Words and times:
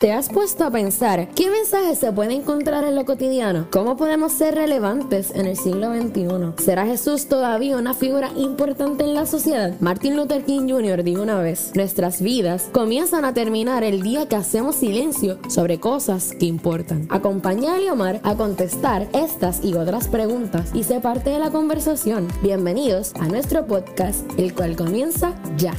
¿Te 0.00 0.12
has 0.12 0.30
puesto 0.30 0.64
a 0.64 0.70
pensar 0.70 1.28
qué 1.34 1.50
mensajes 1.50 1.98
se 1.98 2.10
puede 2.10 2.32
encontrar 2.32 2.84
en 2.84 2.94
lo 2.94 3.04
cotidiano? 3.04 3.66
¿Cómo 3.70 3.98
podemos 3.98 4.32
ser 4.32 4.54
relevantes 4.54 5.30
en 5.34 5.44
el 5.44 5.58
siglo 5.58 5.94
XXI? 5.94 6.64
¿Será 6.64 6.86
Jesús 6.86 7.26
todavía 7.26 7.76
una 7.76 7.92
figura 7.92 8.30
importante 8.34 9.04
en 9.04 9.12
la 9.12 9.26
sociedad? 9.26 9.74
Martin 9.80 10.16
Luther 10.16 10.42
King 10.42 10.70
Jr. 10.70 11.04
dijo 11.04 11.20
una 11.20 11.40
vez, 11.40 11.72
nuestras 11.74 12.22
vidas 12.22 12.70
comienzan 12.72 13.26
a 13.26 13.34
terminar 13.34 13.84
el 13.84 14.00
día 14.00 14.26
que 14.26 14.36
hacemos 14.36 14.76
silencio 14.76 15.38
sobre 15.50 15.80
cosas 15.80 16.32
que 16.32 16.46
importan. 16.46 17.06
Acompaña 17.10 17.74
a 17.74 17.78
Leomar 17.78 18.20
a 18.22 18.36
contestar 18.36 19.06
estas 19.12 19.62
y 19.62 19.74
otras 19.74 20.08
preguntas 20.08 20.70
y 20.72 20.84
sé 20.84 21.00
parte 21.00 21.28
de 21.28 21.40
la 21.40 21.50
conversación. 21.50 22.26
Bienvenidos 22.40 23.12
a 23.16 23.28
nuestro 23.28 23.66
podcast, 23.66 24.24
el 24.38 24.54
cual 24.54 24.76
comienza 24.76 25.34
ya. 25.58 25.74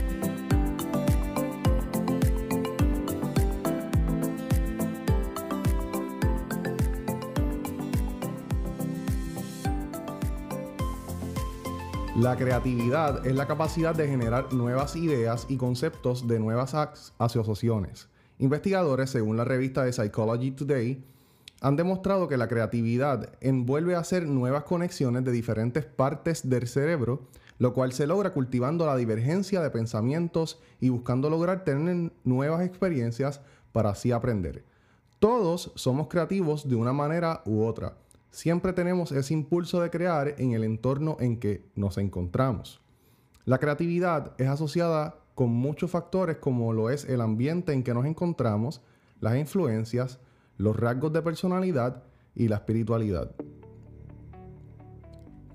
La 12.21 12.37
creatividad 12.37 13.25
es 13.25 13.33
la 13.33 13.47
capacidad 13.47 13.95
de 13.95 14.07
generar 14.07 14.53
nuevas 14.53 14.95
ideas 14.95 15.47
y 15.49 15.57
conceptos 15.57 16.27
de 16.27 16.39
nuevas 16.39 16.75
asociaciones. 17.17 18.09
Investigadores, 18.37 19.09
según 19.09 19.37
la 19.37 19.43
revista 19.43 19.83
de 19.83 19.91
Psychology 19.91 20.51
Today, 20.51 21.03
han 21.61 21.75
demostrado 21.77 22.27
que 22.27 22.37
la 22.37 22.47
creatividad 22.47 23.31
envuelve 23.41 23.95
a 23.95 24.01
hacer 24.01 24.27
nuevas 24.27 24.65
conexiones 24.65 25.25
de 25.25 25.31
diferentes 25.31 25.83
partes 25.83 26.47
del 26.47 26.67
cerebro, 26.67 27.27
lo 27.57 27.73
cual 27.73 27.91
se 27.91 28.05
logra 28.05 28.33
cultivando 28.33 28.85
la 28.85 28.97
divergencia 28.97 29.59
de 29.59 29.71
pensamientos 29.71 30.59
y 30.79 30.89
buscando 30.89 31.27
lograr 31.27 31.63
tener 31.63 32.13
nuevas 32.23 32.61
experiencias 32.61 33.41
para 33.71 33.89
así 33.89 34.11
aprender. 34.11 34.63
Todos 35.17 35.71
somos 35.73 36.07
creativos 36.07 36.69
de 36.69 36.75
una 36.75 36.93
manera 36.93 37.41
u 37.47 37.63
otra 37.63 37.95
siempre 38.31 38.73
tenemos 38.73 39.11
ese 39.11 39.33
impulso 39.33 39.81
de 39.81 39.89
crear 39.89 40.35
en 40.37 40.53
el 40.53 40.63
entorno 40.63 41.17
en 41.19 41.37
que 41.39 41.69
nos 41.75 41.97
encontramos. 41.97 42.81
La 43.45 43.59
creatividad 43.59 44.33
es 44.37 44.47
asociada 44.47 45.15
con 45.35 45.51
muchos 45.51 45.91
factores 45.91 46.37
como 46.37 46.73
lo 46.73 46.89
es 46.89 47.05
el 47.05 47.21
ambiente 47.21 47.73
en 47.73 47.83
que 47.83 47.93
nos 47.93 48.05
encontramos, 48.05 48.81
las 49.19 49.35
influencias, 49.37 50.19
los 50.57 50.75
rasgos 50.75 51.13
de 51.13 51.21
personalidad 51.21 52.03
y 52.33 52.47
la 52.47 52.55
espiritualidad. 52.55 53.31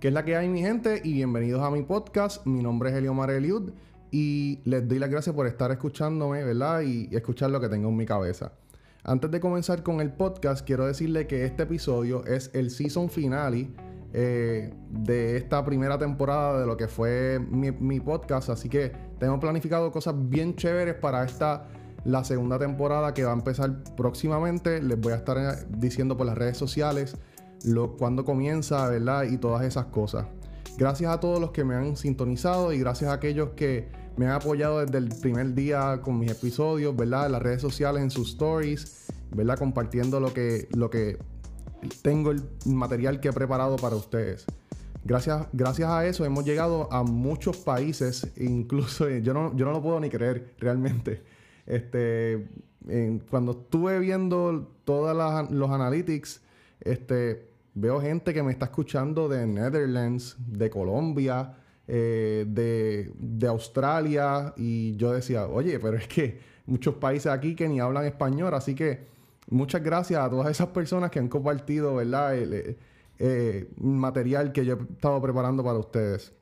¿Qué 0.00 0.08
es 0.08 0.14
la 0.14 0.24
que 0.24 0.36
hay 0.36 0.48
mi 0.48 0.60
gente? 0.60 1.00
Y 1.02 1.14
bienvenidos 1.14 1.62
a 1.62 1.70
mi 1.70 1.82
podcast. 1.82 2.47
Mi 2.47 2.62
nombre 2.62 2.91
es 2.91 2.97
Eliomar 2.97 3.30
Eliud 3.30 3.70
y 4.10 4.60
les 4.64 4.86
doy 4.86 4.98
las 4.98 5.10
gracias 5.10 5.34
por 5.34 5.47
estar 5.47 5.70
escuchándome, 5.70 6.44
¿verdad? 6.44 6.82
Y, 6.82 7.08
escuchar 7.14 7.50
lo 7.50 7.60
que 7.60 7.69
tengo 7.69 7.88
en 7.88 7.97
mi 7.97 8.06
cabeza. 8.06 8.52
Antes 9.09 9.31
de 9.31 9.39
comenzar 9.39 9.85
con 9.85 10.01
el 10.01 10.11
podcast, 10.11 10.67
quiero 10.67 10.85
decirle 10.85 11.29
que 11.29 11.45
este 11.45 11.62
episodio 11.62 12.25
es 12.27 12.51
el 12.55 12.73
season 12.73 13.09
finale 13.09 13.71
eh, 14.12 14.75
de 14.91 15.37
esta 15.37 15.65
primera 15.65 15.97
temporada 15.97 16.59
de 16.59 16.67
lo 16.67 16.77
que 16.77 16.89
fue 16.89 17.39
mi, 17.39 18.01
podcast. 18.01 18.49
Así 18.49 18.69
que 18.69 18.91
tengo 19.21 19.39
planificado 19.39 19.93
cosas 19.93 20.17
bien 20.19 20.57
chéveres 20.57 20.97
para 20.97 21.25
esta, 21.25 21.69
la 22.05 22.25
segunda 22.25 22.59
temporada 22.59 23.15
que 23.15 23.23
va 23.23 23.31
a 23.31 23.34
empezar 23.34 23.84
próximamente. 23.97 24.83
Les 24.83 25.01
voy 25.01 25.12
a 25.12 25.17
estar 25.19 25.39
eh, 25.39 25.65
diciendo 25.69 26.17
por 26.17 26.27
las 26.27 26.37
redes 26.37 26.57
sociales 26.57 27.17
lo, 27.65 27.97
cuándo 27.97 28.25
comienza, 28.25 28.89
¿verdad? 28.89 29.23
Y 29.23 29.39
todas 29.39 29.62
esas 29.62 29.87
cosas. 29.87 30.27
Gracias 30.79 31.12
a 31.12 31.21
todos 31.21 31.39
los 31.39 31.53
que 31.53 31.62
me 31.62 31.77
han 31.77 31.97
sintonizado 31.97 32.73
y 32.73 32.81
gracias 32.81 33.09
a 33.09 33.15
aquellos 33.15 33.51
que 33.51 33.89
me 34.17 34.27
han 34.27 34.33
apoyado 34.33 34.84
desde 34.84 34.98
el 34.98 35.09
primer 35.09 35.55
día 35.55 36.00
con 36.03 36.19
mis 36.19 36.31
episodios, 36.31 36.97
¿verdad? 36.97 37.27
En 37.27 37.33
las 37.33 37.42
redes 37.42 37.61
sociales, 37.61 38.03
en 38.03 38.11
sus 38.11 38.31
stories, 38.31 39.06
¿verdad? 39.31 39.59
Compartiendo 39.59 40.20
lo 40.20 40.33
que, 40.33 40.69
lo 40.72 40.91
que 40.91 41.19
tengo 42.03 42.31
el 42.31 42.42
material 42.64 43.20
que 43.20 43.28
he 43.28 43.33
preparado 43.33 43.77
para 43.77 43.97
ustedes. 43.97 44.47
Gracias, 45.05 45.47
gracias 45.53 45.89
a 45.89 46.05
eso 46.06 46.25
hemos 46.25 46.44
llegado 46.44 46.93
a 46.93 47.04
muchos 47.04 47.59
países, 47.59 48.32
incluso 48.37 49.09
yo 49.09 49.32
no, 49.34 49.56
yo 49.56 49.66
no 49.66 49.72
lo 49.72 49.82
puedo 49.82 50.00
ni 50.00 50.09
creer 50.09 50.54
realmente. 50.59 51.22
Este, 51.66 52.48
cuando 53.31 53.53
estuve 53.53 53.98
viendo 53.98 54.72
todos 54.84 55.16
los 55.50 55.71
analytics, 55.71 56.41
este, 56.81 57.50
veo 57.75 58.00
gente 58.00 58.33
que 58.33 58.43
me 58.43 58.53
está 58.53 58.66
escuchando 58.66 59.28
de 59.28 59.47
Netherlands, 59.47 60.37
de 60.38 60.71
Colombia, 60.71 61.54
eh, 61.88 62.44
de, 62.48 63.47
Australia 63.47 64.52
y 64.56 64.97
yo 64.97 65.12
decía, 65.12 65.47
oye, 65.47 65.78
pero 65.78 65.97
es 65.97 66.08
que 66.08 66.41
muchos 66.66 66.97
países 66.97 67.30
aquí 67.30 67.54
que 67.54 67.69
ni 67.69 67.80
hablan 67.80 68.04
español, 68.06 68.54
así 68.54 68.74
que 68.74 69.06
muchas 69.48 69.82
gracias 69.82 70.20
a 70.20 70.28
todas 70.28 70.50
esas 70.50 70.69
personas 70.69 71.10
que 71.10 71.19
han 71.19 71.28
compartido, 71.28 71.94
¿verdad? 71.94 72.36
El, 72.36 72.52
eh, 72.54 72.78
eh, 73.19 73.70
material 73.76 74.52
que 74.52 74.64
yo 74.64 74.74
he 74.74 74.92
estado 74.92 75.22
preparando 75.22 75.62
para 75.64 75.78
ustedes. 75.78 76.32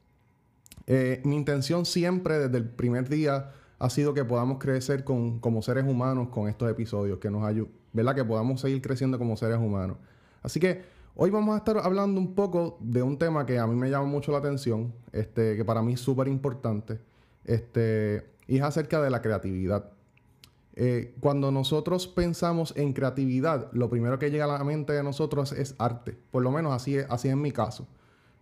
mi 1.25 1.37
intención 1.37 1.87
siempre 1.87 2.39
desde 2.39 2.59
el 2.59 2.69
primer 2.69 3.09
día 3.09 3.53
ha 3.79 3.91
sido 3.91 4.15
que 4.15 4.25
podamos 4.25 4.59
crecer 4.59 5.05
con, 5.05 5.41
como 5.41 5.63
seres 5.63 5.85
humanos 5.85 6.29
con 6.29 6.49
estos 6.49 6.71
episodios, 6.71 7.19
que 7.19 7.31
nos 7.31 7.45
ayuden, 7.45 7.73
¿verdad? 7.93 8.15
Que 8.15 8.25
podamos 8.25 8.61
seguir 8.61 8.81
creciendo 8.81 9.19
como 9.19 9.37
seres 9.37 9.59
humanos. 9.59 9.99
Así 10.43 10.59
que 10.59 10.94
Hoy 11.17 11.31
vamos 11.31 11.55
a 11.55 11.59
estar 11.59 11.79
hablando 11.79 12.21
un 12.21 12.35
poco 12.35 12.77
de 12.81 13.01
un 13.01 13.17
tema 13.19 13.47
que 13.47 13.61
a 13.61 13.69
mí 13.69 13.77
me 13.77 13.89
llama 13.89 14.07
mucho 14.07 14.33
la 14.33 14.39
atención, 14.39 14.93
este, 15.13 15.57
que 15.57 15.65
para 15.65 15.81
mí 15.81 15.93
es 15.93 16.01
súper 16.01 16.27
importante, 16.27 16.99
este, 17.45 18.27
y 18.49 18.57
es 18.57 18.63
acerca 18.65 19.01
de 19.01 19.11
la 19.11 19.23
creatividad. 19.23 19.93
Eh, 20.75 21.15
cuando 21.21 21.53
nosotros 21.53 22.09
pensamos 22.09 22.75
en 22.77 22.93
creatividad, 22.93 23.71
lo 23.73 23.89
primero 23.89 24.19
que 24.19 24.33
llega 24.33 24.47
a 24.47 24.59
la 24.59 24.65
mente 24.65 24.93
de 24.93 25.05
nosotros 25.05 25.53
es 25.53 25.77
arte. 25.79 26.19
Por 26.33 26.43
lo 26.43 26.51
menos 26.51 26.73
así 26.73 26.97
es, 26.97 27.07
así 27.09 27.29
es 27.29 27.35
en 27.35 27.43
mi 27.43 27.53
caso. 27.53 27.87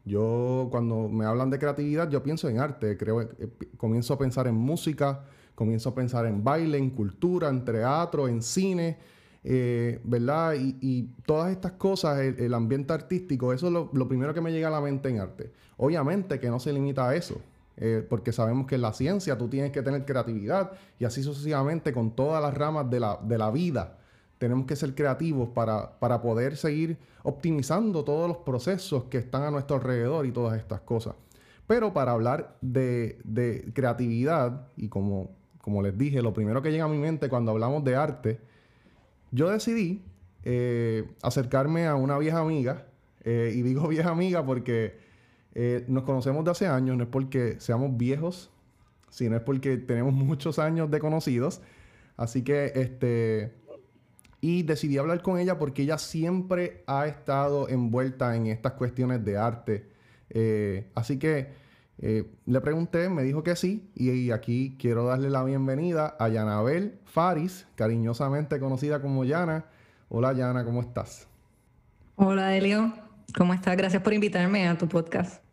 Yo, 0.06 0.68
cuando 0.70 1.10
me 1.10 1.26
hablan 1.26 1.50
de 1.50 1.58
creatividad, 1.58 2.08
yo 2.08 2.22
pienso 2.22 2.48
en 2.48 2.58
arte. 2.58 2.96
Creo, 2.96 3.20
eh, 3.20 3.28
comienzo 3.76 4.14
a 4.14 4.18
pensar 4.18 4.46
en 4.46 4.54
música, 4.54 5.24
comienzo 5.54 5.90
a 5.90 5.94
pensar 5.94 6.24
en 6.24 6.42
baile, 6.42 6.78
en 6.78 6.88
cultura, 6.88 7.50
en 7.50 7.66
teatro, 7.66 8.28
en 8.28 8.40
cine. 8.40 8.96
Eh, 9.44 10.00
¿verdad? 10.04 10.54
Y, 10.56 11.10
todas 11.26 11.50
estas 11.50 11.72
cosas, 11.72 12.20
el, 12.20 12.54
ambiente 12.54 12.92
artístico, 12.92 13.52
eso 13.52 13.66
es 13.66 13.72
lo, 13.72 14.08
primero 14.08 14.32
que 14.34 14.40
me 14.40 14.52
llega 14.52 14.68
a 14.68 14.70
la 14.70 14.80
mente 14.80 15.08
en 15.08 15.20
arte. 15.20 15.52
Obviamente 15.76 16.38
que 16.38 16.48
no 16.48 16.60
se 16.60 16.72
limita 16.72 17.08
a 17.08 17.16
eso, 17.16 17.40
eh, 17.76 18.06
porque 18.08 18.32
sabemos 18.32 18.66
que 18.66 18.76
en 18.76 18.82
la 18.82 18.92
ciencia 18.92 19.36
tú 19.36 19.48
tienes 19.48 19.72
que 19.72 19.82
tener 19.82 20.04
creatividad 20.04 20.72
y 20.98 21.04
así 21.04 21.22
sucesivamente 21.22 21.92
con 21.92 22.14
todas 22.14 22.40
las 22.40 22.54
ramas 22.54 22.88
de 22.88 23.00
la, 23.00 23.50
vida. 23.50 23.98
Tenemos 24.38 24.66
que 24.66 24.76
ser 24.76 24.94
creativos 24.94 25.48
para, 25.48 25.98
poder 26.22 26.56
seguir 26.56 26.98
optimizando 27.24 28.04
todos 28.04 28.28
los 28.28 28.38
procesos 28.38 29.04
que 29.04 29.18
están 29.18 29.42
a 29.42 29.50
nuestro 29.50 29.76
alrededor 29.76 30.26
y 30.26 30.32
todas 30.32 30.58
estas 30.58 30.80
cosas. 30.82 31.14
Pero 31.66 31.92
para 31.92 32.12
hablar 32.12 32.56
de, 32.60 33.70
creatividad, 33.74 34.68
y 34.76 34.88
como, 34.88 35.30
como 35.60 35.82
les 35.82 35.96
dije, 35.96 36.22
lo 36.22 36.32
primero 36.32 36.62
que 36.62 36.70
llega 36.70 36.84
a 36.84 36.88
mi 36.88 36.98
mente 36.98 37.28
cuando 37.28 37.52
hablamos 37.52 37.82
de 37.84 37.96
arte, 37.96 38.51
yo 39.32 39.50
decidí 39.50 40.02
eh, 40.44 41.08
acercarme 41.22 41.86
a 41.86 41.96
una 41.96 42.18
vieja 42.18 42.38
amiga, 42.38 42.86
eh, 43.24 43.52
y 43.54 43.62
digo 43.62 43.88
vieja 43.88 44.10
amiga 44.10 44.44
porque 44.44 44.96
eh, 45.54 45.84
nos 45.88 46.04
conocemos 46.04 46.44
de 46.44 46.50
hace 46.50 46.66
años, 46.66 46.96
no 46.96 47.04
es 47.04 47.08
porque 47.08 47.56
seamos 47.58 47.96
viejos, 47.96 48.50
sino 49.10 49.36
es 49.36 49.42
porque 49.42 49.78
tenemos 49.78 50.12
muchos 50.14 50.58
años 50.58 50.90
de 50.90 51.00
conocidos. 51.00 51.60
Así 52.16 52.42
que, 52.42 52.72
este, 52.74 53.54
y 54.40 54.62
decidí 54.64 54.98
hablar 54.98 55.22
con 55.22 55.38
ella 55.38 55.58
porque 55.58 55.82
ella 55.82 55.96
siempre 55.98 56.84
ha 56.86 57.06
estado 57.06 57.68
envuelta 57.68 58.36
en 58.36 58.48
estas 58.48 58.72
cuestiones 58.72 59.24
de 59.24 59.38
arte. 59.38 59.88
así 60.94 61.18
que 61.18 61.61
le 62.02 62.60
pregunté, 62.60 63.08
me 63.08 63.22
dijo 63.22 63.44
que 63.44 63.54
sí, 63.54 63.88
y, 63.94 64.32
aquí 64.32 64.76
quiero 64.76 65.06
darle 65.06 65.30
la 65.30 65.44
bienvenida 65.44 66.16
a 66.18 66.28
Yanabel 66.28 66.98
Faris, 67.04 67.68
cariñosamente 67.76 68.58
conocida 68.58 69.00
como 69.00 69.24
Yana. 69.24 69.66
Hola 70.08 70.32
Yana, 70.32 70.64
¿cómo 70.64 70.80
estás? 70.80 71.28
Hola 72.16 72.56
Elio, 72.56 72.92
¿cómo 73.38 73.54
estás? 73.54 73.76
Gracias 73.76 74.02
por 74.02 74.12
invitarme 74.12 74.66
a 74.66 74.76
tu 74.76 74.88
podcast. 74.88 75.44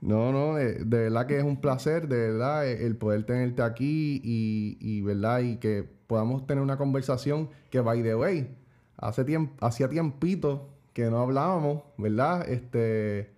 No, 0.00 0.30
no, 0.30 0.54
de, 0.54 0.84
verdad 0.84 1.26
que 1.26 1.38
es 1.38 1.44
un 1.44 1.60
placer, 1.60 2.06
de 2.06 2.30
verdad, 2.30 2.64
eh, 2.64 2.86
el 2.86 2.96
poder 2.96 3.24
tenerte 3.24 3.62
aquí 3.62 4.20
y, 4.22 5.02
verdad, 5.02 5.40
y 5.40 5.56
que 5.56 5.88
podamos 6.06 6.46
tener 6.46 6.62
una 6.62 6.76
conversación 6.76 7.50
que, 7.70 7.80
by 7.80 8.04
the 8.04 8.14
way, 8.14 8.56
hace 8.98 9.24
tiempo, 9.24 9.54
hacía 9.66 9.88
tiempito 9.88 10.68
que 10.92 11.10
no 11.10 11.18
hablábamos, 11.18 11.82
¿verdad? 11.98 12.48
Este, 12.48 13.31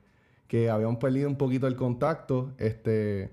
que 0.54 0.70
habíamos 0.70 0.98
perdido 0.98 1.28
un 1.28 1.34
poquito 1.34 1.66
el 1.66 1.74
contacto, 1.74 2.52
este, 2.58 3.28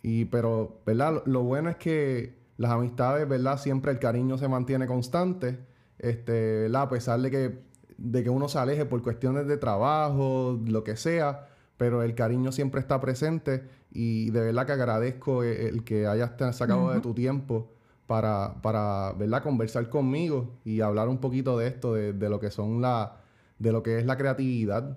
y 0.00 0.24
pero, 0.24 0.80
¿verdad? 0.86 1.22
Lo, 1.26 1.42
bueno 1.42 1.68
es 1.68 1.76
que 1.76 2.38
las 2.56 2.70
amistades, 2.70 3.28
¿verdad? 3.28 3.58
Siempre 3.58 3.92
el 3.92 3.98
cariño 3.98 4.38
se 4.38 4.48
mantiene 4.48 4.86
constante, 4.86 5.58
este, 5.98 6.62
¿verdad? 6.62 6.82
A 6.84 6.88
pesar 6.88 7.20
de 7.20 7.30
que, 7.30 7.58
de 7.98 8.22
que 8.22 8.30
uno 8.30 8.48
se 8.48 8.58
aleje 8.58 8.86
por 8.86 9.02
cuestiones 9.02 9.46
de 9.46 9.58
trabajo, 9.58 10.58
lo 10.64 10.82
que 10.84 10.96
sea, 10.96 11.48
pero 11.76 12.02
el 12.02 12.14
cariño 12.14 12.50
siempre 12.50 12.80
está 12.80 12.98
presente 12.98 13.68
y 13.90 14.30
de 14.30 14.40
verdad 14.40 14.64
que 14.64 14.72
agradezco 14.72 15.42
el, 15.42 15.84
que 15.84 16.06
hayas 16.06 16.30
sacado 16.56 16.92
de 16.92 17.00
tu 17.02 17.12
tiempo 17.12 17.74
para, 18.06 18.54
para 18.62 19.12
¿verdad? 19.18 19.42
conversar 19.42 19.90
conmigo 19.90 20.60
y 20.64 20.80
hablar 20.80 21.10
un 21.10 21.18
poquito 21.18 21.58
de 21.58 21.66
esto, 21.66 21.92
de, 21.92 22.14
de 22.14 22.30
lo 22.30 22.40
que 22.40 22.50
son 22.50 22.80
la, 22.80 23.20
de 23.58 23.70
lo 23.70 23.82
que 23.82 23.98
es 23.98 24.06
la 24.06 24.16
creatividad. 24.16 24.96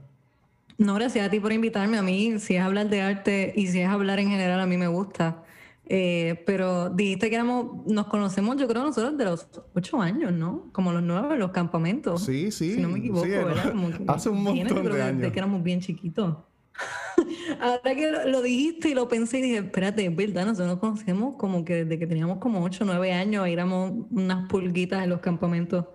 No, 0.77 0.95
gracias 0.95 1.25
a 1.25 1.30
ti 1.30 1.39
por 1.39 1.54
invitarme. 1.54 1.98
A 1.98 2.01
mí, 2.01 2.39
si 2.39 2.56
es 2.56 2.62
hablar 2.62 2.89
de 2.89 3.01
arte 3.01 3.54
y 3.56 3.68
si 3.68 3.80
es 3.80 3.88
hablar 3.88 4.19
en 4.19 4.30
general, 4.30 4.60
a 4.60 4.66
mí 4.66 4.77
me 4.77 4.88
gusta. 4.88 5.44
Eh, 5.88 6.44
pero 6.48 6.89
dijiste 6.89 7.30
que 7.30 7.36
éramos, 7.36 7.86
nos 7.86 8.07
conocemos, 8.07 8.57
yo 8.57 8.68
creo, 8.68 8.83
nosotros 8.83 9.18
de 9.18 9.25
los 9.25 9.48
ocho 9.74 10.01
años, 10.01 10.33
¿no? 10.33 10.69
Como 10.72 10.92
los 10.92 11.04
nueve, 11.04 11.38
los 11.38 11.51
campamentos. 11.51 12.25
Sí, 12.25 12.51
sí. 12.51 12.74
Si 12.74 12.81
no 12.81 12.89
me 12.89 13.00
equivoco, 13.00 13.27
¿verdad? 13.27 13.74
hace 14.07 14.30
un 14.30 14.44
montón 14.44 14.83
de 14.83 15.01
años. 15.01 15.18
Desde 15.19 15.31
que 15.31 15.39
éramos 15.39 15.63
bien 15.63 15.81
chiquitos. 15.81 16.38
Ahora 17.62 17.95
que 17.95 18.12
lo, 18.25 18.42
dijiste 18.42 18.89
y 18.89 18.94
lo 18.94 19.07
pensé 19.07 19.39
y 19.39 19.42
dije, 19.44 19.57
espérate, 19.60 20.06
es 20.06 20.16
verdad, 20.16 20.45
nosotros 20.45 20.68
nos 20.68 20.80
conocemos 20.80 21.36
como 21.38 21.63
que 21.63 21.86
desde 21.86 22.00
que 22.00 22.07
teníamos 22.07 22.39
como 22.39 22.62
ocho 22.63 22.83
o 22.83 22.88
9 22.88 23.13
años, 23.13 23.48
éramos 23.48 23.94
unas 24.12 24.50
pulguitas 24.50 25.04
en 25.04 25.12
los 25.12 25.21
campamentos 25.21 25.86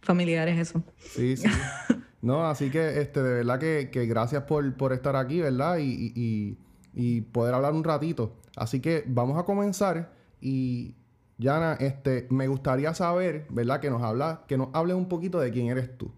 familiares, 0.00 0.58
eso. 0.58 0.82
Sí, 0.98 1.36
sí. 1.36 1.48
No, 2.24 2.46
así 2.46 2.70
que 2.70 3.02
este, 3.02 3.22
de 3.22 3.34
verdad 3.34 3.58
que, 3.58 3.90
que 3.90 4.06
gracias 4.06 4.44
por, 4.44 4.74
por, 4.78 4.94
estar 4.94 5.14
aquí, 5.14 5.42
¿verdad? 5.42 5.76
Y, 5.78 6.56
y, 6.94 7.20
poder 7.20 7.52
hablar 7.54 7.74
un 7.74 7.84
ratito. 7.84 8.32
Así 8.56 8.80
que 8.80 9.04
vamos 9.06 9.38
a 9.38 9.44
comenzar 9.44 10.10
y 10.40 10.94
Yana, 11.36 11.74
este, 11.74 12.26
me 12.30 12.48
gustaría 12.48 12.94
saber, 12.94 13.46
¿verdad? 13.50 13.78
Que 13.78 13.90
nos 13.90 14.02
habla, 14.02 14.44
que 14.48 14.56
nos 14.56 14.68
hables 14.72 14.96
un 14.96 15.06
poquito 15.06 15.38
de 15.38 15.50
quién 15.50 15.66
eres 15.66 15.98
tú. 15.98 16.12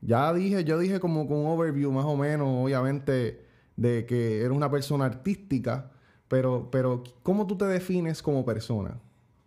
Ya 0.00 0.32
dije, 0.32 0.64
yo 0.64 0.78
dije 0.78 0.98
como 0.98 1.26
con 1.28 1.36
un 1.38 1.46
overview 1.46 1.92
más 1.92 2.06
o 2.06 2.16
menos, 2.16 2.48
obviamente, 2.48 3.44
de 3.76 4.06
que 4.06 4.40
eres 4.40 4.52
una 4.52 4.70
persona 4.70 5.04
artística, 5.04 5.90
pero, 6.26 6.70
pero 6.70 7.04
¿cómo 7.22 7.46
tú 7.46 7.58
te 7.58 7.66
defines 7.66 8.22
como 8.22 8.46
persona? 8.46 8.98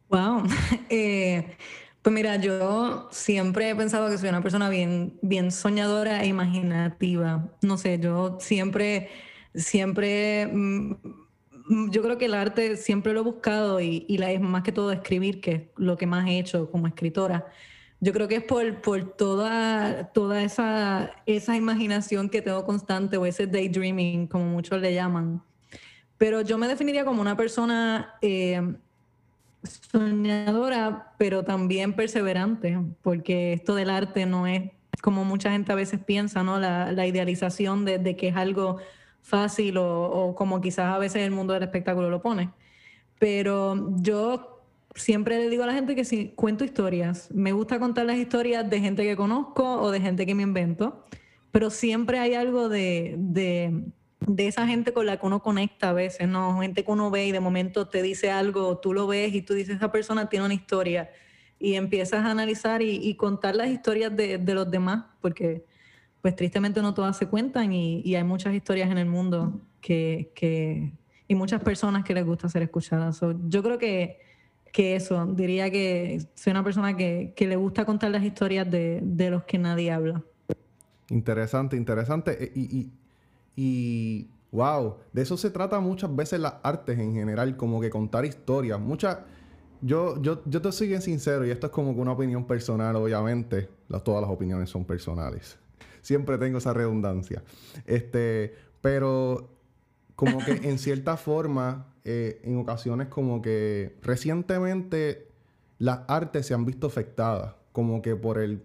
Wow. 0.10 0.44
eh, 0.92 1.58
pues 2.08 2.14
mira, 2.14 2.38
yo 2.38 3.10
siempre 3.12 3.70
he 3.70 3.76
pensado 3.76 4.10
que 4.10 4.18
soy 4.18 4.30
una 4.30 4.42
persona 4.42 4.70
bien, 4.70 5.20
bien 5.22 5.52
soñadora 5.52 6.24
e 6.24 6.28
imaginativa. 6.28 7.50
No 7.62 7.78
sé, 7.78 8.00
yo 8.00 8.38
siempre, 8.40 9.10
siempre, 9.54 10.48
mm, 10.48 10.94
yo 11.92 12.02
creo 12.02 12.18
que 12.18 12.28
el 12.28 12.34
arte 12.34 12.78
siempre 12.78 13.12
lo 13.12 13.20
he 13.20 13.24
buscado 13.24 13.82
y, 13.82 14.06
y 14.08 14.20
la, 14.20 14.32
es 14.32 14.40
más 14.40 14.64
que 14.64 14.72
todo 14.72 14.94
escribir, 14.94 15.42
que 15.42 15.52
es 15.52 15.62
lo 15.76 15.98
que 15.98 16.06
más 16.08 16.26
he 16.30 16.40
hecho 16.40 16.72
como 16.72 16.88
escritora. 16.88 17.46
Yo 18.00 18.14
creo 18.14 18.30
que 18.30 18.38
es 18.38 18.44
por, 18.44 18.80
por 18.80 19.18
toda, 19.18 20.10
toda 20.14 20.44
esa, 20.44 21.12
esa 21.26 21.58
imaginación 21.58 22.30
que 22.30 22.42
tengo 22.42 22.64
constante 22.64 23.18
o 23.18 23.26
ese 23.26 23.48
daydreaming, 23.48 24.28
como 24.28 24.46
muchos 24.46 24.80
le 24.80 24.94
llaman. 24.94 25.44
Pero 26.18 26.40
yo 26.40 26.58
me 26.58 26.70
definiría 26.70 27.04
como 27.04 27.22
una 27.22 27.36
persona 27.36 28.16
eh, 28.22 28.62
soñadora, 29.92 31.14
pero 31.18 31.44
también 31.44 31.94
perseverante, 31.94 32.78
porque 33.02 33.54
esto 33.54 33.76
del 33.76 33.90
arte 33.90 34.26
no 34.26 34.48
es 34.48 34.72
como 35.02 35.24
mucha 35.24 35.52
gente 35.52 35.72
a 35.72 35.76
veces 35.76 36.00
piensa, 36.04 36.44
¿no? 36.44 36.60
La, 36.60 37.08
idealización 37.08 37.86
de, 37.86 38.16
que 38.16 38.30
es 38.30 38.36
algo 38.36 38.78
fácil 39.22 39.78
o, 39.78 40.34
como 40.36 40.62
quizás 40.62 40.94
a 40.94 40.98
veces 40.98 41.24
el 41.24 41.32
mundo 41.32 41.54
del 41.54 41.64
espectáculo 41.64 42.10
lo 42.10 42.22
pone. 42.22 42.50
Pero 43.20 43.94
yo 43.98 44.64
siempre 44.96 45.38
le 45.38 45.50
digo 45.50 45.64
a 45.64 45.68
la 45.68 45.74
gente 45.74 45.96
que 45.96 46.06
si 46.06 46.30
cuento 46.30 46.64
historias, 46.64 47.30
me 47.32 47.52
gusta 47.52 47.80
contar 47.80 48.06
las 48.06 48.18
historias 48.18 48.70
de 48.70 48.80
gente 48.80 49.04
que 49.04 49.16
conozco 49.16 49.82
o 49.82 49.92
de 49.92 50.02
gente 50.02 50.26
que 50.26 50.36
me 50.36 50.44
invento, 50.44 51.06
pero 51.52 51.70
siempre 51.70 52.20
hay 52.20 52.34
algo 52.34 52.70
de, 52.70 53.84
de, 54.20 54.48
esa 54.48 54.68
gente 54.68 54.94
con 54.94 55.06
la 55.06 55.18
que 55.18 55.26
uno 55.26 55.42
conecta 55.42 55.90
a 55.90 55.94
veces, 55.94 56.28
¿no? 56.28 56.60
Gente 56.62 56.84
que 56.84 56.92
uno 56.92 57.12
ve 57.12 57.28
y 57.28 57.32
de 57.32 57.40
momento 57.40 57.88
te 57.88 58.02
dice 58.02 58.32
algo, 58.32 58.78
tú 58.78 58.94
lo 58.94 59.08
ves 59.08 59.34
y 59.34 59.42
tú 59.42 59.54
dices, 59.54 59.78
esa 59.78 59.92
persona 59.92 60.30
tiene 60.30 60.46
una 60.46 60.54
historia 60.54 61.10
y 61.60 61.74
empiezas 61.74 62.26
a 62.26 62.32
analizar 62.32 62.82
y, 62.82 62.96
y 62.96 63.16
contar 63.16 63.56
las 63.56 63.70
historias 63.70 64.16
de, 64.16 64.38
de, 64.38 64.54
los 64.54 64.70
demás, 64.70 65.06
porque 65.22 65.66
pues 66.22 66.36
tristemente 66.36 66.82
no 66.82 66.94
todas 66.94 67.18
se 67.18 67.28
cuentan 67.28 67.74
y, 67.74 68.16
hay 68.16 68.24
muchas 68.24 68.54
historias 68.54 68.90
en 68.92 68.98
el 68.98 69.08
mundo 69.08 69.60
que, 69.82 70.32
que, 70.36 70.92
y 71.28 71.36
muchas 71.36 71.62
personas 71.62 72.04
que 72.04 72.14
les 72.14 72.26
gusta 72.26 72.50
ser 72.50 72.64
escuchadas. 72.64 73.22
Yo 73.48 73.64
creo 73.64 73.78
que 73.78 74.20
que 74.78 74.96
eso. 74.96 75.26
Diría 75.26 75.72
que 75.72 76.22
soy 76.36 76.52
una 76.52 76.64
persona 76.64 76.96
que, 76.96 77.34
que 77.36 77.48
le 77.48 77.56
gusta 77.56 77.84
contar 77.84 78.12
las 78.12 78.24
historias 78.24 78.70
de, 78.70 79.00
de, 79.02 79.32
los 79.32 79.44
que 79.44 79.58
nadie 79.58 79.92
habla. 79.92 80.24
Interesante, 81.10 81.76
interesante. 81.76 82.52
E, 82.56 82.88
y, 83.58 84.30
wow, 84.52 84.98
de 85.12 85.24
eso 85.24 85.36
se 85.36 85.50
trata 85.50 85.80
muchas 85.80 86.16
veces 86.16 86.40
las 86.40 86.54
artes 86.62 86.98
en 87.00 87.16
general, 87.16 87.58
como 87.58 87.82
que 87.82 87.90
contar 87.90 88.24
historias. 88.24 88.80
Muchas. 88.80 89.18
Yo, 89.82 90.22
yo, 90.22 90.44
yo 90.46 90.62
te 90.62 90.72
soy 90.72 90.90
bien 90.90 91.02
sincero, 91.02 91.46
y 91.46 91.50
esto 91.50 91.68
es 91.68 91.74
como 91.74 91.96
que 91.96 92.00
una 92.00 92.12
opinión 92.12 92.46
personal, 92.46 92.96
obviamente. 92.96 93.68
Todas 94.06 94.22
las 94.22 94.30
opiniones 94.30 94.70
son 94.70 94.86
personales. 94.86 95.58
Siempre 96.02 96.38
tengo 96.38 96.60
esa 96.60 96.72
redundancia. 96.72 97.44
Este, 97.88 98.54
pero 98.80 99.50
como 100.16 100.38
que 100.38 100.52
en 100.52 100.78
cierta 100.78 101.18
forma 101.18 101.88
eh, 102.06 102.40
en 102.44 102.58
ocasiones 102.60 103.08
como 103.08 103.42
que 103.42 103.98
recientemente 104.04 105.32
las 105.80 106.02
artes 106.08 106.46
se 106.46 106.54
han 106.54 106.64
visto 106.64 106.86
afectadas, 106.86 107.56
como 107.72 108.04
que 108.04 108.16
por 108.16 108.38
el, 108.38 108.64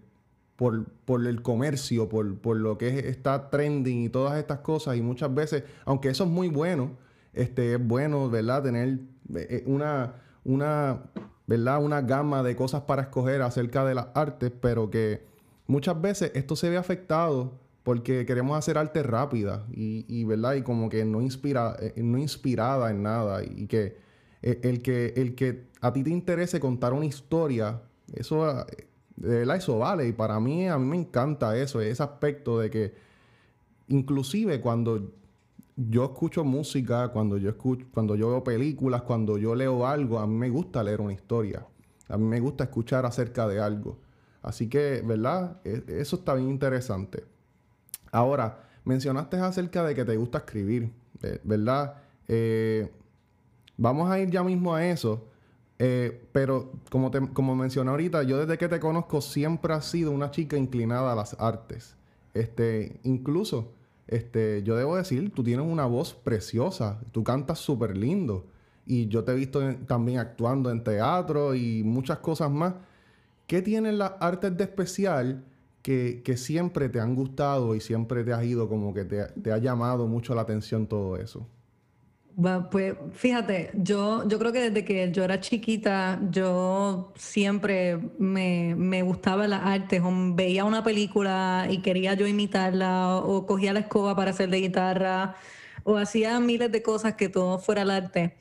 por, 0.55 0.85
por 1.05 1.25
el 1.25 1.41
comercio, 1.41 2.09
por, 2.09 2.37
por, 2.37 2.57
lo 2.57 2.77
que 2.77 2.99
es, 2.99 3.05
está 3.05 3.49
trending 3.49 4.03
y 4.03 4.09
todas 4.09 4.37
estas 4.37 4.59
cosas. 4.59 4.97
Y 4.97 5.01
muchas 5.01 5.33
veces, 5.33 5.63
aunque 5.85 6.09
eso 6.09 6.23
es 6.25 6.29
muy 6.29 6.47
bueno, 6.49 6.91
este, 7.33 7.73
es 7.73 7.85
bueno, 7.85 8.29
¿verdad? 8.29 8.63
Tener 8.63 8.99
eh, 9.35 9.47
eh, 9.49 9.63
una, 9.65 10.15
una, 10.43 11.03
¿verdad? 11.47 11.83
Una 11.83 12.01
gama 12.01 12.43
de 12.43 12.55
cosas 12.55 12.81
para 12.81 13.03
escoger 13.03 13.41
acerca 13.41 13.83
de 13.85 13.95
las 13.95 14.07
artes, 14.13 14.51
pero 14.61 14.89
que 14.89 15.25
muchas 15.67 15.99
veces 15.99 16.31
esto 16.35 16.55
se 16.55 16.69
ve 16.69 16.77
afectado 16.77 17.59
porque 17.83 18.25
queremos 18.25 18.57
hacer 18.57 18.77
arte 18.77 19.03
rápida 19.03 19.65
y, 19.71 20.05
y, 20.07 20.23
¿verdad? 20.23 20.53
Y 20.53 20.61
como 20.61 20.89
que 20.89 21.03
no, 21.03 21.21
inspira, 21.21 21.75
eh, 21.79 21.93
no 21.97 22.17
inspirada 22.17 22.91
en 22.91 23.03
nada 23.03 23.43
y 23.43 23.67
que 23.67 23.97
el, 24.41 24.81
que 24.81 25.13
el 25.15 25.35
que 25.35 25.67
a 25.79 25.93
ti 25.93 26.03
te 26.03 26.09
interese 26.09 26.59
contar 26.59 26.93
una 26.93 27.05
historia, 27.05 27.81
eso, 28.13 28.65
verdad, 29.15 29.57
eso 29.57 29.79
vale. 29.79 30.07
Y 30.07 30.13
para 30.13 30.39
mí, 30.39 30.67
a 30.67 30.77
mí 30.77 30.85
me 30.85 30.97
encanta 30.97 31.57
eso, 31.57 31.81
ese 31.81 32.03
aspecto 32.03 32.59
de 32.59 32.69
que 32.69 32.93
inclusive 33.87 34.59
cuando 34.61 35.11
yo 35.75 36.05
escucho 36.05 36.43
música, 36.43 37.09
cuando 37.09 37.37
yo 37.37 37.49
escucho, 37.49 37.85
cuando 37.93 38.15
yo 38.15 38.29
veo 38.29 38.43
películas, 38.43 39.01
cuando 39.03 39.37
yo 39.37 39.55
leo 39.55 39.85
algo, 39.87 40.19
a 40.19 40.27
mí 40.27 40.35
me 40.35 40.49
gusta 40.49 40.83
leer 40.83 41.01
una 41.01 41.13
historia. 41.13 41.65
A 42.09 42.17
mí 42.17 42.25
me 42.25 42.39
gusta 42.39 42.65
escuchar 42.65 43.05
acerca 43.05 43.47
de 43.47 43.59
algo. 43.59 43.97
Así 44.41 44.67
que, 44.67 45.01
¿verdad? 45.05 45.57
E, 45.63 45.83
eso 45.87 46.17
está 46.17 46.35
bien 46.35 46.49
interesante. 46.49 47.25
Ahora, 48.11 48.63
mencionaste 48.85 49.37
acerca 49.37 49.83
de 49.83 49.95
que 49.95 50.05
te 50.05 50.15
gusta 50.17 50.39
escribir, 50.39 50.91
¿verdad? 51.43 51.95
Eh, 52.27 52.91
vamos 53.77 54.11
a 54.11 54.19
ir 54.19 54.29
ya 54.29 54.43
mismo 54.43 54.75
a 54.75 54.85
eso. 54.85 55.27
Eh, 55.79 56.27
pero 56.31 56.71
como, 56.89 57.11
te, 57.11 57.19
como 57.33 57.55
mencioné 57.55 57.91
ahorita, 57.91 58.23
yo 58.23 58.37
desde 58.37 58.57
que 58.57 58.67
te 58.67 58.79
conozco 58.79 59.21
siempre 59.21 59.73
has 59.73 59.85
sido 59.85 60.11
una 60.11 60.31
chica 60.31 60.57
inclinada 60.57 61.11
a 61.11 61.15
las 61.15 61.35
artes. 61.39 61.95
Este, 62.33 62.99
incluso, 63.03 63.73
este, 64.07 64.63
yo 64.63 64.75
debo 64.75 64.95
decir, 64.95 65.31
tú 65.33 65.43
tienes 65.43 65.65
una 65.65 65.85
voz 65.85 66.13
preciosa, 66.13 67.01
tú 67.11 67.23
cantas 67.23 67.59
súper 67.59 67.97
lindo. 67.97 68.45
Y 68.85 69.07
yo 69.07 69.23
te 69.23 69.31
he 69.31 69.35
visto 69.35 69.61
también 69.87 70.19
actuando 70.19 70.69
en 70.69 70.83
teatro 70.83 71.55
y 71.55 71.83
muchas 71.83 72.19
cosas 72.19 72.51
más. 72.51 72.75
¿Qué 73.47 73.61
tienen 73.61 73.97
las 73.97 74.13
artes 74.19 74.55
de 74.57 74.63
especial 74.65 75.43
que, 75.81 76.21
que, 76.23 76.37
siempre 76.37 76.89
te 76.89 76.99
han 76.99 77.15
gustado 77.15 77.75
y 77.75 77.81
siempre 77.81 78.23
te 78.23 78.33
has 78.33 78.43
ido 78.45 78.69
como 78.69 78.93
que 78.93 79.05
te, 79.05 79.25
te 79.41 79.51
ha 79.51 79.57
llamado 79.57 80.07
mucho 80.07 80.35
la 80.35 80.41
atención 80.41 80.87
todo 80.87 81.17
eso? 81.17 81.47
Pues 82.71 82.95
fíjate, 83.13 83.69
yo, 83.75 84.27
yo 84.27 84.39
creo 84.39 84.51
que 84.51 84.69
desde 84.71 84.83
que 84.83 85.11
yo 85.11 85.23
era 85.23 85.39
chiquita, 85.39 86.19
yo 86.31 87.13
siempre 87.15 87.99
me, 88.17 88.73
me 88.75 89.03
gustaba 89.03 89.47
las 89.47 89.61
artes, 89.63 90.01
o 90.03 90.09
veía 90.33 90.65
una 90.65 90.83
película 90.83 91.67
y 91.69 91.79
quería 91.83 92.15
yo 92.15 92.25
imitarla, 92.25 93.17
o 93.17 93.45
cogía 93.45 93.71
la 93.71 93.81
escoba 93.81 94.15
para 94.15 94.31
hacer 94.31 94.49
de 94.49 94.61
guitarra, 94.61 95.35
o 95.83 95.97
hacía 95.97 96.39
miles 96.39 96.71
de 96.71 96.81
cosas 96.81 97.13
que 97.15 97.29
todo 97.29 97.59
fuera 97.59 97.83
el 97.83 97.91
arte. 97.91 98.35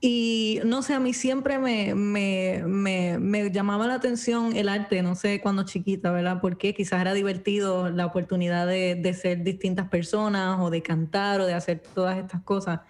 Y 0.00 0.60
no 0.64 0.82
sé, 0.82 0.94
a 0.94 1.00
mí 1.00 1.12
siempre 1.12 1.58
me, 1.58 1.94
me, 1.94 2.62
me, 2.66 3.18
me, 3.18 3.50
llamaba 3.50 3.86
la 3.86 3.94
atención 3.94 4.56
el 4.56 4.68
arte, 4.68 5.02
no 5.02 5.14
sé, 5.14 5.40
cuando 5.40 5.64
chiquita, 5.64 6.10
¿verdad? 6.10 6.38
Porque 6.40 6.74
quizás 6.74 7.00
era 7.00 7.14
divertido 7.14 7.90
la 7.90 8.06
oportunidad 8.06 8.66
de, 8.66 8.94
de, 8.94 9.14
ser 9.14 9.42
distintas 9.42 9.88
personas 9.88 10.58
o 10.60 10.70
de 10.70 10.82
cantar 10.82 11.40
o 11.40 11.46
de 11.46 11.54
hacer 11.54 11.82
todas 11.94 12.18
estas 12.18 12.42
cosas. 12.42 12.80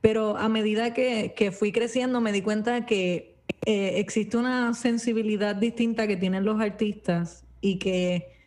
Pero 0.00 0.36
a 0.36 0.48
medida 0.48 0.94
que, 0.94 1.34
que 1.36 1.50
fui 1.50 1.72
creciendo 1.72 2.20
me 2.20 2.32
di 2.32 2.42
cuenta 2.42 2.86
que 2.86 3.36
eh, 3.66 3.98
existe 3.98 4.36
una 4.36 4.74
sensibilidad 4.74 5.56
distinta 5.56 6.06
que 6.06 6.16
tienen 6.16 6.44
los 6.44 6.60
artistas 6.60 7.44
y 7.60 7.78
que 7.78 8.38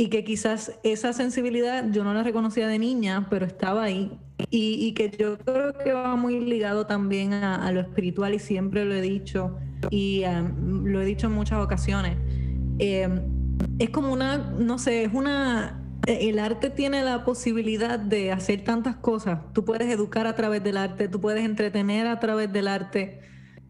y 0.00 0.08
que 0.08 0.24
quizás 0.24 0.78
esa 0.82 1.12
sensibilidad 1.12 1.84
yo 1.92 2.04
no 2.04 2.14
la 2.14 2.22
reconocía 2.22 2.66
de 2.68 2.78
niña, 2.78 3.26
pero 3.28 3.44
estaba 3.44 3.84
ahí. 3.84 4.18
Y, 4.48 4.86
y 4.86 4.94
que 4.94 5.10
yo 5.10 5.36
creo 5.36 5.74
que 5.74 5.92
va 5.92 6.16
muy 6.16 6.40
ligado 6.40 6.86
también 6.86 7.34
a, 7.34 7.56
a, 7.66 7.70
lo 7.70 7.80
espiritual 7.80 8.32
y 8.32 8.38
siempre 8.38 8.86
lo 8.86 8.94
he 8.94 9.02
dicho, 9.02 9.58
y 9.90 10.24
um, 10.24 10.86
lo 10.86 11.02
he 11.02 11.04
dicho 11.04 11.26
en 11.26 11.34
muchas 11.34 11.58
ocasiones, 11.58 12.16
eh, 12.78 13.10
es 13.78 13.90
como 13.90 14.10
una, 14.10 14.38
no 14.38 14.78
sé, 14.78 15.04
es 15.04 15.12
una, 15.12 15.79
el 16.06 16.38
arte 16.38 16.70
tiene 16.70 17.02
la 17.02 17.24
posibilidad 17.24 17.98
de 17.98 18.32
hacer 18.32 18.64
tantas 18.64 18.96
cosas. 18.96 19.40
Tú 19.52 19.64
puedes 19.64 19.88
educar 19.92 20.26
a 20.26 20.34
través 20.34 20.62
del 20.62 20.76
arte, 20.76 21.08
tú 21.08 21.20
puedes 21.20 21.44
entretener 21.44 22.06
a 22.06 22.18
través 22.20 22.52
del 22.52 22.68
arte, 22.68 23.20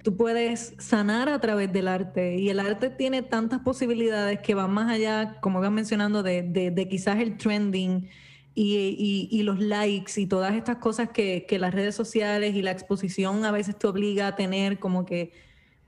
tú 0.02 0.16
puedes 0.16 0.74
sanar 0.78 1.28
a 1.28 1.40
través 1.40 1.72
del 1.72 1.88
arte. 1.88 2.36
Y 2.36 2.48
el 2.48 2.60
arte 2.60 2.90
tiene 2.90 3.22
tantas 3.22 3.60
posibilidades 3.60 4.40
que 4.40 4.54
van 4.54 4.70
más 4.70 4.90
allá, 4.90 5.38
como 5.40 5.58
iban 5.58 5.74
mencionando, 5.74 6.22
de, 6.22 6.42
de, 6.42 6.88
quizás 6.88 7.18
el 7.20 7.36
trending 7.36 8.08
y, 8.54 9.28
y, 9.30 9.42
los 9.42 9.58
likes 9.58 10.20
y 10.20 10.26
todas 10.26 10.54
estas 10.54 10.76
cosas 10.76 11.10
que, 11.10 11.46
que 11.48 11.58
las 11.58 11.74
redes 11.74 11.94
sociales 11.94 12.54
y 12.54 12.62
la 12.62 12.70
exposición 12.70 13.44
a 13.44 13.50
veces 13.50 13.76
te 13.76 13.86
obliga 13.86 14.26
a 14.28 14.36
tener 14.36 14.78
como 14.78 15.04
que 15.04 15.32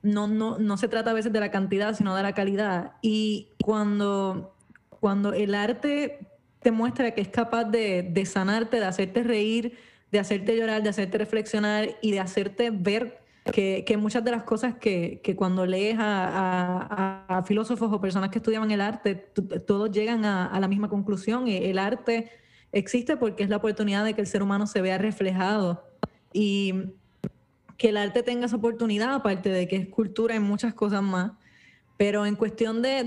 no, 0.03 0.27
no, 0.27 0.59
no 0.59 0.77
se 0.77 0.89
trata 0.89 1.11
a 1.11 1.15
veces 1.15 1.33
de 1.33 1.41
la 1.41 1.51
cantidad, 1.51 1.95
sino 1.95 2.17
de 2.17 2.23
la 2.23 2.35
calidad. 2.35 2.93
Y 3.03 3.49
cuando, 3.63 4.57
cuando 4.89 5.33
el 5.33 5.55
arte 5.55 6.32
te 6.63 6.71
muestra 6.71 7.13
que 7.13 7.21
es 7.21 7.29
capaz 7.29 7.65
de, 7.65 8.03
de, 8.03 8.27
sanarte, 8.27 8.79
de 8.79 8.85
hacerte 8.85 9.23
reír, 9.23 9.77
de 10.11 10.19
hacerte 10.19 10.57
llorar, 10.57 10.83
de 10.83 10.89
hacerte 10.89 11.19
reflexionar 11.19 11.97
y 12.01 12.13
de 12.13 12.21
hacerte 12.21 12.71
ver 12.71 13.23
que, 13.51 13.97
muchas 13.99 14.25
de 14.25 14.31
las 14.31 14.45
cosas 14.45 14.77
que, 14.77 15.21
que 15.23 15.35
cuando 15.35 15.67
lees 15.67 15.97
a, 15.99 17.43
filósofos 17.47 17.93
o 17.93 18.01
personas 18.01 18.31
que 18.31 18.39
estudiaban 18.39 18.71
el 18.71 18.81
arte, 18.81 19.15
todos 19.67 19.91
llegan 19.91 20.25
a, 20.25 20.47
a, 20.47 20.61
la 20.61 20.69
misma 20.69 20.89
conclusión. 20.89 21.49
El 21.49 21.79
arte 21.79 22.31
existe 22.71 23.17
porque 23.17 23.43
es 23.43 23.49
la 23.49 23.57
oportunidad 23.57 24.05
de 24.05 24.15
que 24.15 24.21
el 24.21 24.27
ser 24.27 24.43
humano 24.43 24.67
se 24.67 24.81
vea 24.81 24.99
reflejado. 24.99 25.85
Y 26.33 26.75
que 27.77 27.89
el 27.89 27.97
arte 27.97 28.23
tenga 28.23 28.47
esa 28.47 28.57
oportunidad, 28.57 29.13
aparte 29.13 29.49
de 29.49 29.67
que 29.67 29.75
es 29.75 29.89
cultura 29.89 30.37
en 30.37 30.43
muchas 30.43 30.73
cosas 30.73 31.03
más. 31.03 31.33
Pero 32.03 32.27
en 32.27 32.35
cuestión 32.35 32.83
de, 32.83 33.05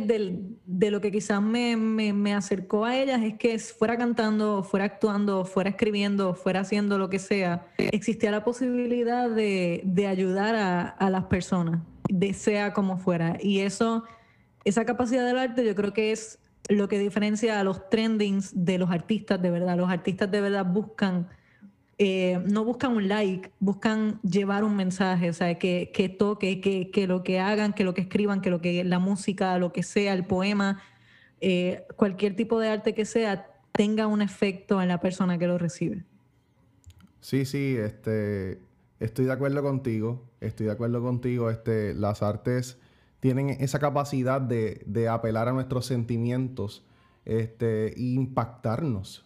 de, 0.66 0.90
lo 0.90 1.02
que 1.02 1.12
quizás 1.12 1.42
me, 1.42 1.76
me, 1.76 2.14
me, 2.14 2.34
acercó 2.34 2.86
a 2.86 2.96
ellas 2.96 3.22
es 3.24 3.34
que 3.38 3.60
fuera 3.60 3.98
cantando, 3.98 4.64
fuera 4.64 4.86
actuando, 4.86 5.44
fuera 5.44 5.72
escribiendo, 5.72 6.34
fuera 6.34 6.62
haciendo 6.62 6.98
lo 6.98 7.10
que 7.10 7.20
sea, 7.20 7.68
existía 7.78 8.32
la 8.32 8.46
posibilidad 8.46 9.30
de, 9.30 9.82
de 9.84 10.08
ayudar 10.08 10.56
a, 10.56 10.88
a, 10.88 11.10
las 11.10 11.26
personas, 11.26 11.82
de 12.08 12.34
sea 12.34 12.72
como 12.72 12.98
fuera. 12.98 13.38
Y 13.42 13.60
eso, 13.60 14.06
esa 14.64 14.86
capacidad 14.86 15.26
del 15.26 15.40
arte 15.40 15.66
yo 15.66 15.76
creo 15.76 15.92
que 15.92 16.14
es 16.14 16.40
lo 16.70 16.88
que 16.88 16.98
diferencia 16.98 17.60
a 17.60 17.66
los 17.66 17.90
trendings 17.90 18.54
de 18.64 18.78
los 18.78 18.92
artistas 18.92 19.42
de 19.42 19.52
verdad. 19.52 19.76
Los 19.76 19.90
artistas 19.90 20.32
de 20.32 20.40
verdad 20.40 20.66
buscan 20.66 21.28
eh, 21.98 22.42
no 22.46 22.66
buscan 22.66 22.96
un 22.96 23.08
like, 23.08 23.52
buscan 23.60 24.20
llevar 24.22 24.64
un 24.64 24.76
mensaje, 24.76 25.30
o 25.30 25.34
sea, 25.34 25.58
que, 25.58 25.92
que 25.94 26.10
toque, 26.10 26.60
que, 26.60 27.08
lo 27.08 27.24
que 27.24 27.40
hagan, 27.40 27.74
que 27.74 27.84
lo 27.84 27.94
que 27.94 28.02
escriban, 28.02 28.42
que 28.42 28.50
lo 28.50 28.60
que 28.60 28.84
la 28.84 29.00
música, 29.00 29.58
lo 29.58 29.72
que 29.72 29.84
sea, 29.84 30.14
el 30.14 30.26
poema, 30.26 30.82
eh, 31.40 31.86
cualquier 31.96 32.36
tipo 32.36 32.60
de 32.60 32.70
arte 32.70 32.94
que 32.94 33.06
sea, 33.06 33.48
tenga 33.72 34.08
un 34.08 34.22
efecto 34.22 34.82
en 34.82 34.90
la 34.90 35.00
persona 35.00 35.38
que 35.38 35.48
lo 35.48 35.58
recibe. 35.58 36.04
Sí, 37.22 37.46
sí, 37.46 37.76
este, 37.78 38.60
estoy 39.00 39.26
de 39.26 39.32
acuerdo 39.32 39.64
contigo, 39.64 40.24
estoy 40.42 40.66
de 40.68 40.74
acuerdo 40.74 41.02
contigo, 41.02 41.50
este, 41.50 41.94
las 41.94 42.22
artes 42.22 42.78
tienen 43.22 43.50
esa 43.50 43.80
capacidad 43.80 44.42
de, 44.42 44.84
de 44.86 45.08
apelar 45.08 45.48
a 45.48 45.54
nuestros 45.54 45.86
sentimientos 45.86 46.86
este, 47.24 47.94
e 47.94 48.02
impactarnos. 48.02 49.26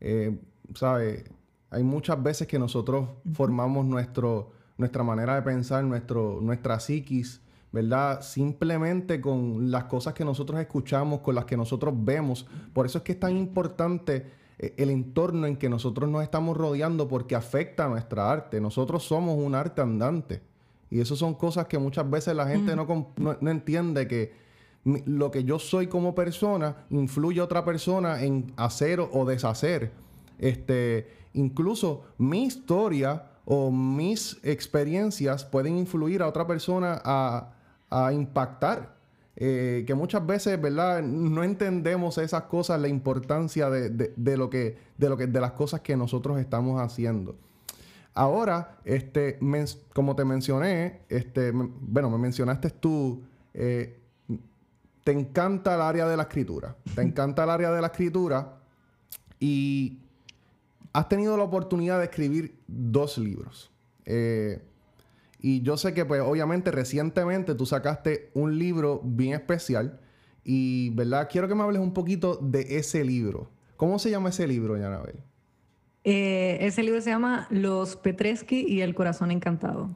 Eh, 0.00 0.38
¿Sabes? 0.74 1.24
Hay 1.72 1.82
muchas 1.82 2.22
veces 2.22 2.46
que 2.46 2.58
nosotros 2.58 3.08
formamos 3.32 3.86
nuestro, 3.86 4.52
nuestra 4.76 5.02
manera 5.02 5.34
de 5.36 5.42
pensar, 5.42 5.82
nuestro, 5.84 6.38
nuestra 6.42 6.78
psiquis, 6.78 7.40
¿verdad? 7.72 8.20
Simplemente 8.20 9.22
con 9.22 9.70
las 9.70 9.84
cosas 9.84 10.12
que 10.12 10.22
nosotros 10.22 10.60
escuchamos, 10.60 11.20
con 11.20 11.34
las 11.34 11.46
que 11.46 11.56
nosotros 11.56 11.94
vemos. 11.96 12.46
Por 12.74 12.84
eso 12.84 12.98
es 12.98 13.04
que 13.04 13.12
es 13.12 13.20
tan 13.20 13.38
importante 13.38 14.26
eh, 14.58 14.74
el 14.76 14.90
entorno 14.90 15.46
en 15.46 15.56
que 15.56 15.70
nosotros 15.70 16.10
nos 16.10 16.22
estamos 16.22 16.58
rodeando 16.58 17.08
porque 17.08 17.34
afecta 17.34 17.86
a 17.86 17.88
nuestra 17.88 18.30
arte. 18.30 18.60
Nosotros 18.60 19.02
somos 19.02 19.38
un 19.38 19.54
arte 19.54 19.80
andante. 19.80 20.42
Y 20.90 21.00
eso 21.00 21.16
son 21.16 21.32
cosas 21.32 21.68
que 21.68 21.78
muchas 21.78 22.08
veces 22.10 22.36
la 22.36 22.46
gente 22.46 22.76
no, 22.76 23.14
no, 23.16 23.50
entiende 23.50 24.06
que 24.06 24.34
lo 24.84 25.30
que 25.30 25.42
yo 25.42 25.58
soy 25.58 25.86
como 25.86 26.14
persona 26.14 26.84
influye 26.90 27.40
a 27.40 27.44
otra 27.44 27.64
persona 27.64 28.22
en 28.22 28.52
hacer 28.56 29.00
o 29.00 29.24
deshacer. 29.24 29.90
Este, 30.38 31.21
Incluso 31.34 32.04
mi 32.18 32.44
historia 32.44 33.30
o 33.44 33.70
mis 33.70 34.38
experiencias 34.42 35.44
pueden 35.44 35.76
influir 35.78 36.22
a 36.22 36.28
otra 36.28 36.46
persona 36.46 37.00
a, 37.04 38.12
impactar. 38.12 38.96
Eh, 39.36 39.84
que 39.86 39.94
muchas 39.94 40.26
veces, 40.26 40.60
¿verdad? 40.60 41.02
No 41.02 41.42
entendemos 41.42 42.18
esas 42.18 42.44
cosas, 42.44 42.80
la 42.80 42.88
importancia 42.88 43.70
de, 43.70 44.36
lo 44.36 44.50
que, 44.50 44.76
de 44.96 45.08
lo 45.08 45.16
que, 45.16 45.26
de 45.26 45.40
las 45.40 45.52
cosas 45.52 45.80
que 45.80 45.96
nosotros 45.96 46.38
estamos 46.38 46.80
haciendo. 46.80 47.34
Ahora, 48.14 48.78
este, 48.84 49.38
como 49.94 50.14
te 50.14 50.24
mencioné, 50.24 51.00
este, 51.08 51.50
bueno, 51.54 52.10
me 52.10 52.18
mencionaste 52.18 52.70
tú, 52.70 53.22
eh, 53.54 53.98
te 55.02 55.12
encanta 55.12 55.74
el 55.74 55.80
área 55.80 56.06
de 56.06 56.16
la 56.16 56.24
escritura, 56.24 56.76
te 56.94 57.02
encanta 57.02 57.44
el 57.44 57.50
área 57.50 57.72
de 57.72 57.80
la 57.80 57.86
escritura 57.88 58.58
y 59.40 60.01
has 60.92 61.08
tenido 61.08 61.36
la 61.36 61.44
oportunidad 61.44 61.98
de 61.98 62.04
escribir 62.04 62.58
dos 62.66 63.18
libros. 63.18 63.70
Eh, 64.04 64.62
y 65.40 65.62
yo 65.62 65.76
sé 65.76 65.92
que, 65.94 66.04
pues, 66.04 66.20
obviamente, 66.20 66.70
recientemente 66.70 67.54
tú 67.54 67.66
sacaste 67.66 68.30
un 68.34 68.58
libro 68.58 69.00
bien 69.02 69.34
especial. 69.34 70.00
Y, 70.44 70.90
¿verdad? 70.90 71.28
Quiero 71.30 71.48
que 71.48 71.54
me 71.54 71.62
hables 71.62 71.80
un 71.80 71.92
poquito 71.92 72.36
de 72.36 72.78
ese 72.78 73.04
libro. 73.04 73.50
¿Cómo 73.76 73.98
se 73.98 74.10
llama 74.10 74.28
ese 74.28 74.46
libro, 74.46 74.76
Yanabel? 74.76 75.16
Eh, 76.04 76.58
ese 76.60 76.82
libro 76.82 77.00
se 77.00 77.10
llama 77.10 77.46
Los 77.50 77.96
Petresky 77.96 78.64
y 78.68 78.80
el 78.80 78.94
Corazón 78.94 79.30
Encantado. 79.30 79.90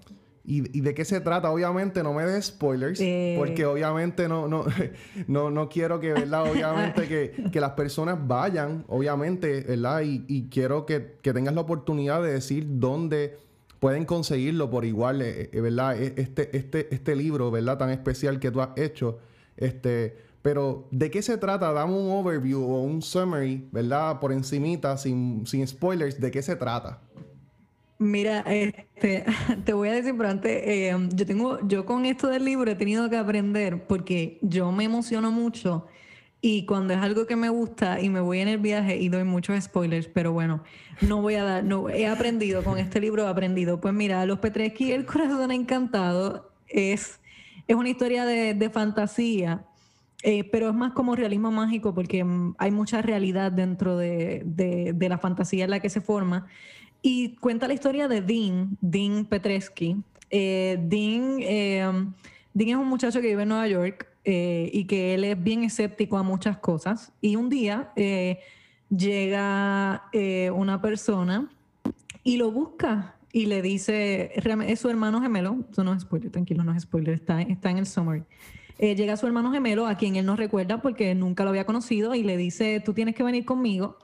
¿Y, 0.48 0.80
de 0.80 0.94
qué 0.94 1.04
se 1.04 1.20
trata? 1.20 1.50
Obviamente 1.50 2.04
no 2.04 2.14
me 2.14 2.24
des 2.24 2.46
spoilers, 2.46 3.00
eh. 3.00 3.34
porque 3.36 3.66
obviamente 3.66 4.28
no, 4.28 4.46
no, 4.46 4.64
no, 5.26 5.50
no 5.50 5.68
quiero 5.68 5.98
que, 5.98 6.12
¿verdad? 6.12 6.48
Obviamente 6.50 7.08
que, 7.08 7.50
que, 7.50 7.60
las 7.60 7.72
personas 7.72 8.16
vayan, 8.28 8.84
obviamente, 8.86 9.62
¿verdad? 9.62 10.02
Y, 10.02 10.24
y 10.28 10.48
quiero 10.48 10.86
que, 10.86 11.16
que, 11.20 11.32
tengas 11.32 11.52
la 11.52 11.62
oportunidad 11.62 12.22
de 12.22 12.32
decir 12.32 12.64
dónde 12.68 13.36
pueden 13.80 14.04
conseguirlo 14.04 14.70
por 14.70 14.84
igual, 14.84 15.20
eh, 15.20 15.50
eh, 15.52 15.60
¿verdad? 15.60 16.00
E, 16.00 16.14
este, 16.16 16.56
este, 16.56 16.94
este 16.94 17.16
libro, 17.16 17.50
¿verdad? 17.50 17.78
Tan 17.78 17.90
especial 17.90 18.38
que 18.38 18.52
tú 18.52 18.60
has 18.60 18.70
hecho. 18.76 19.18
Este, 19.56 20.16
pero, 20.42 20.86
¿de 20.92 21.10
qué 21.10 21.22
se 21.22 21.38
trata? 21.38 21.72
Dame 21.72 21.92
un 21.92 22.08
overview 22.08 22.62
o 22.62 22.82
un 22.82 23.02
summary, 23.02 23.68
¿verdad? 23.72 24.20
Por 24.20 24.32
encimita, 24.32 24.96
sin, 24.96 25.44
sin 25.44 25.66
spoilers, 25.66 26.20
¿de 26.20 26.30
qué 26.30 26.40
se 26.40 26.54
trata? 26.54 27.02
Mira, 27.98 28.40
este, 28.40 29.24
te 29.64 29.72
voy 29.72 29.88
a 29.88 29.92
decir, 29.92 30.14
pero 30.16 30.28
antes, 30.28 30.52
eh, 30.64 30.94
yo 31.14 31.26
tengo, 31.26 31.66
yo 31.66 31.86
con 31.86 32.04
esto 32.04 32.28
del 32.28 32.44
libro 32.44 32.70
he 32.70 32.74
tenido 32.74 33.08
que 33.08 33.16
aprender 33.16 33.86
porque 33.86 34.38
yo 34.42 34.70
me 34.72 34.84
emociono 34.84 35.30
mucho 35.30 35.86
y 36.40 36.66
cuando 36.66 36.94
es 36.94 37.00
algo 37.00 37.26
que 37.26 37.34
me 37.34 37.48
gusta 37.48 38.00
y 38.00 38.08
me 38.08 38.20
voy 38.20 38.40
en 38.40 38.48
el 38.48 38.58
viaje 38.58 38.96
y 38.98 39.08
doy 39.08 39.24
muchos 39.24 39.62
spoilers, 39.64 40.06
pero 40.06 40.32
bueno, 40.32 40.62
no 41.00 41.20
voy 41.20 41.34
a 41.34 41.44
dar, 41.44 41.64
no, 41.64 41.88
he 41.88 42.06
aprendido 42.06 42.62
con 42.62 42.78
este 42.78 43.00
libro, 43.00 43.24
he 43.24 43.28
aprendido. 43.28 43.80
Pues 43.80 43.94
mira, 43.94 44.24
Los 44.26 44.38
Petresky, 44.38 44.92
El 44.92 45.06
Corazón 45.06 45.50
Encantado 45.50 46.52
es, 46.68 47.20
es 47.66 47.76
una 47.76 47.88
historia 47.88 48.24
de, 48.24 48.70
fantasía. 48.70 49.64
Eh, 50.22 50.44
pero 50.44 50.70
es 50.70 50.74
más 50.74 50.92
como 50.92 51.14
realismo 51.14 51.50
mágico 51.50 51.94
porque 51.94 52.24
mm, 52.24 52.54
hay 52.58 52.70
mucha 52.70 53.02
realidad 53.02 53.52
dentro 53.52 53.96
de, 53.96 54.42
de, 54.44 55.08
la 55.08 55.18
fantasía 55.18 55.64
en 55.64 55.70
la 55.70 55.80
que 55.80 55.90
se 55.90 56.00
forma. 56.00 56.46
Y 57.08 57.36
cuenta 57.36 57.68
la 57.68 57.74
historia 57.74 58.08
de 58.08 58.20
Dean, 58.20 58.76
Dean 58.80 59.26
Petresky. 59.26 59.96
Eh, 60.28 60.76
Dean, 60.88 61.36
eh, 61.38 61.88
Dean, 62.52 62.68
es 62.68 62.74
un 62.74 62.88
muchacho 62.88 63.20
que 63.20 63.28
vive 63.28 63.44
en 63.44 63.48
Nueva 63.48 63.68
York 63.68 64.08
eh, 64.24 64.68
y 64.72 64.86
que 64.86 65.14
él 65.14 65.22
es 65.22 65.40
bien 65.40 65.62
escéptico 65.62 66.18
a 66.18 66.24
muchas 66.24 66.58
cosas. 66.58 67.12
Y 67.20 67.36
un 67.36 67.48
día 67.48 67.92
llega 68.90 70.02
una 70.52 70.82
persona 70.82 71.48
y 72.24 72.38
lo 72.38 72.50
busca 72.50 73.14
y 73.30 73.46
le 73.46 73.62
dice, 73.62 74.32
es 74.34 74.80
su 74.80 74.90
hermano 74.90 75.22
gemelo, 75.22 75.58
eso 75.70 75.84
no 75.84 75.94
es 75.94 76.02
spoiler, 76.02 76.32
tranquilo, 76.32 76.64
no 76.64 76.74
es 76.74 76.82
spoiler, 76.82 77.14
está, 77.14 77.40
está 77.40 77.70
en 77.70 77.78
el 77.78 77.86
summary. 77.86 78.24
llega 78.80 79.16
su 79.16 79.28
hermano 79.28 79.52
gemelo, 79.52 79.86
a 79.86 79.96
quien 79.96 80.16
él 80.16 80.26
no 80.26 80.34
recuerda 80.34 80.82
porque 80.82 81.14
nunca 81.14 81.44
lo 81.44 81.50
había 81.50 81.66
conocido, 81.66 82.16
y 82.16 82.24
le 82.24 82.36
dice, 82.36 82.82
tú 82.84 82.94
tienes 82.94 83.14
que 83.14 83.22
venir 83.22 83.44
conmigo 83.44 83.96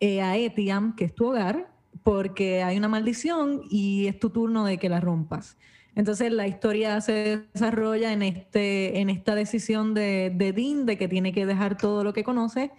a 0.00 0.36
Etiam, 0.38 0.96
que 0.96 1.04
es 1.04 1.14
tu 1.14 1.26
hogar, 1.26 1.77
porque 2.02 2.62
hay 2.62 2.76
una 2.76 2.88
maldición 2.88 3.62
y 3.70 4.06
es 4.06 4.18
tu 4.18 4.30
turno 4.30 4.64
de 4.64 4.78
que 4.78 4.88
la 4.88 5.00
rompas. 5.00 5.56
Entonces 5.94 6.32
la 6.32 6.46
historia 6.46 7.00
se 7.00 7.42
desarrolla 7.52 8.12
en, 8.12 8.22
este, 8.22 9.00
en 9.00 9.10
esta 9.10 9.34
decisión 9.34 9.94
de, 9.94 10.32
de 10.34 10.52
Dean 10.52 10.86
de 10.86 10.96
que 10.96 11.08
tiene 11.08 11.32
que 11.32 11.44
dejar 11.44 11.76
todo 11.76 12.04
lo 12.04 12.12
que 12.12 12.22
conoce, 12.22 12.70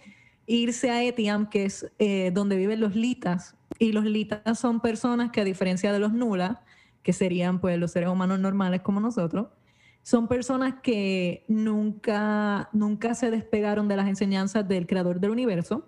irse 0.46 0.90
a 0.90 1.04
Etiam, 1.04 1.48
que 1.48 1.66
es 1.66 1.86
eh, 1.98 2.30
donde 2.32 2.56
viven 2.56 2.80
los 2.80 2.96
litas. 2.96 3.56
Y 3.78 3.92
los 3.92 4.04
litas 4.04 4.58
son 4.58 4.80
personas 4.80 5.30
que 5.30 5.42
a 5.42 5.44
diferencia 5.44 5.92
de 5.92 5.98
los 5.98 6.12
nulas, 6.12 6.58
que 7.02 7.12
serían 7.12 7.60
pues 7.60 7.78
los 7.78 7.92
seres 7.92 8.08
humanos 8.08 8.40
normales 8.40 8.80
como 8.80 9.00
nosotros, 9.00 9.48
son 10.02 10.26
personas 10.26 10.74
que 10.82 11.44
nunca, 11.46 12.68
nunca 12.72 13.14
se 13.14 13.30
despegaron 13.30 13.86
de 13.86 13.96
las 13.96 14.08
enseñanzas 14.08 14.66
del 14.66 14.86
creador 14.86 15.20
del 15.20 15.30
universo 15.30 15.86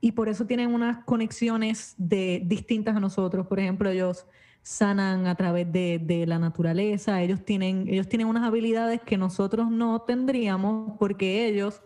y 0.00 0.12
por 0.12 0.28
eso 0.28 0.46
tienen 0.46 0.72
unas 0.72 1.04
conexiones 1.04 1.94
de, 1.98 2.42
distintas 2.44 2.96
a 2.96 3.00
nosotros. 3.00 3.46
Por 3.46 3.58
ejemplo, 3.58 3.90
ellos 3.90 4.26
sanan 4.62 5.26
a 5.26 5.34
través 5.34 5.70
de, 5.72 6.24
la 6.26 6.38
naturaleza, 6.38 7.22
ellos 7.22 7.44
tienen, 7.44 7.88
ellos 7.88 8.08
tienen 8.08 8.26
unas 8.26 8.44
habilidades 8.44 9.00
que 9.00 9.16
nosotros 9.16 9.70
no 9.70 10.02
tendríamos 10.02 10.92
porque 10.98 11.46
ellos 11.46 11.82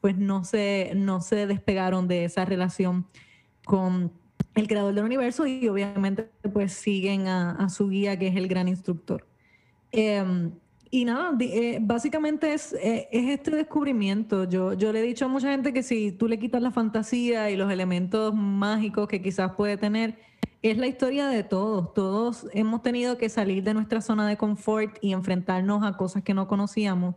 pues 0.00 0.16
no 0.16 0.42
se, 0.44 0.92
no 0.96 1.20
se 1.20 1.46
despegaron 1.46 2.08
de 2.08 2.24
esa 2.24 2.44
relación 2.44 3.06
con 3.64 4.12
el 4.54 4.66
creador 4.66 4.94
del 4.94 5.04
universo 5.04 5.46
y 5.46 5.68
obviamente 5.68 6.28
pues 6.52 6.72
siguen 6.72 7.28
a, 7.28 7.68
su 7.68 7.88
guía 7.88 8.18
que 8.18 8.28
es 8.28 8.36
el 8.36 8.48
gran 8.48 8.66
instructor. 8.66 9.26
Em, 9.92 10.52
y 10.94 11.06
nada, 11.06 11.34
eh, 11.40 11.78
básicamente 11.80 12.52
es, 12.52 12.74
eh, 12.74 13.08
es, 13.10 13.30
este 13.30 13.52
descubrimiento. 13.52 14.44
Yo, 14.44 14.74
yo 14.74 14.92
le 14.92 14.98
he 14.98 15.02
dicho 15.02 15.24
a 15.24 15.28
mucha 15.28 15.50
gente 15.50 15.72
que 15.72 15.82
si 15.82 16.12
tú 16.12 16.28
le 16.28 16.38
quitas 16.38 16.60
la 16.60 16.70
fantasía 16.70 17.50
y 17.50 17.56
los 17.56 17.72
elementos 17.72 18.34
mágicos 18.34 19.08
que 19.08 19.22
quizás 19.22 19.52
puede 19.52 19.78
tener, 19.78 20.18
es 20.60 20.76
la 20.76 20.86
historia 20.86 21.28
de 21.28 21.44
todos. 21.44 21.94
Todos 21.94 22.46
hemos 22.52 22.82
tenido 22.82 23.16
que 23.16 23.30
salir 23.30 23.62
de 23.62 23.72
nuestra 23.72 24.02
zona 24.02 24.28
de 24.28 24.36
confort 24.36 24.98
y 25.00 25.14
enfrentarnos 25.14 25.82
a 25.82 25.96
cosas 25.96 26.22
que 26.24 26.34
no 26.34 26.46
conocíamos. 26.46 27.14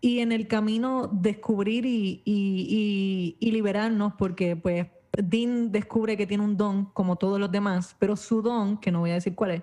Y 0.00 0.20
en 0.20 0.30
el 0.30 0.46
camino 0.46 1.10
descubrir 1.12 1.84
y, 1.84 2.22
y, 2.24 3.36
y 3.40 3.50
liberarnos, 3.50 4.12
porque 4.12 4.54
pues 4.54 4.86
Dean 5.10 5.72
descubre 5.72 6.16
que 6.16 6.28
tiene 6.28 6.44
un 6.44 6.56
don 6.56 6.84
como 6.84 7.16
todos 7.16 7.40
los 7.40 7.50
demás, 7.50 7.96
pero 7.98 8.14
su 8.14 8.42
don, 8.42 8.78
que 8.78 8.92
no 8.92 9.00
voy 9.00 9.10
a 9.10 9.14
decir 9.14 9.34
cuál 9.34 9.50
es, 9.50 9.62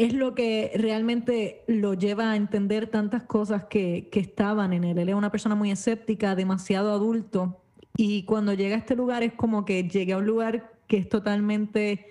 es 0.00 0.14
lo 0.14 0.34
que 0.34 0.72
realmente 0.76 1.62
lo 1.66 1.92
lleva 1.92 2.32
a 2.32 2.36
entender 2.36 2.86
tantas 2.86 3.24
cosas 3.24 3.64
que, 3.64 4.08
estaban 4.12 4.72
en 4.72 4.84
él. 4.84 4.96
Él 4.96 5.10
es 5.10 5.14
una 5.14 5.30
persona 5.30 5.54
muy 5.54 5.70
escéptica, 5.70 6.34
demasiado 6.34 6.90
adulto, 6.90 7.60
y 7.98 8.22
cuando 8.22 8.54
llega 8.54 8.76
a 8.76 8.78
este 8.78 8.96
lugar 8.96 9.22
es 9.22 9.34
como 9.34 9.66
que 9.66 9.86
llegué 9.86 10.14
a 10.14 10.16
un 10.16 10.24
lugar 10.24 10.72
que 10.86 10.96
es 10.96 11.06
totalmente 11.06 12.06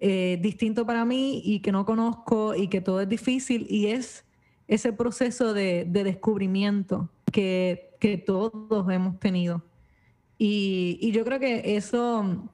eh, 0.00 0.40
distinto 0.42 0.84
para 0.84 1.04
mí 1.04 1.40
y 1.44 1.60
que 1.60 1.70
no 1.70 1.86
conozco 1.86 2.56
y 2.56 2.66
que 2.66 2.80
todo 2.80 3.00
es 3.02 3.08
difícil, 3.08 3.68
y 3.70 3.86
es 3.86 4.24
ese 4.66 4.92
proceso 4.92 5.54
de, 5.54 5.84
descubrimiento 5.84 7.08
que, 7.30 7.94
todos 8.26 8.90
hemos 8.90 9.20
tenido. 9.20 9.62
Y, 10.38 10.98
y 11.00 11.12
yo 11.12 11.24
creo 11.24 11.38
que 11.38 11.76
eso 11.76 12.50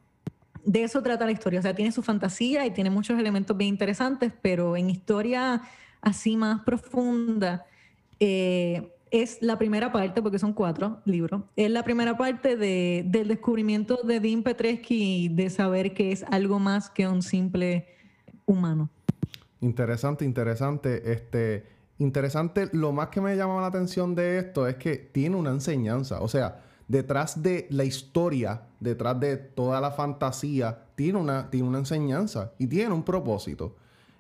de 0.64 0.84
eso 0.84 1.02
trata 1.02 1.24
la 1.26 1.32
historia. 1.32 1.60
O 1.60 1.62
sea, 1.62 1.74
tiene 1.74 1.92
su 1.92 2.02
fantasía 2.02 2.66
y 2.66 2.70
tiene 2.70 2.90
muchos 2.90 3.18
elementos 3.18 3.56
bien 3.56 3.70
interesantes, 3.70 4.32
pero 4.42 4.76
en 4.76 4.90
historia 4.90 5.62
así 6.00 6.36
más 6.36 6.62
profunda, 6.62 7.64
eh, 8.20 8.90
es 9.10 9.38
la 9.40 9.58
primera 9.58 9.92
parte, 9.92 10.20
porque 10.22 10.38
son 10.38 10.52
cuatro 10.52 11.00
libros, 11.04 11.42
es 11.54 11.70
la 11.70 11.84
primera 11.84 12.16
parte 12.16 12.56
de, 12.56 13.04
del 13.06 13.28
descubrimiento 13.28 14.00
de 14.02 14.18
Dean 14.18 14.42
Petresky 14.42 15.28
de 15.28 15.50
saber 15.50 15.94
que 15.94 16.10
es 16.10 16.24
algo 16.24 16.58
más 16.58 16.90
que 16.90 17.06
un 17.06 17.22
simple 17.22 17.86
humano. 18.44 18.90
Interesante, 19.60 20.24
interesante. 20.24 21.12
Este, 21.12 21.64
interesante, 21.98 22.68
lo 22.72 22.92
más 22.92 23.08
que 23.08 23.20
me 23.20 23.36
llama 23.36 23.60
la 23.60 23.68
atención 23.68 24.14
de 24.14 24.38
esto 24.38 24.66
es 24.66 24.76
que 24.76 24.96
tiene 24.96 25.36
una 25.36 25.50
enseñanza. 25.50 26.20
O 26.20 26.28
sea, 26.28 26.63
detrás 26.88 27.42
de 27.42 27.66
la 27.70 27.84
historia, 27.84 28.62
detrás 28.80 29.18
de 29.20 29.36
toda 29.36 29.80
la 29.80 29.90
fantasía, 29.90 30.84
tiene 30.94 31.18
una, 31.18 31.50
tiene 31.50 31.68
una 31.68 31.78
enseñanza 31.78 32.52
y 32.58 32.66
tiene 32.66 32.94
un 32.94 33.02
propósito. 33.02 33.74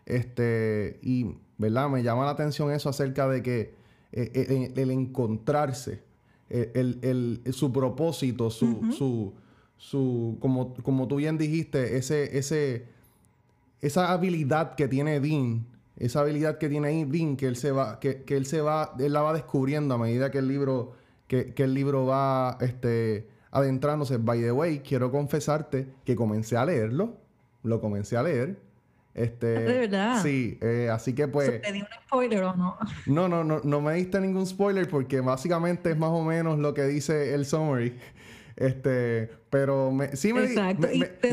Este, 0.06 0.98
y, 1.02 1.34
¿verdad? 1.58 1.88
Me 1.88 2.02
llama 2.02 2.24
la 2.24 2.30
atención 2.30 2.70
eso 2.70 2.88
acerca 2.88 3.28
de 3.28 3.42
que 3.42 3.74
eh, 4.12 4.30
eh, 4.34 4.72
el, 4.76 4.90
encontrarse, 4.90 6.02
el, 6.48 7.40
su 7.52 7.72
propósito, 7.72 8.50
su, 8.50 8.92
su, 8.96 9.32
su 9.76 10.36
como, 10.40 10.74
como 10.74 11.08
tú 11.08 11.16
bien 11.16 11.36
dijiste, 11.36 11.96
ese, 11.96 12.38
ese, 12.38 12.86
esa 13.80 14.12
habilidad 14.12 14.76
que 14.76 14.88
tiene 14.88 15.20
Dean, 15.20 15.66
esa 15.96 16.20
habilidad 16.20 16.58
que 16.58 16.68
tiene 16.68 17.04
Dean, 17.06 17.36
que 17.36 17.46
él 17.46 17.56
se 17.56 17.70
va, 17.70 18.00
que, 18.00 18.22
que 18.22 18.36
él 18.36 18.46
se 18.46 18.60
va, 18.60 18.94
él 18.98 19.12
la 19.12 19.22
va 19.22 19.32
descubriendo 19.32 19.94
a 19.94 19.98
medida 19.98 20.30
que 20.30 20.38
el 20.38 20.48
libro 20.48 20.92
que, 21.26 21.54
el 21.56 21.74
libro 21.74 22.06
va 22.06 22.58
este, 22.60 23.28
adentrándose. 23.50 24.18
By 24.18 24.40
the 24.40 24.52
way, 24.52 24.80
quiero 24.80 25.10
confesarte 25.10 25.88
que 26.04 26.16
comencé 26.16 26.56
a 26.56 26.64
leerlo. 26.64 27.16
Lo 27.62 27.80
comencé 27.80 28.16
a 28.16 28.22
leer. 28.22 28.58
Este, 29.14 29.46
¿De 29.46 29.78
verdad? 29.78 30.22
Sí, 30.22 30.58
eh, 30.60 30.88
así 30.92 31.14
que 31.14 31.28
pues... 31.28 31.62
¿Te 31.62 31.72
di 31.72 31.80
un 31.80 31.86
spoiler 32.04 32.42
o 32.42 32.56
no? 32.56 32.76
No, 33.06 33.28
no, 33.28 33.44
no, 33.44 33.60
no 33.62 33.80
me 33.80 33.94
diste 33.94 34.20
ningún 34.20 34.44
spoiler 34.44 34.88
porque 34.88 35.20
básicamente 35.20 35.92
es 35.92 35.96
más 35.96 36.10
o 36.10 36.24
menos 36.24 36.58
lo 36.58 36.74
que 36.74 36.82
dice 36.84 37.32
el 37.32 37.46
summary. 37.46 37.96
Este, 38.56 39.30
pero 39.50 39.90
me, 39.90 40.14
sí 40.16 40.32
me, 40.32 40.42
me, 40.42 40.88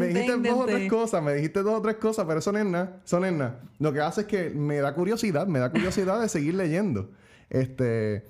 dijiste 0.08 0.38
dos 0.38 0.60
o 0.60 0.66
tres 0.66 0.90
cosas, 0.90 1.22
me 1.22 1.34
dijiste 1.36 1.62
dos 1.62 1.76
o 1.76 1.82
tres 1.82 1.96
cosas, 1.98 2.26
pero 2.28 2.42
son 2.42 2.58
es 2.58 2.90
son 3.04 3.54
Lo 3.80 3.94
que 3.94 4.02
hace 4.02 4.22
es 4.22 4.28
que 4.28 4.50
me 4.50 4.78
da 4.78 4.96
curiosidad, 4.96 5.46
me 5.46 5.60
da 5.60 5.72
curiosidad 5.72 6.20
de 6.20 6.30
seguir 6.30 6.56
leyendo. 6.56 7.12
Este, 7.50 8.26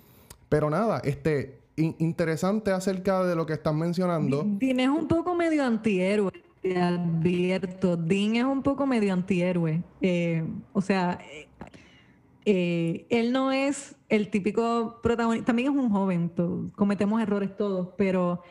pero 0.52 0.70
nada, 0.70 1.00
este, 1.06 1.62
interesante 1.78 2.72
acerca 2.72 3.24
de 3.24 3.38
lo 3.38 3.46
que 3.46 3.54
estás 3.54 3.74
mencionando. 3.74 4.44
Dean 4.46 4.82
es 4.82 4.90
un 4.90 5.08
poco 5.08 5.34
medio 5.34 5.64
antihéroe, 5.64 6.44
te 6.62 6.78
advierto. 6.78 7.96
Dean 7.96 8.36
es 8.36 8.44
un 8.44 8.62
poco 8.62 8.86
medio 8.86 9.14
antihéroe. 9.14 9.82
Eh, 10.02 10.44
o 10.74 10.82
sea, 10.82 11.20
eh, 12.44 13.06
él 13.10 13.32
no 13.32 13.54
es 13.54 13.96
el 14.10 14.30
típico 14.30 15.00
protagonista. 15.02 15.46
También 15.46 15.72
es 15.72 15.80
un 15.80 15.90
joven, 15.90 16.30
cometemos 16.76 17.22
errores 17.22 17.56
todos, 17.56 17.88
pero 17.98 18.44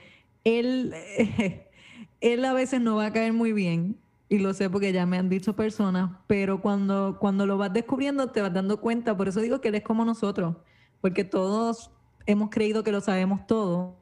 él, 0.42 0.94
él 2.22 2.44
a 2.46 2.54
veces 2.54 2.80
no 2.80 2.96
va 2.96 3.06
a 3.06 3.12
caer 3.12 3.34
muy 3.34 3.52
bien. 3.52 3.98
Y 4.30 4.38
lo 4.38 4.54
sé 4.54 4.70
porque 4.70 4.94
ya 4.94 5.04
me 5.04 5.18
han 5.18 5.28
dicho 5.28 5.54
personas, 5.54 6.12
pero 6.26 6.62
cuando, 6.62 7.18
cuando 7.20 7.44
lo 7.44 7.58
vas 7.58 7.74
descubriendo 7.74 8.28
te 8.28 8.40
vas 8.40 8.54
dando 8.54 8.80
cuenta. 8.80 9.14
Por 9.14 9.28
eso 9.28 9.42
digo 9.42 9.60
que 9.60 9.68
él 9.68 9.74
es 9.74 9.82
como 9.82 10.06
nosotros 10.06 10.56
porque 11.00 11.24
todos 11.24 11.90
hemos 12.26 12.50
creído 12.50 12.82
que 12.82 12.92
lo 12.92 13.00
sabemos 13.00 13.46
todo 13.46 13.96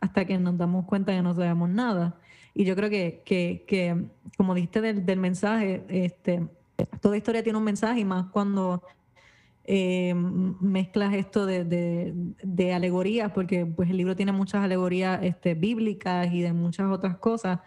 hasta 0.00 0.24
que 0.24 0.38
nos 0.38 0.56
damos 0.56 0.86
cuenta 0.86 1.12
que 1.12 1.22
no 1.22 1.34
sabemos 1.34 1.68
nada. 1.68 2.16
Y 2.54 2.64
yo 2.64 2.74
creo 2.74 2.90
que, 2.90 3.22
que, 3.24 4.06
como 4.36 4.54
dijiste 4.54 4.80
del, 4.80 5.20
mensaje, 5.20 5.84
este, 5.88 6.48
toda 7.00 7.16
historia 7.16 7.42
tiene 7.42 7.58
un 7.58 7.64
mensaje 7.64 8.00
y 8.00 8.04
más 8.04 8.26
cuando 8.26 8.82
eh, 9.64 10.14
mezclas 10.14 11.14
esto 11.14 11.46
de, 11.46 11.64
de, 12.42 12.74
alegorías, 12.74 13.30
porque 13.32 13.66
pues 13.66 13.90
el 13.90 13.98
libro 13.98 14.16
tiene 14.16 14.32
muchas 14.32 14.64
alegorías 14.64 15.20
este, 15.22 15.54
bíblicas 15.54 16.32
y 16.32 16.42
de 16.42 16.52
muchas 16.52 16.90
otras 16.90 17.18
cosas, 17.18 17.60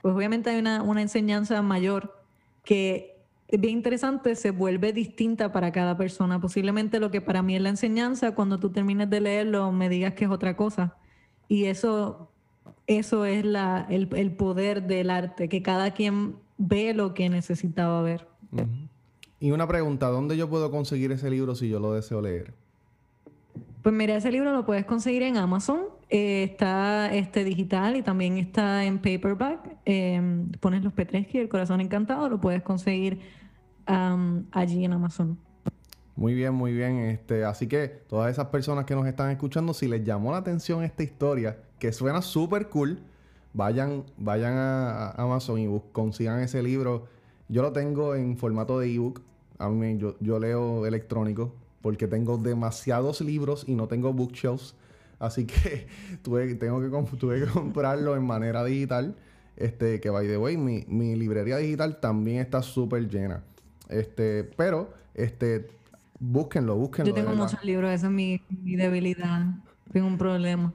pues 0.00 0.14
obviamente 0.14 0.50
hay 0.50 0.58
una, 0.58 0.82
una 0.82 1.02
enseñanza 1.02 1.60
mayor 1.62 2.22
que 2.62 3.17
bien 3.56 3.78
interesante, 3.78 4.34
se 4.36 4.50
vuelve 4.50 4.92
distinta 4.92 5.52
para 5.52 5.72
cada 5.72 5.96
persona. 5.96 6.40
Posiblemente 6.40 7.00
lo 7.00 7.10
que 7.10 7.20
para 7.20 7.42
mí 7.42 7.56
es 7.56 7.62
la 7.62 7.70
enseñanza, 7.70 8.34
cuando 8.34 8.58
tú 8.58 8.70
termines 8.70 9.08
de 9.08 9.20
leerlo 9.20 9.72
me 9.72 9.88
digas 9.88 10.14
que 10.14 10.26
es 10.26 10.30
otra 10.30 10.56
cosa. 10.56 10.96
Y 11.48 11.64
eso, 11.64 12.30
eso 12.86 13.24
es 13.24 13.44
la, 13.44 13.86
el, 13.88 14.08
el, 14.14 14.32
poder 14.32 14.86
del 14.86 15.08
arte, 15.08 15.48
que 15.48 15.62
cada 15.62 15.92
quien 15.92 16.36
ve 16.58 16.92
lo 16.92 17.14
que 17.14 17.30
necesitaba 17.30 18.02
ver. 18.02 18.28
Y 19.40 19.52
una 19.52 19.66
pregunta, 19.66 20.08
¿dónde 20.08 20.36
yo 20.36 20.50
puedo 20.50 20.70
conseguir 20.70 21.12
ese 21.12 21.30
libro 21.30 21.54
si 21.54 21.68
yo 21.68 21.80
lo 21.80 21.94
deseo 21.94 22.20
leer? 22.20 22.52
Pues 23.82 23.94
mira, 23.94 24.16
ese 24.16 24.30
libro 24.30 24.52
lo 24.52 24.66
puedes 24.66 24.84
conseguir 24.84 25.22
en 25.22 25.36
Amazon. 25.36 25.84
Eh, 26.10 26.42
está 26.42 27.14
este 27.14 27.44
digital 27.44 27.96
y 27.96 28.02
también 28.02 28.36
está 28.36 28.84
en 28.84 28.98
paperback. 28.98 29.77
Em, 29.90 30.50
pones 30.60 30.84
los 30.84 30.92
Petresky, 30.92 31.38
el 31.38 31.48
corazón 31.48 31.80
encantado, 31.80 32.28
lo 32.28 32.38
puedes 32.38 32.62
conseguir 32.62 33.20
allí 33.86 34.84
en 34.84 34.92
Amazon. 34.92 35.38
Muy 36.14 36.34
bien, 36.34 36.52
muy 36.52 36.74
bien. 36.74 36.98
Este, 36.98 37.42
así 37.46 37.68
que 37.68 37.88
todas 37.88 38.30
esas 38.30 38.48
personas 38.48 38.84
que 38.84 38.94
nos 38.94 39.06
están 39.06 39.30
escuchando, 39.30 39.72
si 39.72 39.88
les 39.88 40.04
llamó 40.04 40.32
la 40.32 40.38
atención 40.38 40.84
esta 40.84 41.02
historia, 41.02 41.56
que 41.78 41.90
suena 41.90 42.20
súper 42.20 42.68
cool, 42.68 42.98
vayan, 43.54 44.04
vayan 44.18 44.58
a, 44.58 45.12
Amazon 45.12 45.58
y 45.58 45.80
consigan 45.92 46.40
ese 46.40 46.62
libro. 46.62 47.06
Yo 47.48 47.62
lo 47.62 47.72
tengo 47.72 48.14
en 48.14 48.36
formato 48.36 48.78
de 48.78 48.94
ebook. 48.94 49.22
A 49.56 49.70
mí 49.70 49.96
yo, 49.96 50.16
yo 50.20 50.38
leo 50.38 50.84
electrónico 50.84 51.54
porque 51.80 52.06
tengo 52.06 52.36
demasiados 52.36 53.22
libros 53.22 53.64
y 53.66 53.74
no 53.74 53.88
tengo 53.88 54.12
bookshelves. 54.12 54.74
Así 55.18 55.46
que 55.46 55.86
tuve, 56.22 56.54
tengo 56.56 56.78
que, 56.78 57.16
tuve 57.16 57.40
que 57.40 57.46
comprarlo 57.46 58.16
en 58.16 58.26
manera 58.26 58.62
digital. 58.64 59.16
Este, 59.58 60.00
que 60.00 60.08
by 60.08 60.26
the 60.28 60.38
way, 60.38 60.56
mi, 60.56 60.84
mi 60.86 61.16
librería 61.16 61.56
digital 61.56 61.98
también 61.98 62.38
está 62.38 62.62
súper 62.62 63.08
llena. 63.08 63.42
Este, 63.88 64.44
pero, 64.44 64.94
este, 65.14 65.66
búsquenlo, 66.20 66.76
búsquenlo. 66.76 67.08
Yo 67.08 67.14
tengo 67.14 67.34
muchos 67.34 67.64
libros, 67.64 67.90
esa 67.90 68.06
es 68.06 68.12
mi, 68.12 68.40
debilidad. 68.48 69.46
Tengo 69.92 70.06
un 70.06 70.16
problema. 70.16 70.72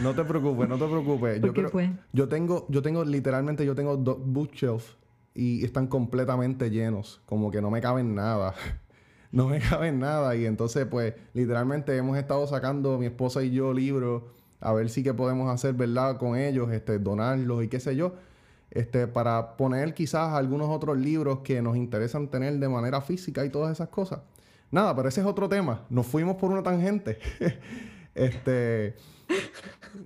No 0.00 0.14
te 0.14 0.22
preocupes, 0.22 0.68
no 0.68 0.78
te 0.78 0.86
preocupes. 0.86 1.40
yo, 1.42 1.52
qué 1.52 1.90
yo 2.12 2.28
tengo, 2.28 2.66
yo 2.68 2.82
tengo, 2.82 3.04
literalmente, 3.04 3.66
yo 3.66 3.74
tengo 3.74 3.96
dos 3.96 4.18
bookshelves 4.24 4.96
y 5.34 5.64
están 5.64 5.88
completamente 5.88 6.70
llenos. 6.70 7.20
Como 7.26 7.50
que 7.50 7.60
no 7.60 7.68
me 7.68 7.80
caben 7.80 8.14
nada. 8.14 8.54
no 9.32 9.48
me 9.48 9.58
cabe 9.58 9.90
nada. 9.90 10.36
Y 10.36 10.46
entonces, 10.46 10.86
pues, 10.86 11.14
literalmente 11.34 11.96
hemos 11.96 12.16
estado 12.16 12.46
sacando 12.46 12.96
mi 12.96 13.06
esposa 13.06 13.42
y 13.42 13.50
yo 13.50 13.72
libros 13.72 14.22
a 14.60 14.72
ver 14.72 14.90
si 14.90 15.02
qué 15.02 15.14
podemos 15.14 15.50
hacer, 15.50 15.74
¿verdad? 15.74 16.18
Con 16.18 16.36
ellos, 16.36 16.70
este, 16.72 16.98
donarlos 16.98 17.64
y 17.64 17.68
qué 17.68 17.80
sé 17.80 17.96
yo. 17.96 18.14
Este, 18.70 19.08
para 19.08 19.56
poner 19.56 19.94
quizás 19.94 20.32
algunos 20.32 20.68
otros 20.68 20.96
libros 20.96 21.40
que 21.40 21.60
nos 21.60 21.76
interesan 21.76 22.28
tener 22.28 22.58
de 22.58 22.68
manera 22.68 23.00
física 23.00 23.44
y 23.44 23.50
todas 23.50 23.72
esas 23.72 23.88
cosas. 23.88 24.20
Nada, 24.70 24.94
pero 24.94 25.08
ese 25.08 25.20
es 25.20 25.26
otro 25.26 25.48
tema. 25.48 25.84
Nos 25.90 26.06
fuimos 26.06 26.36
por 26.36 26.50
una 26.50 26.62
tangente. 26.62 27.18
este. 28.14 28.94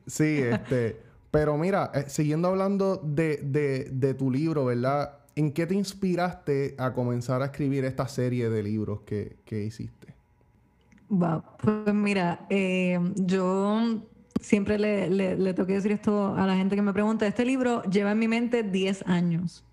Sí, 0.07 0.39
este. 0.39 1.03
Pero 1.31 1.59
mira, 1.59 1.91
eh, 1.93 2.05
siguiendo 2.07 2.49
hablando 2.49 2.97
de, 2.97 3.39
de, 3.91 4.15
tu 4.15 4.31
libro, 4.31 4.65
¿verdad? 4.65 5.19
¿En 5.35 5.53
qué 5.53 5.67
te 5.67 5.75
inspiraste 5.75 6.77
a 6.79 6.93
comenzar 6.93 7.43
a 7.43 7.47
escribir 7.47 7.85
esta 7.85 8.07
serie 8.07 8.49
de 8.49 8.63
libros 8.63 9.01
que, 9.01 9.37
que 9.45 9.65
hiciste? 9.65 10.15
pues 11.09 11.95
mira, 11.95 12.47
eh, 12.49 12.99
yo 13.17 14.01
siempre 14.45 14.79
le, 14.79 15.09
le, 15.11 15.55
tengo 15.55 15.67
que 15.67 15.73
decir 15.73 15.93
esto 15.93 16.35
a 16.37 16.47
la 16.47 16.55
gente 16.55 16.77
que 16.77 16.83
me 16.83 16.93
pregunta. 16.93 17.27
Este 17.27 17.45
libro 17.45 17.83
lleva 17.85 18.13
en 18.13 18.19
mi 18.19 18.29
mente 18.29 18.63
10 18.63 19.07
años. 19.07 19.65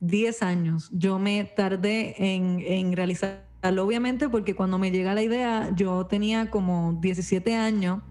10 0.00 0.42
años. 0.42 0.90
Yo 0.92 1.18
me 1.18 1.44
tardé 1.44 2.14
en, 2.34 2.60
en 2.60 2.92
realizarlo, 2.94 3.84
obviamente, 3.84 4.28
porque 4.28 4.54
cuando 4.54 4.78
me 4.78 4.90
llega 4.90 5.14
la 5.14 5.22
idea, 5.22 5.70
yo 5.74 6.06
tenía 6.06 6.50
como 6.50 6.98
17 7.00 7.56
años. 7.56 8.02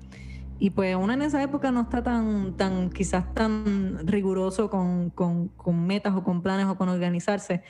Y 0.58 0.72
pues 0.72 0.96
uno 0.96 1.14
en 1.14 1.22
esa 1.22 1.42
época 1.42 1.72
no 1.72 1.82
está 1.82 2.04
tan, 2.04 2.56
tan 2.58 2.90
quizás 2.90 3.34
tan 3.34 4.06
riguroso 4.08 4.70
con, 4.70 5.10
con, 5.10 5.48
con 5.50 5.86
metas 5.86 6.14
o 6.16 6.24
con 6.24 6.42
planes 6.42 6.66
o 6.68 6.76
con 6.76 6.90
organizarse. 6.90 7.64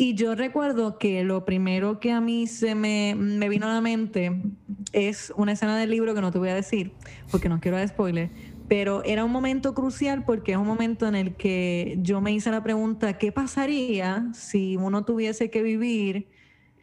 Y 0.00 0.14
yo 0.14 0.36
recuerdo 0.36 0.96
que 0.96 1.24
lo 1.24 1.44
primero 1.44 1.98
que 1.98 2.12
a 2.12 2.20
mí 2.20 2.46
se 2.46 2.76
me, 2.76 3.16
me, 3.16 3.48
vino 3.48 3.66
a 3.66 3.74
la 3.74 3.80
mente 3.80 4.40
es 4.92 5.32
una 5.36 5.52
escena 5.52 5.76
del 5.76 5.90
libro 5.90 6.14
que 6.14 6.20
no 6.20 6.30
te 6.30 6.38
voy 6.38 6.50
a 6.50 6.54
decir, 6.54 6.92
porque 7.32 7.48
no 7.48 7.58
quiero 7.58 7.78
dar 7.78 7.88
spoiler, 7.88 8.30
pero 8.68 9.02
era 9.02 9.24
un 9.24 9.32
momento 9.32 9.74
crucial 9.74 10.24
porque 10.24 10.52
es 10.52 10.58
un 10.58 10.68
momento 10.68 11.08
en 11.08 11.16
el 11.16 11.34
que 11.34 11.98
yo 12.00 12.20
me 12.20 12.30
hice 12.30 12.52
la 12.52 12.62
pregunta, 12.62 13.18
¿qué 13.18 13.32
pasaría 13.32 14.28
si 14.34 14.76
uno 14.76 15.04
tuviese 15.04 15.50
que 15.50 15.64
vivir 15.64 16.28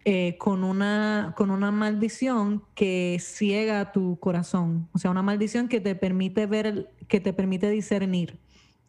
eh, 0.04 0.36
con, 0.38 0.66
una, 0.66 1.34
con 1.38 1.52
una 1.52 1.72
maldición 1.72 2.64
que 2.76 3.18
ciega 3.22 3.94
tu 3.94 4.20
corazón? 4.20 4.90
O 4.92 4.98
sea, 4.98 5.10
una 5.10 5.22
maldición 5.22 5.70
que 5.70 5.80
te 5.80 5.96
permite 5.96 6.48
ver, 6.48 6.92
que 7.08 7.22
te 7.22 7.32
permite 7.32 7.70
discernir 7.70 8.40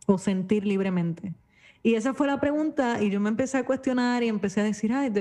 o 0.07 0.19
sentir 0.19 0.67
libremente. 0.67 1.33
Y 1.87 1.95
esa 1.95 2.15
fue 2.15 2.27
la 2.27 2.41
pregunta 2.41 3.01
y 3.01 3.11
yo 3.11 3.21
me 3.21 3.29
empecé 3.29 3.59
a 3.59 3.65
cuestionar 3.65 4.25
y 4.25 4.27
empecé 4.27 4.61
a 4.61 4.65
decir, 4.65 4.93
ay, 4.93 5.13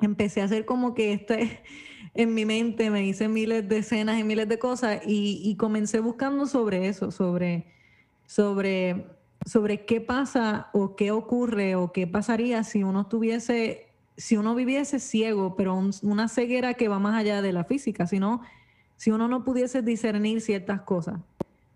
empecé 0.00 0.40
a 0.40 0.46
hacer 0.46 0.64
como 0.64 0.94
que 0.94 1.12
este 1.12 1.62
en 2.14 2.34
mi 2.34 2.44
mente, 2.44 2.90
me 2.90 3.06
hice 3.06 3.28
miles 3.28 3.68
de 3.68 3.78
escenas 3.78 4.18
y 4.18 4.24
miles 4.24 4.48
de 4.48 4.58
cosas 4.58 5.00
y, 5.06 5.54
comencé 5.60 6.00
buscando 6.00 6.46
sobre 6.46 6.88
eso, 6.88 7.12
sobre, 7.12 7.66
sobre, 8.26 9.06
sobre 9.46 9.84
qué 9.86 10.00
pasa 10.00 10.70
o 10.72 10.96
qué 10.96 11.12
ocurre 11.12 11.76
o 11.76 11.92
qué 11.92 12.08
pasaría 12.08 12.64
si 12.64 12.82
uno 12.82 13.06
tuviese, 13.06 13.86
si 14.16 14.36
uno 14.36 14.56
viviese 14.56 14.98
ciego, 14.98 15.54
pero 15.54 15.80
una 16.02 16.26
ceguera 16.26 16.74
que 16.74 16.88
va 16.88 16.98
más 16.98 17.14
allá 17.14 17.42
de 17.42 17.52
la 17.52 17.62
física, 17.62 18.08
sino 18.08 18.42
si 18.96 19.12
uno 19.12 19.28
no 19.28 19.44
pudiese 19.44 19.82
discernir 19.82 20.40
ciertas 20.40 20.80
cosas. 20.80 21.20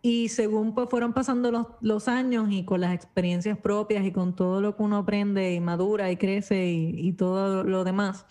Y 0.09 0.29
según 0.29 0.73
pues, 0.73 0.89
fueron 0.89 1.13
pasando 1.13 1.51
los, 1.51 1.67
los, 1.81 2.07
años 2.07 2.47
y 2.53 2.65
con 2.65 2.81
las 2.81 2.95
experiencias 2.95 3.59
propias 3.59 4.05
y 4.05 4.13
con 4.13 4.37
todo 4.37 4.61
lo 4.61 4.77
que 4.77 4.85
uno 4.85 4.99
aprende 4.99 5.53
y 5.53 5.59
madura 5.59 6.13
y 6.13 6.17
crece 6.17 6.69
y, 6.69 7.09
y 7.09 7.13
todo 7.15 7.65
lo 7.65 7.83
demás, 7.83 8.25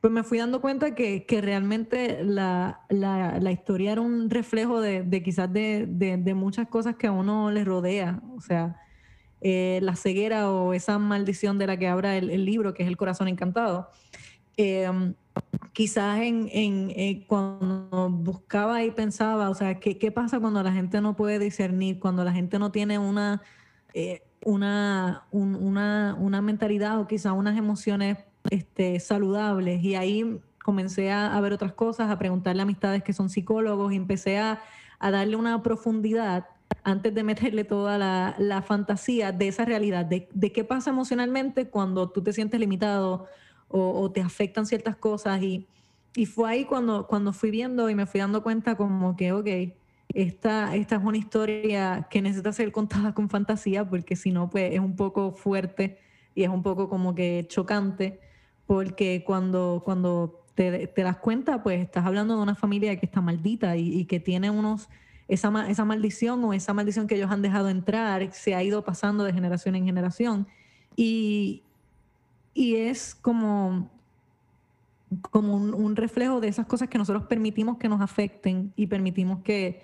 pues 0.00 0.12
me 0.12 0.24
fui 0.24 0.38
dando 0.38 0.60
cuenta 0.60 0.96
que, 0.96 1.24
que 1.24 1.40
realmente 1.40 2.24
la, 2.24 2.80
la, 2.88 3.38
la, 3.38 3.52
historia 3.52 3.92
era 3.92 4.00
un 4.00 4.28
reflejo 4.28 4.80
de, 4.80 5.04
de 5.04 5.22
quizás 5.22 5.52
de, 5.52 5.86
de, 5.86 6.34
muchas 6.34 6.66
cosas 6.66 6.96
que 6.96 7.06
a 7.06 7.12
uno 7.12 7.52
le 7.52 7.62
rodea. 7.62 8.20
O 8.36 8.40
sea, 8.40 8.82
eh, 9.40 9.78
la 9.80 9.94
ceguera 9.94 10.50
o 10.50 10.74
esa 10.74 10.98
maldición 10.98 11.58
de 11.58 11.68
la 11.68 11.76
que 11.76 11.86
habla 11.86 12.16
el, 12.16 12.28
el 12.28 12.44
libro, 12.44 12.74
que 12.74 12.82
es 12.82 12.88
el 12.88 12.96
corazón 12.96 13.28
encantado. 13.28 13.88
Eh, 14.58 15.14
quizás 15.72 16.18
en, 16.18 16.48
eh, 16.50 17.24
cuando 17.28 18.10
buscaba 18.10 18.82
y 18.82 18.90
pensaba, 18.90 19.50
o 19.50 19.54
sea, 19.54 19.78
¿qué, 19.78 19.96
¿qué, 19.96 20.10
pasa 20.10 20.40
cuando 20.40 20.60
la 20.64 20.72
gente 20.72 21.00
no 21.00 21.14
puede 21.14 21.38
discernir, 21.38 22.00
cuando 22.00 22.24
la 22.24 22.32
gente 22.32 22.58
no 22.58 22.72
tiene 22.72 22.98
una, 22.98 23.40
eh, 23.94 24.24
una, 24.44 25.22
una, 25.30 26.16
una, 26.18 26.42
mentalidad 26.42 26.98
o 26.98 27.06
quizás 27.06 27.32
unas 27.34 27.56
emociones 27.56 28.18
este, 28.50 28.98
saludables? 28.98 29.80
Y 29.84 29.94
ahí 29.94 30.40
comencé 30.64 31.12
a, 31.12 31.36
a, 31.36 31.40
ver 31.40 31.52
otras 31.52 31.74
cosas, 31.74 32.10
a 32.10 32.18
preguntarle 32.18 32.60
a 32.60 32.64
amistades 32.64 33.04
que 33.04 33.12
son 33.12 33.30
psicólogos 33.30 33.92
y 33.92 33.96
empecé 33.96 34.40
a, 34.40 34.60
a 34.98 35.10
darle 35.12 35.36
una 35.36 35.62
profundidad 35.62 36.46
antes 36.82 37.14
de 37.14 37.22
meterle 37.22 37.62
toda 37.62 37.96
la, 37.96 38.34
la 38.38 38.62
fantasía 38.62 39.30
de 39.30 39.46
esa 39.46 39.64
realidad, 39.64 40.04
de, 40.04 40.28
de 40.34 40.50
qué 40.50 40.64
pasa 40.64 40.90
emocionalmente 40.90 41.68
cuando 41.68 42.10
tú 42.10 42.20
te 42.24 42.32
sientes 42.32 42.58
limitado 42.58 43.28
o, 43.68 44.10
te 44.10 44.20
afectan 44.20 44.66
ciertas 44.66 44.96
cosas. 44.96 45.42
Y, 45.42 45.66
y, 46.14 46.26
fue 46.26 46.50
ahí 46.50 46.64
cuando, 46.64 47.06
cuando 47.06 47.32
fui 47.32 47.50
viendo 47.50 47.88
y 47.90 47.94
me 47.94 48.06
fui 48.06 48.20
dando 48.20 48.42
cuenta 48.42 48.76
como 48.76 49.16
que, 49.16 49.32
ok, 49.32 49.48
esta, 50.14 50.74
esta 50.74 50.96
es 50.96 51.02
una 51.04 51.18
historia 51.18 52.06
que 52.10 52.22
necesita 52.22 52.52
ser 52.52 52.72
contada 52.72 53.14
con 53.14 53.28
fantasía 53.28 53.88
porque 53.88 54.16
si 54.16 54.32
no, 54.32 54.48
pues 54.50 54.72
es 54.72 54.80
un 54.80 54.96
poco 54.96 55.32
fuerte 55.32 55.98
y 56.34 56.44
es 56.44 56.48
un 56.48 56.62
poco 56.62 56.88
como 56.88 57.14
que 57.14 57.46
chocante 57.48 58.20
porque 58.66 59.22
cuando, 59.24 59.82
cuando 59.84 60.44
te, 60.54 60.86
te 60.86 61.02
das 61.02 61.16
cuenta, 61.18 61.62
pues 61.62 61.80
estás 61.80 62.04
hablando 62.04 62.36
de 62.36 62.42
una 62.42 62.54
familia 62.54 62.96
que 62.96 63.06
está 63.06 63.20
maldita 63.20 63.76
y, 63.76 64.00
y 64.00 64.04
que 64.06 64.20
tiene 64.20 64.50
unos... 64.50 64.88
Esa, 65.28 65.68
esa 65.68 65.84
maldición 65.84 66.42
o 66.44 66.54
esa 66.54 66.72
maldición 66.72 67.06
que 67.06 67.14
ellos 67.14 67.30
han 67.30 67.42
dejado 67.42 67.68
entrar 67.68 68.32
se 68.32 68.54
ha 68.54 68.62
ido 68.62 68.82
pasando 68.82 69.24
de 69.24 69.34
generación 69.34 69.74
en 69.74 69.84
generación. 69.84 70.46
Y, 70.96 71.64
y 72.58 72.74
es 72.74 73.14
como, 73.14 73.88
como 75.30 75.54
un, 75.54 75.94
reflejo 75.94 76.40
de 76.40 76.48
esas 76.48 76.66
cosas 76.66 76.88
que 76.88 76.98
nosotros 76.98 77.22
permitimos 77.26 77.78
que 77.78 77.88
nos 77.88 78.00
afecten 78.00 78.72
y 78.74 78.88
permitimos 78.88 79.44
que, 79.44 79.80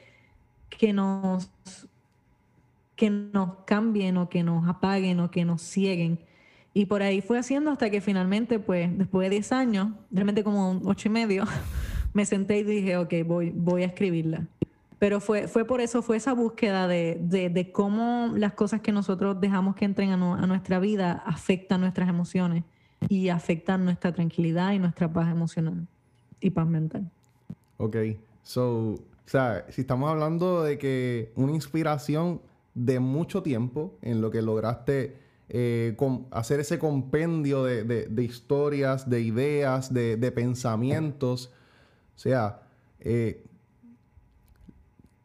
que, 0.71 0.93
nos, 0.93 1.49
que 2.97 3.11
nos 3.11 3.59
cambien 3.65 4.17
o 4.17 4.29
que 4.29 4.43
nos 4.43 4.69
apaguen 4.69 5.21
o 5.21 5.31
que 5.31 5.45
nos 5.45 5.63
cieguen. 5.63 6.19
Y 6.73 6.87
por 6.87 7.03
ahí 7.03 7.21
fue 7.21 7.39
haciendo 7.39 7.71
hasta 7.71 7.91
que 7.91 8.01
finalmente, 8.01 8.59
pues, 8.59 8.91
después 8.99 9.27
de 9.27 9.37
10 9.37 9.53
años, 9.53 9.93
realmente 10.11 10.43
como 10.43 10.81
8 10.85 11.09
y 11.09 11.13
medio, 11.13 11.45
me 12.13 12.27
senté 12.27 12.59
y 12.59 12.65
dije, 12.65 12.97
ok, 12.97 13.15
voy, 13.25 13.53
voy 13.55 13.85
a 13.85 13.87
escribirla. 13.87 14.49
Pero 14.98 15.20
fue, 15.20 15.48
fue 15.48 15.64
por 15.64 15.80
eso, 15.80 16.02
fue 16.02 16.16
esa 16.16 16.33
búsqueda 16.33 16.87
de, 16.87 17.18
de, 17.20 17.72
cómo 17.72 18.33
las 18.37 18.54
cosas 18.54 18.80
que 18.80 18.92
nosotros 18.92 19.40
dejamos 19.40 19.74
que 19.74 19.85
entren 19.85 20.11
a, 20.11 20.16
nuestra 20.16 20.78
vida 20.78 21.22
afectan 21.26 21.80
nuestras 21.80 22.09
emociones 22.09 22.64
y 23.09 23.28
afectan 23.28 23.85
nuestra 23.85 24.12
tranquilidad 24.12 24.72
y 24.72 24.78
nuestra 24.78 25.12
paz 25.12 25.30
emocional 25.30 25.87
y 26.40 26.50
paz 26.50 26.66
mental. 26.66 27.11
Ok, 27.76 27.96
so, 28.42 28.92
o 28.92 29.00
sea, 29.26 29.66
si 29.68 29.80
estamos 29.80 30.11
hablando 30.11 30.62
de 30.62 30.78
que 30.78 31.33
una 31.35 31.52
inspiración 31.52 32.40
de 32.74 33.00
mucho 33.00 33.42
tiempo 33.42 33.98
en 34.02 34.20
lo 34.20 34.30
que 34.30 34.42
lograste 34.42 35.16
eh, 35.48 35.96
hacer 36.30 36.61
ese 36.61 36.78
compendio 36.78 37.64
de, 37.64 37.85
de, 37.85 38.24
historias, 38.24 39.09
de 39.11 39.20
ideas, 39.20 39.92
de, 39.92 40.33
pensamientos, 40.33 41.52
o 42.16 42.18
sea, 42.18 42.62
eh, 43.00 43.44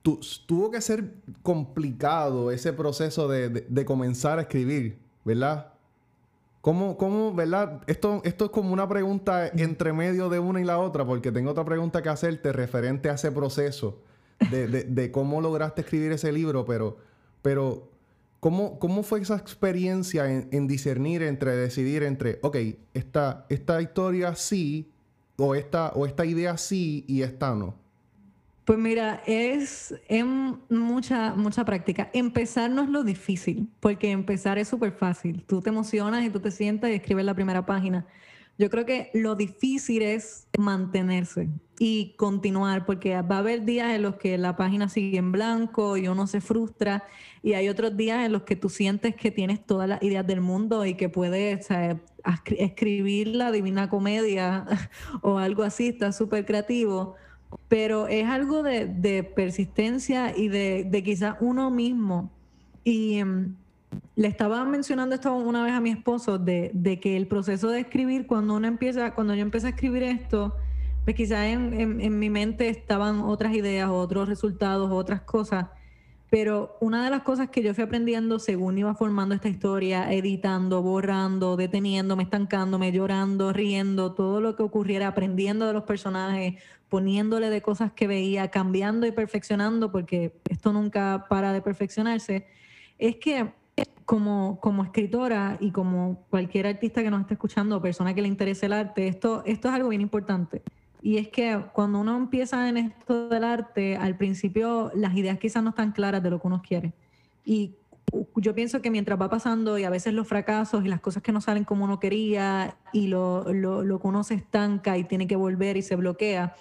tuvo 0.02 0.72
que 0.72 0.82
ser 0.82 1.14
complicado 1.44 2.52
ese 2.52 2.74
proceso 2.74 3.28
de, 3.28 3.86
comenzar 3.86 4.40
a 4.40 4.44
escribir, 4.44 5.00
¿verdad? 5.26 5.74
¿Cómo, 6.62 6.98
cómo 6.98 7.34
verdad? 7.34 7.82
Esto, 7.88 8.22
esto 8.24 8.46
es 8.46 8.52
como 8.52 8.74
una 8.74 8.88
pregunta 8.88 9.48
entre 9.48 9.94
medio 9.94 10.30
de 10.30 10.40
una 10.40 10.60
y 10.62 10.66
la 10.66 10.78
otra, 10.80 11.06
porque 11.06 11.32
tengo 11.32 11.52
otra 11.52 11.66
pregunta 11.66 12.02
que 12.02 12.10
hacerte 12.10 12.52
referente 12.52 13.10
a 13.10 13.14
ese 13.14 13.32
proceso 13.32 14.02
de, 14.50 15.12
cómo 15.12 15.42
lograste 15.42 15.82
escribir 15.82 16.12
ese 16.12 16.32
libro, 16.32 16.66
pero, 16.66 16.98
pero 17.42 17.90
¿cómo, 18.40 18.80
cómo 18.80 19.04
fue 19.04 19.22
esa 19.22 19.36
experiencia 19.36 20.30
en, 20.30 20.68
discernir 20.68 21.24
entre, 21.24 21.56
decidir 21.56 22.04
entre, 22.04 22.40
ok, 22.42 22.58
esta, 22.94 23.46
esta 23.50 23.82
historia 23.82 24.36
sí, 24.36 24.92
o 25.38 25.56
esta, 25.56 25.90
o 25.90 26.06
esta 26.06 26.26
idea 26.26 26.58
sí 26.58 27.06
y 27.08 27.22
esta 27.22 27.54
no? 27.56 27.76
Pues 28.69 28.77
mira, 28.77 29.23
es 29.25 29.95
en 30.10 30.60
mucha, 30.69 31.34
mucha 31.34 31.65
práctica. 31.65 32.12
Empezar 32.13 32.69
no 32.69 32.84
es 32.84 32.89
lo 32.89 33.03
difícil, 33.03 33.67
porque 33.79 34.12
empezar 34.12 34.60
es 34.60 34.67
súper 34.67 34.91
fácil. 34.91 35.43
Tú 35.47 35.60
te 35.60 35.69
emocionas 35.69 36.23
y 36.23 36.29
tú 36.29 36.39
te 36.39 36.51
sientas 36.51 36.91
y 36.91 36.93
escribes 36.93 37.25
la 37.25 37.34
primera 37.34 37.65
página. 37.65 38.05
Yo 38.60 38.69
creo 38.69 38.86
que 38.86 39.10
lo 39.15 39.34
difícil 39.34 40.03
es 40.03 40.47
mantenerse 40.55 41.49
y 41.79 42.13
continuar, 42.15 42.86
porque 42.86 43.19
va 43.23 43.38
a 43.38 43.39
haber 43.39 43.65
días 43.65 43.95
en 43.95 44.03
los 44.03 44.17
que 44.17 44.38
la 44.38 44.55
página 44.55 44.88
sigue 44.88 45.17
en 45.17 45.32
blanco 45.32 45.97
y 45.97 46.08
uno 46.08 46.27
se 46.27 46.39
frustra, 46.39 47.05
y 47.41 47.53
hay 47.53 47.69
otros 47.69 47.97
días 47.97 48.23
en 48.23 48.34
los 48.34 48.43
que 48.43 48.55
tú 48.55 48.69
sientes 48.69 49.15
que 49.15 49.32
tienes 49.32 49.65
todas 49.65 49.89
las 49.89 50.03
ideas 50.03 50.27
del 50.27 50.41
mundo 50.41 50.86
y 50.86 50.93
que 50.93 51.10
puedes 51.10 51.67
escribir 52.45 53.29
la 53.29 53.51
Divina 53.51 53.89
Comedia 53.89 54.67
o 55.23 55.39
algo 55.39 55.63
así, 55.63 55.88
está 55.88 56.12
súper 56.12 56.45
creativo, 56.45 57.15
pero 57.68 58.08
es 58.08 58.26
algo 58.28 58.64
de, 58.64 59.32
persistencia 59.36 60.36
y 60.36 60.48
de, 60.48 60.86
de 60.90 61.04
quizás 61.04 61.36
uno 61.40 61.72
mismo. 61.72 62.32
Y 62.84 63.24
mm, 63.24 63.56
le 64.16 64.28
estaba 64.28 64.64
mencionando 64.66 65.16
esto 65.16 65.34
una 65.34 65.64
vez 65.64 65.74
a 65.74 65.80
mi 65.80 65.92
esposo 65.92 66.38
de, 66.38 67.00
que 67.02 67.18
el 67.18 67.28
proceso 67.28 67.70
de 67.70 67.82
escribir, 67.82 68.28
cuando 68.28 68.56
uno 68.56 68.68
empieza, 68.68 69.14
cuando 69.14 69.34
yo 69.34 69.42
empecé 69.42 69.68
a 69.68 69.70
escribir 69.72 70.04
esto, 70.04 70.56
pues 71.06 71.16
quizás 71.16 71.46
en, 71.46 72.20
mi 72.20 72.30
mente 72.30 72.70
estaban 72.70 73.22
otras 73.22 73.54
ideas, 73.56 73.90
otros 73.90 74.28
resultados, 74.28 74.92
otras 74.92 75.22
cosas. 75.22 75.68
Pero 76.30 76.78
una 76.80 77.04
de 77.04 77.10
las 77.10 77.24
cosas 77.24 77.50
que 77.50 77.63
yo 77.63 77.74
fui 77.74 77.84
aprendiendo 77.84 78.38
según 78.38 78.78
iba 78.78 78.94
formando 78.94 79.34
esta 79.34 79.50
historia, 79.50 80.13
editando, 80.13 80.82
borrando, 80.84 81.58
deteniéndome, 81.58 82.24
estancándome, 82.24 82.92
llorando, 82.92 83.52
riendo, 83.52 84.13
todo 84.13 84.39
lo 84.39 84.56
que 84.56 84.62
ocurriera, 84.62 85.08
aprendiendo 85.08 85.65
de 85.65 85.74
los 85.74 85.84
personajes, 85.84 86.62
poniéndole 86.88 87.50
de 87.50 87.62
cosas 87.62 87.92
que 87.94 88.08
veía, 88.08 88.50
cambiando 88.50 89.08
y 89.08 89.12
perfeccionando, 89.12 89.92
porque 89.92 90.39
esto 90.50 90.72
nunca 90.72 91.26
para 91.30 91.52
de 91.52 91.62
perfeccionarse, 91.62 92.48
es 93.00 93.15
que 93.15 93.52
como, 94.06 94.60
como 94.60 94.84
escritora 94.84 95.58
y 95.60 95.72
como 95.72 96.26
cualquier 96.30 96.65
artista 96.65 97.04
que 97.04 97.12
nos 97.12 97.22
esté 97.22 97.36
escuchando 97.36 97.80
persona 97.82 98.13
que 98.13 98.24
le 98.24 98.28
interese 98.28 98.65
el 98.65 98.74
arte, 98.74 99.08
esto, 99.08 99.44
esto 99.46 99.68
es 99.68 99.74
algo 99.74 99.89
bien 99.89 100.02
importante. 100.02 100.63
Y 101.02 101.18
es 101.18 101.30
que 101.30 101.64
cuando 101.74 102.00
uno 102.00 102.18
empieza 102.18 102.68
en 102.68 102.78
esto 102.78 103.30
del 103.30 103.44
arte, 103.44 103.96
al 103.96 104.18
principio 104.18 104.92
las 104.94 105.16
ideas 105.16 105.40
quizás 105.40 105.64
no 105.64 105.70
están 105.70 105.92
claras 105.92 106.22
de 106.22 106.30
lo 106.30 106.40
que 106.42 106.48
uno 106.48 106.62
quiere. 106.62 106.94
Y 107.46 107.76
yo 108.36 108.56
pienso 108.56 108.82
que 108.82 108.92
mientras 108.92 109.20
va 109.20 109.30
pasando 109.30 109.78
y 109.78 109.84
a 109.84 109.90
veces 109.90 110.14
los 110.14 110.28
fracasos 110.28 110.84
y 110.84 110.88
las 110.88 111.00
cosas 111.00 111.24
que 111.24 111.32
no 111.32 111.42
salen 111.42 111.64
como 111.64 111.86
uno 111.86 112.00
quería 112.00 112.76
y 112.92 113.08
lo, 113.08 113.54
lo, 113.54 113.84
lo 113.84 114.00
que 114.00 114.08
uno 114.08 114.24
se 114.24 114.34
estanca 114.34 114.98
y 114.98 115.04
tiene 115.04 115.28
que 115.28 115.36
volver 115.36 115.78
y 115.78 115.82
se 115.82 115.96
bloquea, 115.96 116.56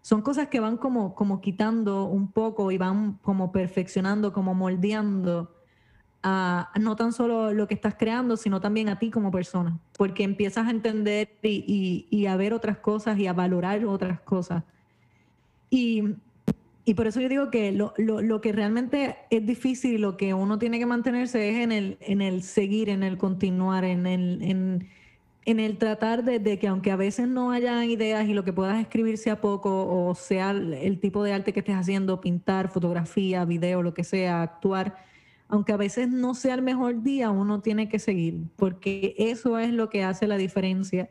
son 0.00 0.22
cosas 0.22 0.48
que 0.48 0.60
van 0.60 0.76
como, 0.76 1.14
como 1.14 1.40
quitando 1.40 2.04
un 2.04 2.30
poco 2.30 2.70
y 2.70 2.78
van 2.78 3.18
como 3.22 3.52
perfeccionando, 3.52 4.32
como 4.32 4.54
moldeando 4.54 5.54
no 6.24 6.96
tan 6.96 7.12
solo 7.12 7.52
lo 7.52 7.68
que 7.68 7.74
estás 7.74 7.96
creando, 7.96 8.36
sino 8.36 8.60
también 8.60 8.88
a 8.88 8.98
ti 8.98 9.10
como 9.10 9.30
persona, 9.30 9.78
porque 9.98 10.24
empiezas 10.24 10.66
a 10.66 10.70
entender 10.70 11.28
y, 11.42 12.26
a 12.26 12.36
ver 12.36 12.54
otras 12.54 12.78
cosas 12.78 13.18
y 13.18 13.26
a 13.26 13.32
valorar 13.34 13.84
otras 13.84 14.20
cosas. 14.20 14.64
Y, 15.68 16.02
por 16.96 17.06
eso 17.06 17.20
yo 17.20 17.28
digo 17.28 17.50
que 17.50 17.72
lo, 17.72 18.40
que 18.40 18.52
realmente 18.52 19.16
es 19.30 19.44
difícil 19.44 20.00
lo 20.00 20.16
que 20.16 20.32
uno 20.32 20.58
tiene 20.58 20.78
que 20.78 20.86
mantenerse 20.86 21.50
es 21.50 21.56
en 21.56 21.72
el, 21.72 21.98
el 22.00 22.42
seguir, 22.42 22.88
en 22.88 23.02
el 23.02 23.18
continuar, 23.18 23.84
en 23.84 24.06
el, 24.06 24.86
el 25.44 25.76
tratar 25.76 26.24
de, 26.24 26.38
de, 26.38 26.58
que 26.58 26.68
aunque 26.68 26.90
a 26.90 26.96
veces 26.96 27.28
no 27.28 27.50
haya 27.50 27.84
ideas 27.84 28.26
y 28.26 28.32
lo 28.32 28.44
que 28.44 28.54
puedas 28.54 28.80
escribir 28.80 29.18
sea 29.18 29.42
poco 29.42 30.08
o 30.08 30.14
sea 30.14 30.52
el 30.52 31.00
tipo 31.00 31.22
de 31.22 31.34
arte 31.34 31.52
que 31.52 31.60
estés 31.60 31.76
haciendo, 31.76 32.22
pintar, 32.22 32.68
fotografía, 32.70 33.44
video, 33.44 33.82
lo 33.82 33.92
que 33.92 34.04
sea, 34.04 34.42
actuar, 34.42 34.96
aunque 35.54 35.72
a 35.72 35.76
veces 35.76 36.08
no 36.08 36.34
sea 36.34 36.54
el 36.54 36.62
mejor 36.62 37.04
día, 37.04 37.30
uno 37.30 37.60
tiene 37.60 37.88
que 37.88 38.00
seguir, 38.00 38.42
porque 38.56 39.14
eso 39.18 39.56
es 39.56 39.72
lo 39.72 39.88
que 39.88 40.02
hace 40.02 40.26
la 40.26 40.36
diferencia. 40.36 41.08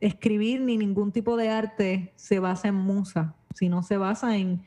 Escribir 0.00 0.62
ni 0.62 0.78
ningún 0.78 1.12
tipo 1.12 1.36
de 1.36 1.50
arte 1.50 2.10
se 2.16 2.38
basa 2.38 2.68
en 2.68 2.74
musa, 2.74 3.34
sino 3.54 3.82
se 3.82 3.98
basa 3.98 4.38
en, 4.38 4.62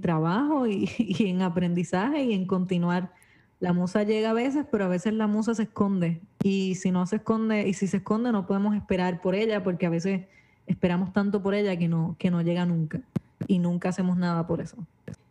trabajo 0.00 0.66
y, 0.66 0.88
en 0.98 1.42
aprendizaje 1.42 2.24
y 2.24 2.32
en 2.32 2.46
continuar. 2.46 3.12
La 3.60 3.74
musa 3.74 4.02
llega 4.02 4.30
a 4.30 4.32
veces, 4.32 4.64
pero 4.70 4.86
a 4.86 4.88
veces 4.88 5.12
la 5.12 5.26
musa 5.26 5.54
se 5.54 5.64
esconde. 5.64 6.22
Y 6.42 6.76
si 6.76 6.90
no 6.90 7.06
se 7.06 7.16
esconde, 7.16 7.68
y 7.68 7.74
si 7.74 7.86
se 7.86 7.98
esconde, 7.98 8.32
no 8.32 8.46
podemos 8.46 8.74
esperar 8.74 9.20
por 9.20 9.34
ella, 9.34 9.62
porque 9.62 9.84
a 9.84 9.90
veces 9.90 10.22
esperamos 10.66 11.12
tanto 11.12 11.42
por 11.42 11.54
ella 11.54 11.76
que 11.76 11.88
no, 11.88 12.16
que 12.18 12.30
no 12.30 12.40
llega 12.40 12.64
nunca. 12.64 13.02
Y 13.46 13.58
nunca 13.58 13.90
hacemos 13.90 14.16
nada 14.16 14.46
por 14.46 14.62
eso. 14.62 14.78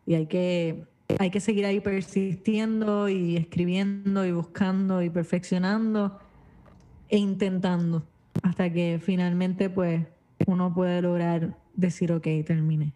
Y 0.06 0.14
hay 0.14 0.28
que 0.28 0.84
hay 1.20 1.30
que 1.30 1.40
seguir 1.40 1.66
ahí 1.66 1.80
persistiendo 1.80 3.10
y 3.10 3.38
escribiendo 3.38 4.26
y 4.26 4.32
buscando 4.32 5.02
y 5.02 5.10
perfeccionando 5.10 6.20
e 7.10 7.18
intentando 7.18 8.04
hasta 8.42 8.72
que 8.72 9.00
finalmente 9.02 9.70
pues 9.70 10.06
uno 10.48 10.74
puede 10.74 11.02
lograr 11.02 11.58
decir 11.76 12.12
ok, 12.12 12.28
terminé. 12.46 12.94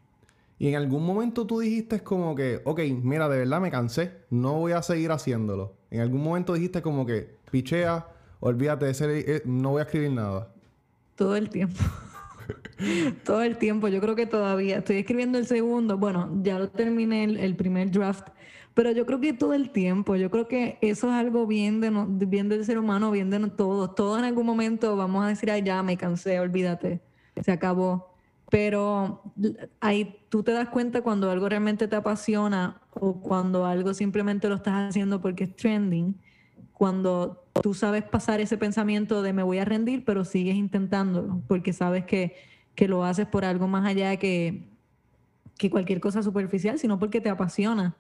Y 0.60 0.70
en 0.70 0.76
algún 0.76 1.06
momento 1.06 1.46
tú 1.46 1.60
dijiste 1.60 2.02
como 2.02 2.36
que, 2.36 2.62
ok, 2.66 2.80
mira, 3.04 3.30
de 3.30 3.38
verdad 3.40 3.62
me 3.62 3.70
cansé, 3.70 4.14
no 4.32 4.54
voy 4.54 4.72
a 4.72 4.82
seguir 4.82 5.12
haciéndolo. 5.12 5.76
En 5.92 6.02
algún 6.02 6.24
momento 6.24 6.54
dijiste 6.54 6.82
como 6.82 7.06
que, 7.06 7.36
pichea, 7.52 8.08
olvídate 8.40 8.86
de 8.88 8.94
ser, 8.96 9.10
eh, 9.12 9.44
no 9.46 9.72
voy 9.72 9.82
a 9.82 9.84
escribir 9.84 10.12
nada. 10.12 10.52
Todo 11.16 11.36
el 11.36 11.50
tiempo. 11.50 11.80
Todo 13.24 13.42
el 13.42 13.58
tiempo. 13.58 13.88
Yo 13.88 14.00
creo 14.02 14.16
que 14.16 14.26
todavía 14.26 14.78
estoy 14.78 14.98
escribiendo 14.98 15.38
el 15.38 15.48
segundo. 15.48 15.98
Bueno, 15.98 16.30
ya 16.42 16.60
lo 16.60 16.70
terminé 16.70 17.24
el, 17.24 17.56
primer 17.56 17.92
draft. 17.92 18.28
Pero 18.74 18.92
yo 18.92 19.06
creo 19.06 19.20
que 19.20 19.34
todo 19.34 19.54
el 19.54 19.72
tiempo, 19.72 20.16
yo 20.16 20.30
creo 20.30 20.48
que 20.48 20.78
eso 20.82 21.08
es 21.08 21.14
algo 21.14 21.48
bien, 21.48 21.82
de 21.82 22.26
bien 22.28 22.48
del 22.48 22.64
ser 22.64 22.78
humano, 22.78 23.10
bien 23.10 23.30
de 23.30 23.40
todos. 23.50 23.96
Todos 23.96 24.20
en 24.20 24.26
algún 24.26 24.46
momento 24.46 24.96
vamos 24.96 25.26
a 25.26 25.30
decir, 25.30 25.50
ay, 25.50 25.64
ya 25.64 25.82
me 25.82 25.98
cansé, 25.98 26.40
olvídate, 26.40 27.02
se 27.42 27.52
acabó. 27.52 28.14
Pero 28.50 29.24
ahí 29.82 30.20
tú 30.30 30.44
te 30.44 30.52
das 30.52 30.70
cuenta 30.70 31.02
cuando 31.02 31.30
algo 31.32 31.50
realmente 31.50 31.88
te 31.88 31.96
apasiona 31.96 32.80
o 32.94 33.20
cuando 33.20 33.66
algo 33.66 33.94
simplemente 33.94 34.48
lo 34.48 34.56
estás 34.56 34.90
haciendo 34.90 35.20
porque 35.22 35.46
es 35.46 35.56
trending, 35.56 36.16
cuando 36.78 37.44
tú 37.64 37.74
sabes 37.74 38.04
pasar 38.04 38.40
ese 38.40 38.56
pensamiento 38.56 39.24
de 39.24 39.34
me 39.34 39.42
voy 39.42 39.58
a 39.58 39.66
rendir, 39.66 40.06
pero 40.06 40.24
sigues 40.24 40.56
intentándolo, 40.56 41.42
porque 41.48 41.74
sabes 41.74 42.06
que, 42.06 42.36
lo 42.88 43.04
haces 43.04 43.26
por 43.26 43.46
algo 43.46 43.68
más 43.68 43.84
allá 43.84 44.16
que, 44.18 44.68
que 45.58 45.72
cualquier 45.72 46.00
cosa 46.00 46.22
superficial, 46.22 46.78
sino 46.78 47.00
porque 47.00 47.20
te 47.20 47.30
apasiona. 47.30 47.98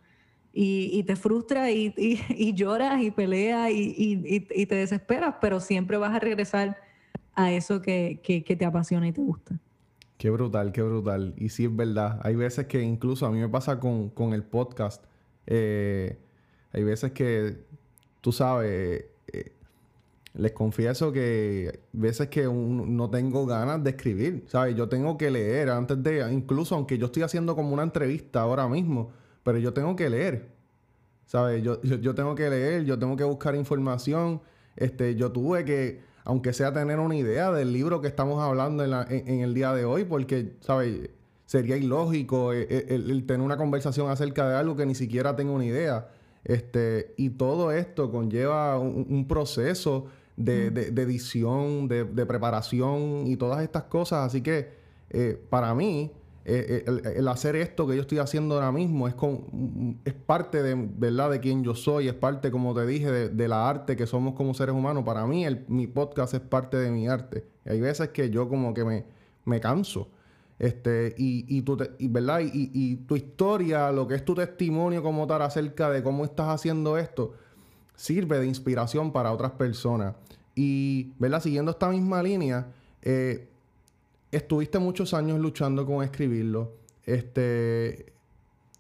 Y, 0.54 1.02
te 1.04 1.16
frustra 1.16 1.72
y, 1.72 2.54
lloras 2.54 3.02
y 3.02 3.10
peleas 3.10 3.72
y, 3.72 4.66
te 4.68 4.76
desesperas, 4.76 5.36
pero 5.42 5.60
siempre 5.60 5.98
vas 5.98 6.14
a 6.14 6.20
regresar 6.20 6.78
a 7.34 7.52
eso 7.52 7.82
que, 7.82 8.22
te 8.46 8.64
apasiona 8.66 9.08
y 9.08 9.12
te 9.12 9.22
gusta. 9.22 9.60
Qué 10.20 10.30
brutal, 10.30 10.72
qué 10.72 10.84
brutal. 10.84 11.34
Y 11.36 11.50
sí 11.50 11.66
es 11.66 11.76
verdad. 11.76 12.20
Hay 12.24 12.36
veces 12.36 12.68
que 12.68 12.84
incluso 12.84 13.26
a 13.26 13.32
mí 13.32 13.40
me 13.40 13.50
pasa 13.50 13.80
con, 13.80 14.34
el 14.34 14.44
podcast. 14.44 15.04
Eh, 15.48 16.20
hay 16.74 16.84
veces 16.84 17.12
que, 17.14 17.66
tú 18.22 18.32
sabes, 18.32 19.06
eh, 19.28 19.52
les 20.38 20.52
confieso 20.52 21.12
que 21.12 21.80
veces 21.94 22.28
que 22.28 22.44
no 22.44 23.10
tengo 23.10 23.46
ganas 23.46 23.84
de 23.84 23.90
escribir, 23.90 24.46
¿sabes? 24.48 24.76
Yo 24.76 24.88
tengo 24.88 25.18
que 25.18 25.32
leer 25.32 25.70
antes 25.70 26.02
de, 26.04 26.32
incluso 26.32 26.76
aunque 26.76 26.98
yo 26.98 27.08
estoy 27.08 27.24
haciendo 27.24 27.56
como 27.56 27.74
una 27.74 27.84
entrevista 27.84 28.42
ahora 28.42 28.68
mismo, 28.68 29.12
pero 29.44 29.58
yo 29.58 29.74
tengo 29.74 29.96
que 29.96 30.10
leer, 30.10 30.50
¿sabes? 31.26 31.64
Yo, 31.64 31.82
yo, 31.82 32.14
tengo 32.14 32.36
que 32.36 32.50
leer, 32.50 32.86
yo 32.86 33.00
tengo 33.00 33.18
que 33.18 33.24
buscar 33.24 33.56
información, 33.56 34.42
este, 34.76 35.16
yo 35.16 35.32
tuve 35.32 35.66
que, 35.66 36.02
aunque 36.24 36.54
sea 36.54 36.72
tener 36.72 37.00
una 37.00 37.16
idea 37.16 37.52
del 37.52 37.74
libro 37.74 38.00
que 38.00 38.08
estamos 38.08 38.42
hablando 38.44 38.84
en, 38.84 39.40
el 39.42 39.54
día 39.56 39.74
de 39.74 39.86
hoy, 39.86 40.06
porque, 40.06 40.56
¿sabes? 40.62 41.10
Sería 41.48 41.78
ilógico 41.78 42.54
eh, 42.54 42.68
eh, 42.70 42.86
el 42.90 43.26
tener 43.26 43.42
una 43.42 43.58
conversación 43.58 44.10
acerca 44.10 44.48
de 44.50 44.56
algo 44.56 44.76
que 44.76 44.86
ni 44.86 44.94
siquiera 44.94 45.36
tengo 45.36 45.54
una 45.54 45.66
idea. 45.66 46.10
Este, 46.48 47.14
y 47.18 47.32
todo 47.32 47.74
esto 47.74 48.10
conlleva 48.10 48.80
un, 48.80 49.28
proceso 49.28 50.06
de, 50.38 50.68
edición, 50.68 51.90
de, 51.90 52.06
preparación 52.26 53.28
y 53.28 53.36
todas 53.36 53.62
estas 53.62 53.84
cosas. 53.84 54.28
Así 54.28 54.42
que 54.42 54.70
eh, 55.10 55.38
para 55.50 55.76
mí, 55.76 56.10
eh, 56.46 56.86
eh, 56.88 57.14
el, 57.18 57.28
hacer 57.28 57.58
esto 57.58 57.86
que 57.86 57.98
yo 57.98 58.02
estoy 58.04 58.20
haciendo 58.20 58.56
ahora 58.56 58.72
mismo 58.72 59.10
es, 59.10 59.14
con, 59.14 60.00
es 60.06 60.14
parte 60.14 60.64
de, 60.64 60.76
¿verdad? 60.76 61.32
de 61.32 61.42
quien 61.42 61.66
yo 61.66 61.76
soy, 61.76 62.08
es 62.08 62.14
parte, 62.14 62.50
como 62.50 62.74
te 62.74 62.86
dije, 62.86 63.12
de, 63.12 63.48
la 63.50 63.68
arte 63.70 63.98
que 63.98 64.08
somos 64.08 64.34
como 64.34 64.54
seres 64.54 64.74
humanos. 64.74 65.04
Para 65.04 65.28
mí, 65.28 65.44
el, 65.44 65.66
mi 65.68 65.86
podcast 65.86 66.34
es 66.34 66.40
parte 66.40 66.78
de 66.78 66.92
mi 66.92 67.10
arte. 67.10 67.46
hay 67.66 67.82
veces 67.82 68.08
que 68.10 68.30
yo 68.30 68.48
como 68.48 68.74
que 68.74 68.86
me, 68.86 69.04
me 69.44 69.60
canso. 69.60 70.08
Este, 70.60 71.14
y, 71.18 71.62
tu, 71.62 73.16
historia, 73.16 73.92
lo 73.92 74.08
que 74.08 74.16
es 74.16 74.26
tu 74.26 74.34
testimonio 74.34 75.04
como 75.04 75.28
tal 75.28 75.44
acerca 75.44 75.90
de 75.92 76.02
cómo 76.02 76.26
estás 76.26 76.48
haciendo 76.48 76.98
esto, 76.98 77.34
sirve 77.96 78.40
de 78.40 78.48
inspiración 78.48 79.12
para 79.12 79.32
otras 79.32 79.52
personas. 79.52 80.16
Y, 80.56 81.14
¿verdad? 81.20 81.42
Siguiendo 81.42 81.72
esta 81.72 81.90
misma 81.90 82.24
línea, 82.24 82.68
eh, 83.04 83.48
estuviste 84.32 84.80
muchos 84.80 85.14
años 85.14 85.40
luchando 85.40 85.86
con 85.86 86.04
escribirlo. 86.04 86.74
Este, 87.06 88.14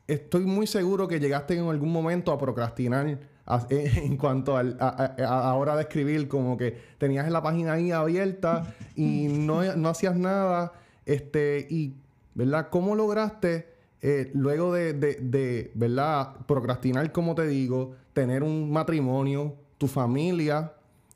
estoy 0.08 0.46
muy 0.46 0.66
seguro 0.66 1.08
que 1.08 1.20
llegaste 1.20 1.58
en 1.58 1.68
algún 1.68 1.92
momento 1.92 2.32
a 2.32 2.40
procrastinar 2.40 3.20
en 3.70 4.18
cuanto 4.18 4.58
a, 4.58 4.62
a, 4.62 5.54
hora 5.54 5.76
de 5.76 5.84
escribir, 5.84 6.28
como 6.28 6.58
que 6.58 6.76
tenías 6.98 7.30
la 7.30 7.44
página 7.44 7.74
ahí 7.74 7.92
abierta 7.92 8.76
y 8.96 9.28
no, 9.28 9.76
no 9.76 9.90
hacías 9.90 10.16
nada. 10.16 10.74
Este, 11.08 11.65
y, 11.70 11.93
¿verdad? 12.36 12.67
¿Cómo 12.70 12.93
lograste, 12.93 13.65
eh, 14.02 14.30
luego 14.34 14.74
de, 14.74 14.91
de, 14.91 15.72
¿verdad? 15.74 16.36
Procrastinar, 16.46 17.13
como 17.13 17.34
te 17.34 17.48
digo, 17.48 17.96
tener 18.12 18.43
un 18.43 18.70
matrimonio, 18.70 19.56
tu 19.78 19.88
familia, 19.88 20.74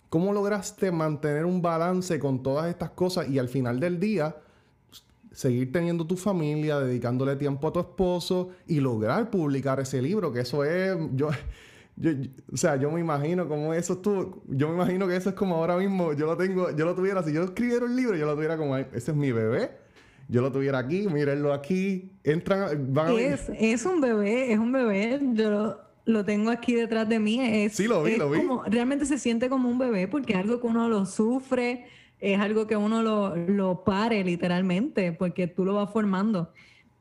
¿cómo 0.08 0.32
lograste 0.32 0.93
mantener 0.93 1.43
un 1.45 1.62
balance 1.62 2.17
con 2.19 2.41
todas 2.41 2.69
estas 2.69 2.91
cosas 2.91 3.27
y 3.27 3.38
al 3.38 3.49
final 3.49 3.82
del 3.82 3.99
día 3.99 4.38
seguir 5.34 5.73
teniendo 5.73 6.08
tu 6.08 6.15
familia, 6.15 6.80
dedicándole 6.80 7.36
tiempo 7.36 7.67
a 7.67 7.73
tu 7.73 7.82
esposo 7.82 8.51
y 8.67 8.80
lograr 8.80 9.30
publicar 9.30 9.82
ese 9.82 10.01
libro, 10.01 10.32
que 10.32 10.39
eso 10.39 10.63
es, 10.63 10.97
yo, 11.15 11.32
o 12.51 12.57
sea, 12.57 12.77
yo 12.77 12.89
me 12.91 12.99
imagino 12.99 13.47
como 13.47 13.73
eso 13.73 13.93
estuvo, 13.93 14.43
yo 14.47 14.69
me 14.69 14.75
imagino 14.75 15.07
que 15.07 15.15
eso 15.15 15.29
es 15.29 15.35
como 15.35 15.55
ahora 15.55 15.77
mismo, 15.77 16.13
yo 16.13 16.25
lo 16.25 16.35
tengo, 16.35 16.75
yo 16.75 16.85
lo 16.85 16.95
tuviera, 16.95 17.21
si 17.23 17.33
yo 17.33 17.43
escribiera 17.43 17.85
un 17.85 17.95
libro, 17.95 18.17
yo 18.17 18.25
lo 18.25 18.33
tuviera 18.33 18.57
como, 18.57 18.77
ese 18.77 19.11
es 19.11 19.15
mi 19.15 19.31
bebé, 19.31 19.71
yo 20.27 20.41
lo 20.41 20.51
tuviera 20.51 20.79
aquí, 20.79 21.07
mírenlo 21.07 21.53
aquí, 21.53 22.11
entran, 22.23 22.93
van 22.93 23.07
a 23.07 23.13
es, 23.13 23.51
es 23.57 23.85
un 23.85 24.01
bebé, 24.01 24.51
es 24.51 24.57
un 24.57 24.71
bebé, 24.71 25.19
yo 25.33 25.77
lo, 26.05 26.25
tengo 26.25 26.49
aquí 26.49 26.73
detrás 26.73 27.07
de 27.07 27.19
mí, 27.19 27.39
es, 27.39 27.73
sí, 27.73 27.87
lo 27.87 28.03
vi, 28.03 28.15
lo 28.15 28.29
vi. 28.29 28.39
Como, 28.39 28.63
realmente 28.63 29.05
se 29.05 29.19
siente 29.19 29.49
como 29.49 29.69
un 29.69 29.77
bebé 29.77 30.07
porque 30.07 30.33
es 30.33 30.39
algo 30.39 30.59
que 30.59 30.67
uno 30.67 30.89
lo 30.89 31.05
sufre, 31.05 31.85
es 32.19 32.39
algo 32.39 32.65
que 32.65 32.77
uno 32.77 33.03
lo, 33.03 33.35
lo 33.35 33.83
pare 33.83 34.23
literalmente, 34.23 35.11
porque 35.11 35.47
tú 35.47 35.65
lo 35.65 35.75
vas 35.75 35.91
formando. 35.91 36.51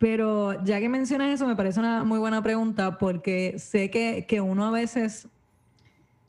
Pero 0.00 0.64
ya 0.64 0.80
que 0.80 0.88
mencionas 0.88 1.34
eso, 1.34 1.46
me 1.46 1.54
parece 1.54 1.78
una 1.78 2.04
muy 2.04 2.18
buena 2.18 2.42
pregunta 2.42 2.96
porque 2.96 3.58
sé 3.58 3.90
que, 3.90 4.24
que, 4.26 4.40
uno 4.40 4.64
a 4.64 4.70
veces 4.70 5.28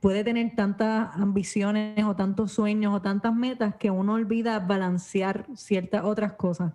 puede 0.02 0.26
tener 0.26 0.54
tantas 0.58 1.16
ambiciones 1.16 2.04
o 2.04 2.14
tantos 2.14 2.52
sueños 2.52 2.94
o 2.94 3.02
tantas 3.02 3.34
metas 3.34 3.76
que 3.76 3.90
uno 3.90 4.16
olvida 4.16 4.60
balancear 4.60 5.46
ciertas 5.56 6.04
otras 6.04 6.34
cosas. 6.34 6.74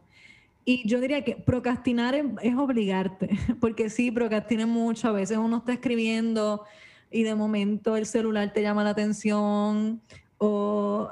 Y 0.65 0.89
yo 0.89 0.99
diría 0.99 1.23
que 1.23 1.37
procrastinar 1.37 2.15
es, 2.15 2.25
es 2.41 2.57
obligarte, 2.57 3.29
porque 3.61 3.91
sí, 3.91 4.11
procrastinar 4.11 4.67
mucho, 4.67 5.09
a 5.09 5.13
veces 5.13 5.37
uno 5.37 5.59
está 5.59 5.75
escribiendo 5.75 6.65
y 7.11 7.25
de 7.25 7.35
momento 7.35 7.99
el 7.99 8.07
celular 8.07 8.55
te 8.55 8.63
llama 8.63 8.85
la 8.85 8.91
atención 8.91 10.01
o 10.39 11.11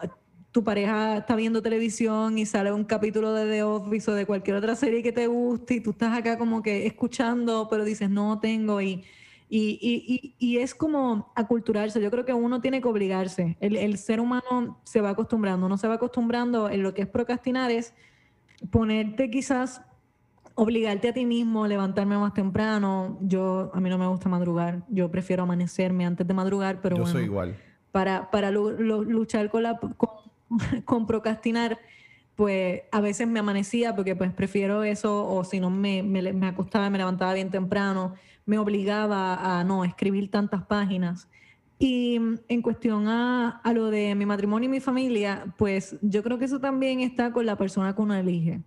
tu 0.55 0.63
pareja 0.63 1.17
está 1.17 1.35
viendo 1.35 1.63
televisión 1.63 2.39
y 2.39 2.47
sale 2.47 2.71
un 2.71 2.85
capítulo 2.85 3.33
de 3.33 3.45
The 3.51 3.65
Office 3.65 4.09
o 4.09 4.15
de 4.15 4.25
cualquier 4.25 4.55
otra 4.55 4.77
serie 4.77 5.03
que 5.03 5.11
te 5.11 5.27
guste 5.27 5.75
y 5.75 5.81
tú 5.81 5.91
estás 5.91 6.17
acá 6.17 6.39
como 6.39 6.63
que 6.63 6.87
escuchando, 6.87 7.67
pero 7.69 7.85
dices, 7.85 8.09
no 8.09 8.39
tengo 8.39 8.81
y, 8.81 9.03
y, 9.49 10.37
y, 10.39 10.59
es 10.59 10.77
como 10.77 11.33
aculturarse. 11.35 12.01
Yo 12.01 12.09
creo 12.09 12.25
que 12.25 12.33
uno 12.33 12.61
tiene 12.61 12.81
que 12.81 12.87
obligarse. 12.87 13.57
El, 13.59 13.75
el, 13.75 13.99
ser 13.99 14.21
humano 14.21 14.79
se 14.85 15.01
va 15.01 15.11
acostumbrando, 15.11 15.67
uno 15.67 15.77
se 15.77 15.89
va 15.89 15.95
acostumbrando 15.95 16.71
en 16.71 16.85
lo 16.85 16.95
que 16.95 17.03
es 17.03 17.09
procrastinar 17.09 17.73
es 17.73 17.93
ponerte 18.71 19.31
quizás 19.31 19.83
obligarte 20.55 21.09
a 21.09 21.13
ti 21.13 21.27
mismo, 21.27 21.67
levantarme 21.67 22.17
más 22.17 22.33
temprano. 22.33 23.19
Yo, 23.23 23.73
a 23.75 23.81
mí 23.81 23.91
no 23.91 23.99
me 23.99 24.07
gusta 24.07 24.29
madrugar, 24.29 24.85
yo 24.89 25.11
prefiero 25.11 25.43
amanecerme 25.43 26.07
antes 26.07 26.25
de 26.25 26.33
madrugar, 26.33 26.81
pero 26.81 26.97
yo 26.97 27.07
soy 27.07 27.25
igual. 27.25 27.57
Para, 27.91 28.31
para 28.31 28.53
luchar 28.53 29.51
con 29.51 29.65
la, 29.65 29.79
con 29.79 30.24
procrastinar, 31.07 31.79
pues 32.35 32.83
a 32.91 33.01
veces 33.01 33.29
me 33.29 33.41
amanecía 33.41 33.95
porque 33.95 34.17
pues 34.17 34.33
prefiero 34.33 34.83
eso 34.83 35.27
o 35.27 35.45
si 35.45 35.61
no 35.61 35.71
me, 35.71 36.03
me, 36.03 36.47
acostaba, 36.47 36.91
me 36.91 36.99
levantaba 36.99 37.35
bien 37.35 37.51
temprano, 37.51 38.15
me 38.47 38.59
obligaba 38.59 39.59
a 39.61 39.65
no 39.65 39.85
escribir 39.85 40.31
tantas 40.31 40.65
páginas. 40.65 41.29
Y 41.79 42.17
en 42.49 42.63
cuestión 42.63 43.09
a, 43.09 43.61
a, 43.63 43.73
lo 43.73 43.91
de 43.91 44.15
mi 44.15 44.27
matrimonio 44.27 44.69
y 44.69 44.71
mi 44.71 44.81
familia, 44.81 45.45
pues 45.59 45.97
yo 46.03 46.23
creo 46.23 46.39
que 46.39 46.45
eso 46.45 46.61
también 46.61 47.01
está 47.01 47.33
con 47.33 47.47
la 47.47 47.57
persona 47.57 47.95
que 47.95 48.03
uno 48.03 48.15
elige. 48.15 48.61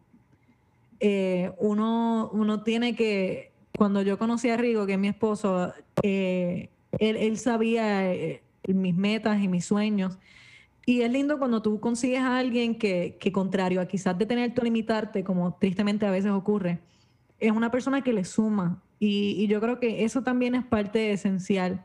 Eh, 0.99 1.51
uno, 1.57 2.29
uno 2.33 2.63
tiene 2.63 2.95
que, 2.95 3.51
cuando 3.77 4.01
yo 4.01 4.17
conocí 4.17 4.49
a 4.49 4.57
Rigo, 4.57 4.85
que 4.85 4.93
es 4.93 4.99
mi 4.99 5.07
esposo, 5.07 5.73
eh, 6.03 6.69
él, 6.99 7.15
él, 7.17 7.37
sabía 7.37 8.11
eh, 8.13 8.41
mis 8.67 8.95
metas 8.95 9.41
y 9.41 9.47
mis 9.47 9.65
sueños 9.65 10.17
y 10.89 11.01
es 11.01 11.11
lindo 11.11 11.37
cuando 11.37 11.61
tú 11.61 11.81
consigues 11.81 12.21
a 12.21 12.37
alguien 12.37 12.79
que, 12.79 13.17
que 13.19 13.29
contrario 13.33 13.81
a 13.81 13.87
quizás 13.87 14.17
detenerte 14.17 14.61
o 14.61 14.63
limitarte, 14.63 15.21
como 15.21 15.53
tristemente 15.55 16.05
a 16.05 16.11
veces 16.11 16.31
ocurre, 16.31 16.79
es 17.41 17.51
una 17.51 17.69
persona 17.69 18.01
que 18.01 18.13
le 18.13 18.23
suma. 18.23 18.81
Y, 18.97 19.35
y 19.37 19.47
yo 19.47 19.59
creo 19.59 19.81
que 19.81 20.05
eso 20.05 20.23
también 20.23 20.55
es 20.55 20.63
parte 20.63 21.11
esencial. 21.11 21.83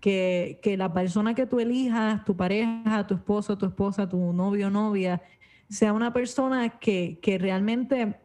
Que, 0.00 0.60
que, 0.62 0.76
la 0.76 0.92
persona 0.92 1.34
que 1.34 1.46
tú 1.46 1.60
elijas, 1.60 2.26
tu 2.26 2.36
pareja, 2.36 3.06
tu 3.06 3.14
esposo, 3.14 3.56
tu 3.56 3.64
esposa, 3.64 4.06
tu 4.06 4.34
novio 4.34 4.68
novia, 4.68 5.22
sea 5.70 5.94
una 5.94 6.12
persona 6.12 6.78
que, 6.78 7.18
que 7.22 7.38
realmente 7.38 8.16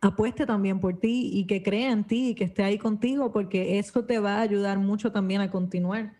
apueste 0.00 0.44
también 0.44 0.80
por 0.80 0.98
ti 0.98 1.30
y 1.32 1.44
que 1.44 1.62
crea 1.62 1.92
en 1.92 2.02
ti 2.02 2.30
y 2.30 2.34
que 2.34 2.42
esté 2.42 2.64
ahí 2.64 2.78
contigo, 2.78 3.30
porque 3.30 3.78
eso 3.78 4.04
te 4.04 4.18
va 4.18 4.38
a 4.38 4.40
ayudar 4.40 4.80
mucho 4.80 5.12
también 5.12 5.40
a 5.40 5.52
continuar. 5.52 6.14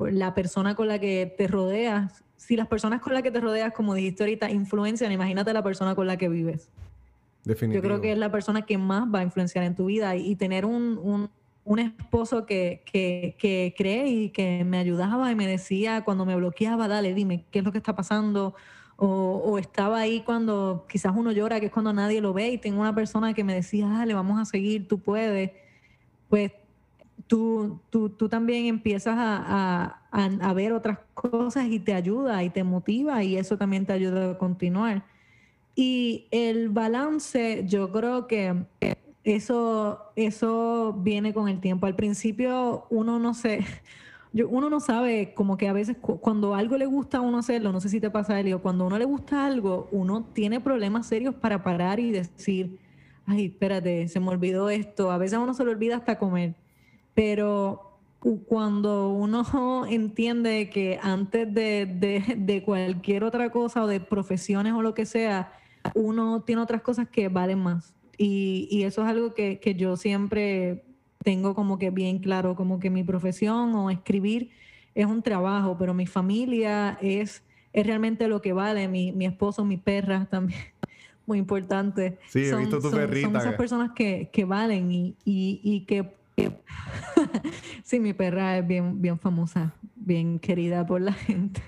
La 0.00 0.34
persona 0.34 0.74
con 0.74 0.88
la 0.88 0.98
que 0.98 1.32
te 1.38 1.46
rodeas 1.46 2.24
si 2.40 2.56
las 2.56 2.68
personas 2.68 3.02
con 3.02 3.12
las 3.12 3.22
que 3.22 3.30
te 3.30 3.38
rodeas, 3.38 3.74
como 3.74 3.92
dijiste 3.92 4.22
ahorita, 4.22 4.50
influencian, 4.50 5.12
imagínate 5.12 5.52
la 5.52 5.62
persona 5.62 5.94
con 5.94 6.06
la 6.06 6.16
que 6.16 6.30
vives. 6.30 6.70
Definitivo. 7.44 7.82
Yo 7.82 7.86
creo 7.86 8.00
que 8.00 8.12
es 8.12 8.18
la 8.18 8.32
persona 8.32 8.62
que 8.62 8.78
más 8.78 9.04
va 9.14 9.18
a 9.18 9.22
influenciar 9.22 9.62
en 9.62 9.74
tu 9.74 9.84
vida 9.84 10.16
y, 10.16 10.36
tener 10.36 10.64
un, 10.64 10.98
un, 11.02 11.28
un 11.64 11.78
esposo 11.78 12.46
que, 12.46 12.82
que, 12.90 13.36
que, 13.38 13.74
cree 13.76 14.08
y 14.08 14.30
que 14.30 14.64
me 14.64 14.78
ayudaba 14.78 15.30
y 15.30 15.34
me 15.34 15.46
decía 15.46 16.02
cuando 16.02 16.24
me 16.24 16.34
bloqueaba, 16.34 16.88
dale, 16.88 17.12
dime, 17.12 17.44
¿qué 17.50 17.58
es 17.58 17.64
lo 17.64 17.72
que 17.72 17.78
está 17.78 17.94
pasando? 17.94 18.54
O, 18.96 19.06
o, 19.44 19.58
estaba 19.58 19.98
ahí 19.98 20.22
cuando 20.22 20.86
quizás 20.88 21.12
uno 21.14 21.32
llora, 21.32 21.60
que 21.60 21.66
es 21.66 21.72
cuando 21.72 21.92
nadie 21.92 22.22
lo 22.22 22.32
ve 22.32 22.48
y 22.48 22.58
tengo 22.58 22.80
una 22.80 22.94
persona 22.94 23.34
que 23.34 23.44
me 23.44 23.54
decía, 23.54 23.86
dale, 23.86 24.14
vamos 24.14 24.40
a 24.40 24.46
seguir, 24.46 24.88
tú 24.88 24.98
puedes. 24.98 25.50
Pues 26.30 26.52
tú, 27.26 27.80
tú, 27.90 28.10
tú 28.10 28.28
también 28.28 28.66
empiezas 28.66 29.16
a, 29.16 30.02
a, 30.10 30.24
a, 30.24 30.52
ver 30.52 30.72
otras 30.72 30.98
cosas 31.14 31.66
y 31.66 31.78
te 31.78 31.94
ayuda 31.94 32.42
y 32.44 32.50
te 32.50 32.64
motiva 32.64 33.22
y 33.22 33.36
eso 33.36 33.56
también 33.56 33.86
te 33.86 33.92
ayuda 33.92 34.32
a 34.32 34.38
continuar. 34.38 35.04
Y 35.74 36.26
el 36.30 36.68
balance, 36.68 37.64
yo 37.66 37.90
creo 37.92 38.26
que 38.26 38.66
eso, 39.24 40.12
eso 40.16 40.94
viene 40.98 41.32
con 41.32 41.48
el 41.48 41.60
tiempo. 41.60 41.86
Al 41.86 41.96
principio 41.96 42.86
uno 42.90 43.18
no 43.18 43.34
se... 43.34 43.64
Yo, 44.32 44.48
uno 44.48 44.70
no 44.70 44.78
sabe, 44.78 45.34
como 45.34 45.56
que 45.56 45.66
a 45.66 45.72
veces 45.72 45.96
cuando 46.00 46.54
algo 46.54 46.76
le 46.76 46.86
gusta 46.86 47.18
a 47.18 47.20
uno 47.20 47.38
hacerlo, 47.38 47.72
no 47.72 47.80
sé 47.80 47.88
si 47.88 47.98
te 47.98 48.10
pasa, 48.10 48.38
Elio, 48.38 48.62
cuando 48.62 48.84
a 48.84 48.86
uno 48.86 48.96
le 48.96 49.04
gusta 49.04 49.44
algo, 49.44 49.88
uno 49.90 50.22
tiene 50.22 50.60
problemas 50.60 51.08
serios 51.08 51.34
para 51.34 51.64
parar 51.64 51.98
y 51.98 52.12
decir, 52.12 52.78
ay, 53.26 53.46
espérate, 53.46 54.06
se 54.06 54.20
me 54.20 54.28
olvidó 54.28 54.70
esto. 54.70 55.10
A 55.10 55.18
veces 55.18 55.34
a 55.34 55.40
uno 55.40 55.52
se 55.52 55.64
le 55.64 55.72
olvida 55.72 55.96
hasta 55.96 56.16
comer. 56.16 56.54
Pero 57.14 57.90
cuando 58.46 59.10
uno 59.10 59.86
entiende 59.88 60.70
que 60.70 60.98
antes 61.02 61.52
de, 61.52 62.62
cualquier 62.64 63.24
otra 63.24 63.50
cosa 63.50 63.84
o 63.84 63.86
de 63.86 64.00
profesiones 64.00 64.72
o 64.74 64.82
lo 64.82 64.94
que 64.94 65.06
sea, 65.06 65.52
uno 65.94 66.42
tiene 66.42 66.62
otras 66.62 66.82
cosas 66.82 67.08
que 67.08 67.28
valen 67.28 67.60
más. 67.60 67.94
Y, 68.18 68.82
eso 68.84 69.02
es 69.02 69.08
algo 69.08 69.32
que, 69.32 69.74
yo 69.78 69.96
siempre 69.96 70.84
tengo 71.24 71.54
como 71.54 71.78
que 71.78 71.90
bien 71.90 72.18
claro, 72.18 72.54
como 72.54 72.78
que 72.78 72.90
mi 72.90 73.02
profesión 73.02 73.74
o 73.74 73.90
escribir 73.90 74.50
es 74.94 75.06
un 75.06 75.22
trabajo, 75.22 75.76
pero 75.78 75.94
mi 75.94 76.06
familia 76.06 76.98
es, 77.00 77.42
es 77.72 77.86
realmente 77.86 78.28
lo 78.28 78.42
que 78.42 78.52
vale, 78.52 78.88
mi, 78.88 79.12
mi 79.12 79.24
esposo, 79.24 79.64
mi 79.64 79.78
perra 79.78 80.26
también, 80.30 80.60
muy 81.26 81.38
importante. 81.38 82.18
Sí, 82.28 82.40
he 82.40 82.56
visto 82.56 82.80
tu 82.80 82.90
perrita. 82.90 83.28
Son 83.28 83.36
esas 83.36 83.54
personas 83.54 83.92
que, 83.94 84.44
valen 84.46 84.92
y, 84.92 85.16
y 85.24 85.84
que 85.86 86.19
sí, 87.84 88.00
mi 88.00 88.12
perra 88.12 88.58
es 88.58 88.66
bien, 88.66 89.00
bien 89.00 89.18
famosa, 89.18 89.74
bien 89.94 90.38
querida 90.38 90.86
por 90.86 91.00
la 91.00 91.12
gente. 91.26 91.62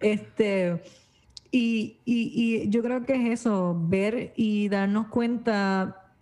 este, 0.00 0.82
y, 1.50 1.96
y, 2.04 2.68
yo 2.68 2.82
creo 2.82 3.04
que 3.04 3.14
es 3.14 3.40
eso, 3.40 3.76
ver 3.88 4.32
y 4.36 4.68
darnos 4.68 5.08
cuenta 5.08 6.12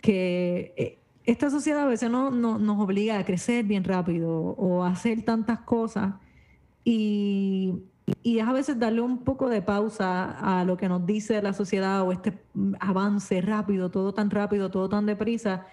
que 0.00 0.74
eh, 0.76 0.98
esta 1.24 1.50
sociedad 1.50 1.82
a 1.82 1.86
veces 1.86 2.10
no, 2.10 2.30
nos 2.30 2.80
obliga 2.80 3.18
a 3.18 3.24
crecer 3.24 3.64
bien 3.64 3.84
rápido 3.84 4.32
o 4.32 4.84
a 4.84 4.90
hacer 4.90 5.24
tantas 5.24 5.60
cosas 5.60 6.14
y, 6.84 7.74
y 8.22 8.38
es 8.38 8.46
a 8.46 8.52
veces 8.52 8.78
darle 8.78 9.00
un 9.00 9.24
poco 9.24 9.48
de 9.48 9.62
pausa 9.62 10.60
a 10.60 10.64
lo 10.64 10.76
que 10.76 10.88
nos 10.88 11.04
dice 11.06 11.42
la 11.42 11.52
sociedad 11.52 12.02
o 12.02 12.12
este 12.12 12.38
avance 12.78 13.40
rápido, 13.40 13.90
todo 13.90 14.14
tan 14.14 14.30
rápido, 14.30 14.70
todo 14.70 14.88
tan 14.88 15.06
deprisa 15.06 15.66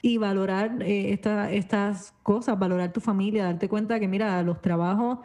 y 0.00 0.18
valorar 0.18 0.82
eh, 0.82 1.18
estas 1.50 2.14
cosas, 2.22 2.58
valorar 2.58 2.92
tu 2.92 3.00
familia, 3.00 3.44
darte 3.44 3.68
cuenta 3.68 3.98
que, 3.98 4.06
mira, 4.06 4.42
los 4.42 4.60
trabajos, 4.60 5.18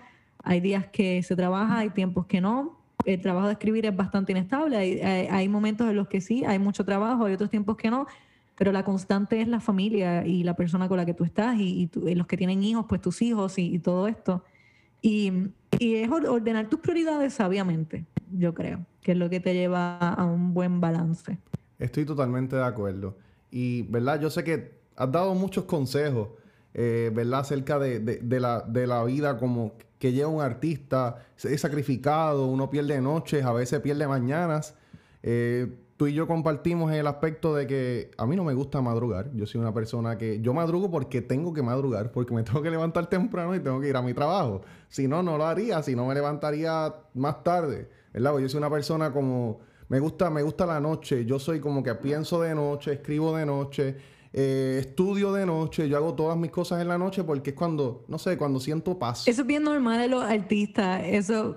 hay 0.44 0.60
días 0.62 0.88
que 0.88 1.22
se 1.24 1.36
trabaja, 1.36 1.80
hay 1.80 1.90
tiempos 1.92 2.26
que 2.26 2.42
no. 2.42 2.80
El 3.06 3.22
trabajo 3.22 3.48
de 3.48 3.54
escribir 3.54 3.86
es 3.86 3.96
bastante 3.96 4.32
inestable, 4.32 4.78
hay, 5.30 5.50
momentos 5.50 5.90
en 5.90 5.96
los 5.96 6.08
que 6.08 6.22
sí, 6.22 6.46
hay 6.46 6.58
mucho 6.58 6.86
trabajo, 6.86 7.26
hay 7.26 7.34
otros 7.34 7.50
tiempos 7.50 7.76
que 7.76 7.92
no, 7.92 8.08
pero 8.56 8.72
la 8.72 8.86
constante 8.86 9.42
es 9.42 9.48
la 9.48 9.60
familia 9.60 10.26
y 10.26 10.44
la 10.44 10.56
persona 10.56 10.88
con 10.88 10.98
la 10.98 11.06
que 11.06 11.14
tú 11.14 11.26
estás 11.26 11.58
y, 11.60 11.90
los 11.94 12.28
que 12.28 12.38
tienen 12.38 12.64
hijos, 12.64 12.86
pues 12.88 13.02
tus 13.02 13.22
hijos 13.22 13.58
y, 13.58 13.78
todo 13.80 14.08
esto. 14.08 14.44
Y, 15.02 15.50
y, 15.80 15.96
es 15.96 16.10
ordenar 16.10 16.70
tus 16.70 16.80
prioridades 16.80 17.34
sabiamente, 17.34 18.06
yo 18.32 18.54
creo, 18.54 18.86
que 19.02 19.12
es 19.12 19.18
lo 19.18 19.30
que 19.30 19.42
te 19.42 19.54
lleva 19.54 19.98
a 19.98 20.24
un 20.24 20.54
buen 20.54 20.80
balance. 20.80 21.38
Estoy 21.80 22.06
totalmente 22.06 22.56
de 22.56 22.64
acuerdo. 22.64 23.18
Y, 23.56 23.84
¿verdad? 23.84 24.20
Yo 24.20 24.32
sé 24.32 24.44
que 24.44 24.80
has 24.96 25.12
dado 25.12 25.36
muchos 25.36 25.66
consejos, 25.66 26.30
eh, 26.74 27.12
¿verdad? 27.14 27.42
Acerca 27.42 27.78
de, 27.78 28.00
de, 28.00 28.40
la, 28.40 28.62
de 28.62 28.88
la 28.88 29.04
vida 29.04 29.38
como 29.38 29.74
que 30.00 30.12
lleva 30.12 30.28
un 30.30 30.42
artista, 30.42 31.24
es 31.44 31.62
sacrificado, 31.62 32.48
uno 32.48 32.72
pierde 32.72 33.00
noches, 33.00 33.46
a 33.46 33.54
veces 33.54 33.80
pierde 33.80 34.08
mañanas. 34.08 34.74
Eh, 35.22 35.72
tú 35.98 36.08
y 36.08 36.16
yo 36.16 36.26
compartimos 36.26 36.92
el 36.94 37.06
aspecto 37.06 37.54
de 37.54 37.68
que 37.68 38.10
a 38.18 38.26
mí 38.26 38.36
no 38.36 38.44
me 38.44 38.56
gusta 38.56 38.82
madrugar. 38.82 39.32
Yo 39.36 39.46
soy 39.46 39.62
una 39.62 39.72
persona 39.72 40.18
que 40.18 40.42
yo 40.42 40.56
madrugo 40.56 40.90
porque 40.90 41.22
tengo 41.22 41.54
que 41.54 41.62
madrugar, 41.62 42.12
porque 42.12 42.34
me 42.34 42.42
tengo 42.44 42.64
que 42.64 42.72
levantar 42.72 43.06
temprano 43.06 43.54
y 43.54 43.60
tengo 43.60 43.80
que 43.80 43.90
ir 43.90 43.96
a 43.96 44.02
mi 44.02 44.16
trabajo. 44.16 44.62
Si 44.90 45.08
no, 45.08 45.22
no 45.22 45.38
lo 45.38 45.46
haría, 45.46 45.84
si 45.84 45.96
no 45.96 46.08
me 46.08 46.16
levantaría 46.16 46.92
más 47.14 47.44
tarde, 47.44 47.88
¿verdad? 48.14 48.32
Porque 48.32 48.46
yo 48.46 48.50
soy 48.50 48.58
una 48.58 48.72
persona 48.72 49.14
como 49.14 49.60
me 49.94 50.00
gusta 50.00 50.32
me 50.32 50.42
gusta 50.42 50.66
la 50.66 50.80
noche. 50.80 51.24
Yo 51.24 51.38
soy 51.38 51.60
como 51.60 51.84
que 51.84 51.94
pienso 51.94 52.42
de 52.42 52.56
noche, 52.56 52.94
escribo 52.94 53.38
de 53.38 53.46
noche. 53.46 53.96
Eh, 54.34 54.78
estudio 54.80 55.32
de 55.32 55.46
noche, 55.46 55.88
yo 55.88 55.98
hago 55.98 56.16
todas 56.16 56.36
mis 56.36 56.50
cosas 56.50 56.82
en 56.82 56.88
la 56.88 56.98
noche 56.98 57.24
porque 57.24 57.52
es 57.52 57.56
cuando, 57.56 58.04
no 58.08 58.18
sé, 58.18 58.36
cuando 58.36 58.60
siento 58.60 58.98
paz. 58.98 59.28
Eso 59.28 59.42
es 59.42 59.48
bien 59.48 59.62
normal 59.62 60.00
de 60.00 60.08
los 60.08 60.24
artistas, 60.24 61.04
eso, 61.06 61.56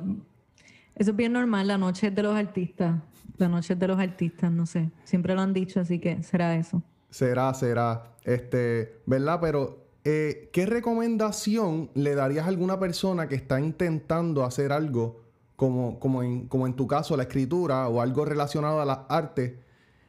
eso 0.95 1.11
es 1.13 1.17
bien 1.17 1.33
normal, 1.33 1.67
la 1.67 1.79
noche 1.79 2.11
de 2.11 2.23
los 2.23 2.37
artistas. 2.37 3.01
La 3.39 3.49
noche 3.49 3.75
de 3.75 3.89
los 3.89 3.99
artistas, 3.99 4.53
no 4.53 4.67
sé. 4.67 4.91
Siempre 5.05 5.35
lo 5.35 5.41
han 5.41 5.55
dicho, 5.55 5.81
así 5.81 5.99
que 5.99 6.23
será 6.23 6.57
eso. 6.57 6.83
Será, 7.09 7.55
será. 7.55 8.17
Este, 8.23 9.01
¿verdad? 9.07 9.39
Pero, 9.41 9.87
eh, 10.05 10.51
¿qué 10.53 10.67
recomendación 10.67 11.89
le 11.95 12.15
darías 12.15 12.45
a 12.45 12.49
alguna 12.49 12.79
persona 12.79 13.29
que 13.29 13.37
está 13.37 13.59
intentando 13.59 14.45
hacer 14.45 14.73
algo 14.73 15.26
como, 15.57 15.99
como, 15.99 16.23
en, 16.23 16.49
como 16.49 16.67
en 16.67 16.75
tu 16.75 16.87
caso 16.87 17.17
la 17.17 17.25
escritura 17.25 17.89
o 17.89 18.01
algo 18.01 18.25
relacionado 18.25 18.81
a 18.81 18.85
las 18.85 19.01
artes 19.09 19.55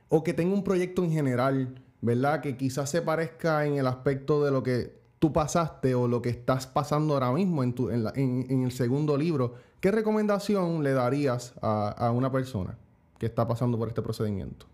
o 0.09 0.23
que 0.23 0.33
tenga 0.33 0.53
un 0.53 0.63
proyecto 0.63 1.03
en 1.03 1.11
general, 1.11 1.81
¿verdad? 2.01 2.41
Que 2.41 2.55
quizás 2.57 2.89
se 2.89 3.01
parezca 3.01 3.65
en 3.65 3.75
el 3.75 3.87
aspecto 3.87 4.43
de 4.43 4.51
lo 4.51 4.63
que 4.63 4.97
tú 5.19 5.33
pasaste 5.33 5.95
o 5.95 6.07
lo 6.07 6.21
que 6.21 6.29
estás 6.29 6.67
pasando 6.67 7.13
ahora 7.13 7.31
mismo 7.31 7.63
en, 7.63 7.73
tu, 7.73 7.89
en, 7.89 8.05
en, 8.15 8.63
el 8.63 8.71
segundo 8.71 9.17
libro. 9.17 9.55
¿Qué 9.79 9.91
recomendación 9.91 10.83
le 10.83 10.93
darías 10.93 11.53
a, 11.61 11.89
a 11.89 12.11
una 12.11 12.31
persona? 12.31 12.77
que 13.17 13.25
está 13.25 13.47
pasando 13.47 13.77
por 13.77 13.87
este 13.87 14.01
procedimiento? 14.01 14.65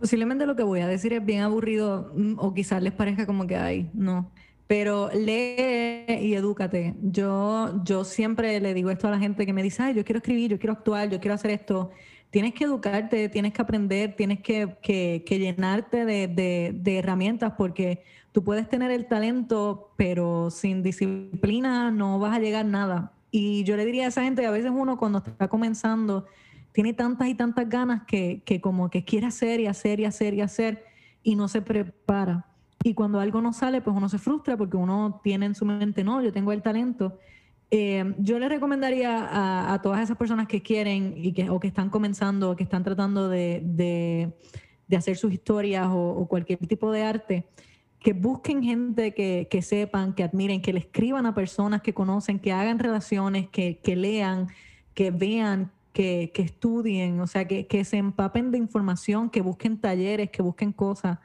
Posiblemente 0.00 0.46
lo 0.46 0.56
que 0.56 0.62
voy 0.62 0.80
a 0.80 0.88
decir 0.88 1.12
es 1.12 1.24
bien 1.24 1.42
aburrido 1.42 2.10
mm, 2.14 2.34
o 2.38 2.54
quizás 2.54 2.82
les 2.82 2.92
parezca 2.92 3.26
como 3.26 3.46
que 3.46 3.56
hay, 3.56 3.90
no. 3.94 4.30
Pero 4.72 5.10
lee 5.12 6.06
y 6.22 6.32
edúcate. 6.32 6.94
Yo, 7.02 7.84
yo 7.84 8.04
siempre 8.04 8.58
le 8.58 8.72
digo 8.72 8.90
esto 8.90 9.06
a 9.06 9.10
la 9.10 9.18
gente 9.18 9.44
que 9.44 9.52
me 9.52 9.62
dice, 9.62 9.82
ay, 9.82 9.92
yo 9.92 10.02
quiero 10.02 10.16
escribir, 10.16 10.50
yo 10.50 10.58
quiero 10.58 10.72
actuar, 10.72 11.10
yo 11.10 11.20
quiero 11.20 11.34
hacer 11.34 11.50
esto. 11.50 11.90
Tienes 12.30 12.54
que 12.54 12.64
educarte, 12.64 13.28
tienes 13.28 13.52
que 13.52 13.60
aprender, 13.60 14.16
tienes 14.16 14.40
que, 14.40 14.78
que, 14.82 15.38
llenarte 15.38 16.06
de, 16.06 16.26
de, 16.26 16.72
de 16.74 16.98
herramientas 16.98 17.52
porque 17.58 18.02
tú 18.32 18.42
puedes 18.44 18.66
tener 18.66 18.90
el 18.90 19.08
talento, 19.08 19.92
pero 19.98 20.48
sin 20.48 20.82
disciplina 20.82 21.90
no 21.90 22.18
vas 22.18 22.34
a 22.34 22.40
llegar 22.40 22.64
a 22.64 22.68
nada. 22.70 23.12
Y 23.30 23.64
yo 23.64 23.76
le 23.76 23.84
diría 23.84 24.06
a 24.06 24.08
esa 24.08 24.22
gente, 24.22 24.46
a 24.46 24.50
veces 24.50 24.70
uno 24.74 24.96
cuando 24.96 25.18
está 25.18 25.48
comenzando, 25.48 26.24
tiene 26.72 26.94
tantas 26.94 27.28
y 27.28 27.34
tantas 27.34 27.68
ganas 27.68 28.04
que, 28.06 28.42
como 28.62 28.88
que 28.88 29.04
quiere 29.04 29.26
hacer 29.26 29.60
y 29.60 29.66
hacer 29.66 30.00
y 30.00 30.06
hacer 30.06 30.32
y 30.32 30.40
hacer 30.40 30.84
y 31.22 31.36
no 31.36 31.46
se 31.48 31.60
prepara. 31.60 32.46
Y 32.84 32.94
cuando 32.94 33.20
algo 33.20 33.40
no 33.40 33.52
sale, 33.52 33.80
pues 33.80 33.96
uno 33.96 34.08
se 34.08 34.18
frustra 34.18 34.56
porque 34.56 34.76
uno 34.76 35.20
tiene 35.22 35.46
en 35.46 35.54
su 35.54 35.64
mente, 35.64 36.04
no, 36.04 36.22
yo 36.22 36.32
tengo 36.32 36.52
el 36.52 36.62
talento. 36.62 37.18
Eh, 37.70 38.14
yo 38.18 38.38
le 38.38 38.48
recomendaría 38.48 39.72
a, 39.72 39.80
todas 39.80 40.00
esas 40.00 40.16
personas 40.16 40.46
que 40.46 40.62
quieren 40.62 41.14
y 41.16 41.32
que, 41.32 41.48
o 41.48 41.58
que 41.58 41.68
están 41.68 41.88
comenzando, 41.88 42.50
o 42.50 42.56
que 42.56 42.64
están 42.64 42.84
tratando 42.84 43.28
de, 43.28 44.32
hacer 44.94 45.16
sus 45.16 45.32
historias 45.32 45.88
o, 45.90 46.26
cualquier 46.28 46.58
tipo 46.66 46.92
de 46.92 47.02
arte, 47.02 47.46
que 47.98 48.12
busquen 48.12 48.62
gente 48.62 49.14
que, 49.14 49.62
sepan, 49.62 50.12
que 50.12 50.22
admiren, 50.22 50.60
que 50.60 50.72
le 50.72 50.80
escriban 50.80 51.24
a 51.24 51.34
personas 51.34 51.80
que 51.80 51.94
conocen, 51.94 52.40
que 52.40 52.52
hagan 52.52 52.78
relaciones, 52.78 53.48
que, 53.48 53.78
que 53.78 53.96
lean, 53.96 54.48
que 54.92 55.10
vean, 55.10 55.70
que, 55.92 56.30
estudien, 56.34 57.20
o 57.20 57.26
sea, 57.26 57.46
que, 57.46 57.84
se 57.84 57.96
empapen 57.96 58.50
de 58.50 58.58
información, 58.58 59.30
que 59.30 59.42
busquen 59.42 59.78
talleres, 59.78 60.30
que 60.30 60.42
busquen 60.42 60.72
cosas, 60.72 61.18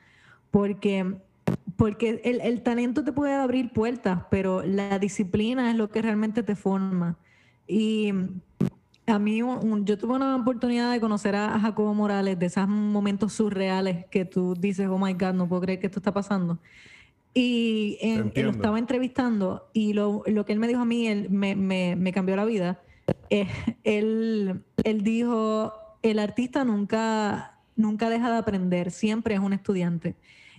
porque, 0.51 1.17
porque 1.77 2.21
el, 2.23 2.61
talento 2.63 3.03
te 3.03 3.11
puede 3.11 3.33
abrir 3.33 3.71
puertas, 3.71 4.23
pero 4.29 4.63
la 4.63 4.99
disciplina 4.99 5.71
es 5.71 5.77
lo 5.77 5.89
que 5.89 6.01
realmente 6.01 6.43
te 6.43 6.55
forma. 6.55 7.17
Y 7.67 8.11
a 9.05 9.19
mí, 9.19 9.37
yo 9.37 9.97
tuve 9.97 10.13
una 10.13 10.35
oportunidad 10.35 10.91
de 10.91 10.99
conocer 10.99 11.35
a, 11.35 11.59
Jacobo 11.59 11.93
Morales, 11.93 12.37
de 12.39 12.47
esos 12.47 12.67
momentos 12.67 13.33
surreales 13.33 14.05
que 14.07 14.25
tú 14.25 14.55
dices, 14.55 14.87
oh 14.89 14.97
my 14.97 15.13
God, 15.13 15.33
no 15.33 15.47
puedo 15.47 15.61
creer 15.61 15.79
que 15.79 15.87
esto 15.87 15.99
está 15.99 16.13
pasando. 16.13 16.57
Y 17.33 17.99
él 18.01 18.31
lo 18.35 18.49
estaba 18.49 18.79
entrevistando 18.79 19.69
y 19.71 19.93
lo, 19.93 20.23
que 20.23 20.53
él 20.53 20.59
me 20.59 20.67
dijo 20.67 20.81
a 20.81 20.85
mí 20.85 21.07
él, 21.07 21.29
me, 21.29 21.55
me, 21.55 21.95
me 21.95 22.11
cambió 22.11 22.35
la 22.35 22.45
vida 22.45 22.81
eh, 23.29 23.47
él, 23.83 24.61
él 24.83 25.03
dijo, 25.03 25.73
el 26.01 26.19
artista 26.19 26.63
nunca, 26.63 27.59
nunca 27.75 28.09
deja 28.09 28.31
de 28.31 28.37
aprender, 28.37 28.91
siempre 28.91 29.35
es 29.35 29.39
un 29.39 29.53
estudiante. 29.53 30.15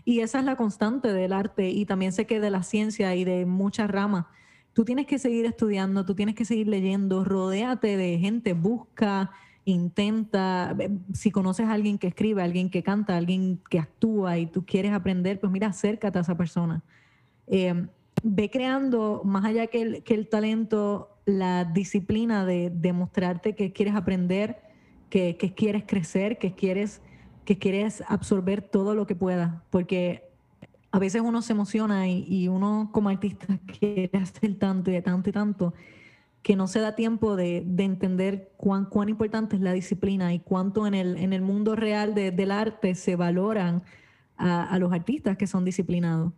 Y 0.09 0.21
esa 0.21 0.39
es 0.39 0.47
la 0.47 0.57
constante 0.57 1.13
del 1.13 1.35
arte 1.35 1.69
y 1.69 1.85
también 1.85 2.13
sé 2.13 2.25
que 2.25 2.41
de 2.41 2.49
la 2.49 2.63
ciencia 2.63 3.15
y 3.15 3.25
de 3.25 3.45
muchas 3.45 3.91
ramas. 3.91 4.25
Tú 4.73 4.87
tienes 4.87 5.05
que 5.05 5.19
seguir 5.19 5.45
estudiando, 5.45 6.07
tú 6.07 6.15
tienes 6.15 6.35
que 6.35 6.47
seguir 6.47 6.67
leyendo, 6.67 7.25
rodéate 7.25 7.99
de 7.99 8.19
gente, 8.19 8.55
busca, 8.55 9.33
intenta, 9.67 10.75
si 11.13 11.31
conoces 11.31 11.67
a 11.67 11.75
alguien 11.75 11.99
que 11.99 12.07
escribe, 12.07 12.41
a 12.41 12.47
alguien 12.47 12.71
que 12.71 12.83
canta, 12.83 13.13
a 13.13 13.17
alguien 13.19 13.61
que 13.69 13.79
actúa 13.79 14.39
y 14.39 14.47
tú 14.47 14.65
quieres 14.65 14.93
aprender, 14.93 15.41
pues 15.41 15.53
mira, 15.53 15.67
acércate 15.67 16.17
a 16.17 16.23
esa 16.23 16.39
persona. 16.39 16.83
Eh, 17.47 17.87
ve 18.23 18.49
creando, 18.49 19.21
más 19.27 19.45
allá 19.45 19.67
que 19.67 19.83
el, 19.83 20.03
que 20.05 20.15
el 20.15 20.27
talento, 20.31 21.19
la 21.27 21.67
disciplina 21.67 22.47
de 22.47 22.73
demostrarte 22.75 23.55
que 23.55 23.75
quieres 23.75 23.95
aprender, 23.95 24.57
que, 25.11 25.37
quieres 25.55 25.85
crecer, 25.87 26.39
que 26.39 26.55
quieres, 26.55 27.03
que 27.49 27.57
quieres 27.57 28.05
absorber 28.07 28.61
todo 28.61 28.95
lo 28.95 29.07
que 29.07 29.17
puedas, 29.17 29.55
porque 29.71 30.29
a 30.91 30.99
veces 30.99 31.23
uno 31.23 31.41
se 31.41 31.55
emociona 31.55 32.07
y, 32.07 32.47
uno 32.47 32.91
como 32.93 33.09
artista 33.09 33.59
quiere 33.79 34.19
hacer 34.19 34.59
tanto 34.59 34.91
y 34.91 35.01
tanto 35.01 35.31
y 35.31 35.33
tanto 35.33 35.75
que 36.43 36.57
no 36.57 36.67
se 36.67 36.81
da 36.81 36.95
tiempo 36.95 37.37
de, 37.37 37.65
entender 37.79 38.53
cuán, 38.59 38.85
cuán 38.85 39.09
importante 39.09 39.57
es 39.57 39.63
la 39.63 39.73
disciplina 39.73 40.35
y 40.35 40.41
cuánto 40.41 40.87
en 40.87 40.93
el, 40.93 41.17
en 41.17 41.33
el 41.33 41.41
mundo 41.41 41.75
real 41.75 42.15
del 42.15 42.51
arte 42.51 42.95
se 42.95 43.17
valoran 43.17 43.83
a 44.37 44.79
los 44.79 44.93
artistas 44.93 45.39
que 45.39 45.47
son 45.47 45.65
disciplinados. 45.65 46.35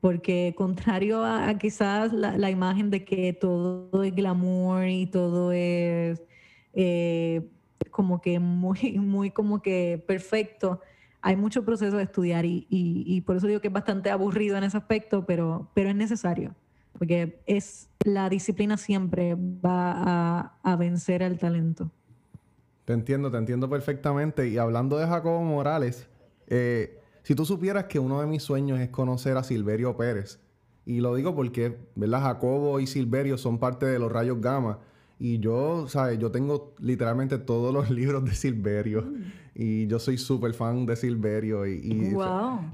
Porque 0.00 0.54
contrario 0.56 1.24
a, 1.24 1.56
quizás 1.56 2.12
la, 2.12 2.50
imagen 2.50 2.90
de 2.90 3.04
que 3.04 3.32
todo 3.32 4.02
es 4.02 4.12
glamour 4.12 4.88
y 4.88 5.06
todo 5.06 5.52
es 5.52 6.20
eh, 6.74 7.48
como 7.96 8.20
que 8.20 8.38
muy, 8.38 8.98
muy 9.00 9.30
como 9.30 9.62
que 9.62 10.04
perfecto, 10.06 10.82
hay 11.22 11.34
mucho 11.34 11.64
proceso 11.64 11.96
de 11.96 12.02
estudiar 12.02 12.44
y, 12.44 13.22
por 13.26 13.36
eso 13.36 13.46
digo 13.46 13.60
que 13.62 13.68
es 13.68 13.72
bastante 13.72 14.10
aburrido 14.10 14.58
en 14.58 14.64
ese 14.64 14.76
aspecto, 14.76 15.24
pero, 15.24 15.70
pero 15.72 15.88
es 15.88 15.96
necesario, 15.96 16.54
porque 16.98 17.40
es 17.46 17.88
la 18.04 18.28
disciplina 18.28 18.76
siempre 18.76 19.34
va 19.34 20.52
a, 20.62 20.76
vencer 20.76 21.22
al 21.22 21.38
talento. 21.38 21.90
Te 22.84 22.92
entiendo, 22.92 23.30
te 23.30 23.38
entiendo 23.38 23.68
perfectamente. 23.68 24.46
Y 24.46 24.58
hablando 24.58 24.98
de 24.98 25.06
Jacobo 25.06 25.42
Morales, 25.42 26.06
eh, 26.46 27.00
si 27.22 27.34
tú 27.34 27.46
supieras 27.46 27.84
que 27.84 27.98
uno 27.98 28.20
de 28.20 28.26
mis 28.26 28.42
sueños 28.42 28.78
es 28.78 28.90
conocer 28.90 29.38
a 29.38 29.42
Silverio 29.42 29.96
Pérez, 29.96 30.38
y 30.84 31.00
lo 31.00 31.14
digo 31.14 31.34
porque, 31.34 31.76
¿verdad? 31.96 32.20
Jacobo 32.20 32.78
y 32.78 32.86
Silverio 32.86 33.38
son 33.38 33.58
parte 33.58 33.86
de 33.86 33.98
los 33.98 34.12
rayos 34.12 34.40
gamma. 34.40 34.78
Y 35.18 35.38
yo, 35.38 35.86
¿sabes? 35.88 36.18
Yo 36.18 36.30
tengo 36.30 36.74
literalmente 36.78 37.38
todos 37.38 37.72
los 37.72 37.90
libros 37.98 38.24
de 38.24 38.34
Silverio. 38.34 39.02
Mm. 39.02 39.32
Y 39.54 39.86
yo 39.86 39.98
soy 39.98 40.18
súper 40.18 40.52
fan 40.52 40.84
de 40.84 40.96
Silverio. 40.96 41.66
Y, 41.66 42.14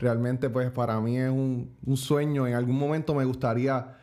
realmente, 0.01 0.51
pues, 0.51 0.70
para 0.70 1.01
mí 1.01 1.18
es 1.18 1.30
un, 1.30 1.70
un, 1.86 1.97
sueño. 1.97 2.47
En 2.47 2.55
algún 2.55 2.76
momento 2.76 3.14
me 3.14 3.24
gustaría 3.24 3.99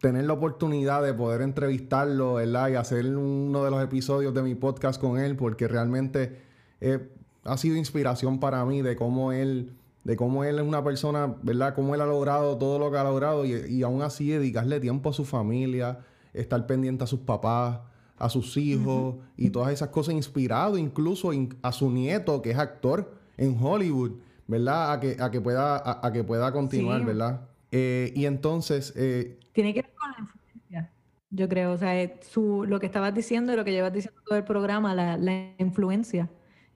tener 0.00 0.24
la 0.24 0.34
oportunidad 0.34 1.02
de 1.02 1.14
poder 1.14 1.42
entrevistarlo, 1.42 2.34
¿verdad? 2.34 2.68
Y 2.70 2.74
hacer 2.74 3.06
uno 3.16 3.64
de 3.64 3.70
los 3.70 3.82
episodios 3.82 4.34
de 4.34 4.42
mi 4.42 4.54
podcast 4.54 5.00
con 5.00 5.18
él, 5.18 5.36
porque 5.36 5.66
realmente 5.66 6.40
eh, 6.80 7.08
ha 7.44 7.56
sido 7.56 7.76
inspiración 7.76 8.40
para 8.40 8.64
mí 8.64 8.82
de 8.82 8.96
cómo 8.96 9.32
él 9.32 9.72
de 10.04 10.16
cómo 10.16 10.44
él 10.44 10.58
es 10.58 10.64
una 10.64 10.82
persona, 10.82 11.36
¿verdad? 11.42 11.74
Cómo 11.74 11.94
él 11.94 12.00
ha 12.00 12.06
logrado 12.06 12.56
todo 12.56 12.78
lo 12.78 12.90
que 12.90 12.96
ha 12.96 13.04
logrado 13.04 13.44
y, 13.44 13.82
aún 13.82 14.00
así 14.00 14.28
dedicarle 14.30 14.80
tiempo 14.80 15.10
a 15.10 15.12
su 15.12 15.26
familia, 15.26 15.98
estar 16.32 16.66
pendiente 16.66 17.04
a 17.04 17.06
sus 17.06 17.20
papás, 17.20 17.80
a 18.16 18.28
sus 18.28 18.56
hijos 18.56 19.16
y 19.36 19.50
todas 19.50 19.72
esas 19.72 19.88
cosas, 19.88 20.14
inspirado 20.14 20.76
incluso 20.78 21.30
a 21.62 21.72
su 21.72 21.90
nieto 21.90 22.42
que 22.42 22.50
es 22.50 22.58
actor 22.58 23.14
en 23.36 23.56
Hollywood. 23.60 24.12
¿verdad? 24.50 24.92
A 24.92 24.98
que, 24.98 25.16
a 25.20 25.30
que, 25.30 25.40
pueda, 25.40 25.80
a, 26.04 26.12
que 26.12 26.24
pueda 26.24 26.50
continuar, 26.50 27.04
¿verdad? 27.04 27.48
Eh, 27.70 28.12
y 28.16 28.26
entonces... 28.26 28.92
Eh, 28.96 29.38
Tiene 29.52 29.72
que 29.72 29.82
ver 29.82 29.92
con 29.94 30.10
la 30.10 30.18
influencia, 30.18 30.92
yo 31.30 31.48
creo. 31.48 31.70
O 31.70 31.78
sea, 31.78 32.20
su, 32.22 32.64
lo 32.64 32.80
que 32.80 32.86
estabas 32.86 33.14
diciendo 33.14 33.52
y 33.52 33.56
lo 33.56 33.64
que 33.64 33.70
llevas 33.70 33.92
diciendo 33.92 34.20
todo 34.26 34.36
el 34.36 34.42
programa, 34.42 34.92
la, 34.92 35.16
la 35.16 35.52
influencia. 35.58 36.28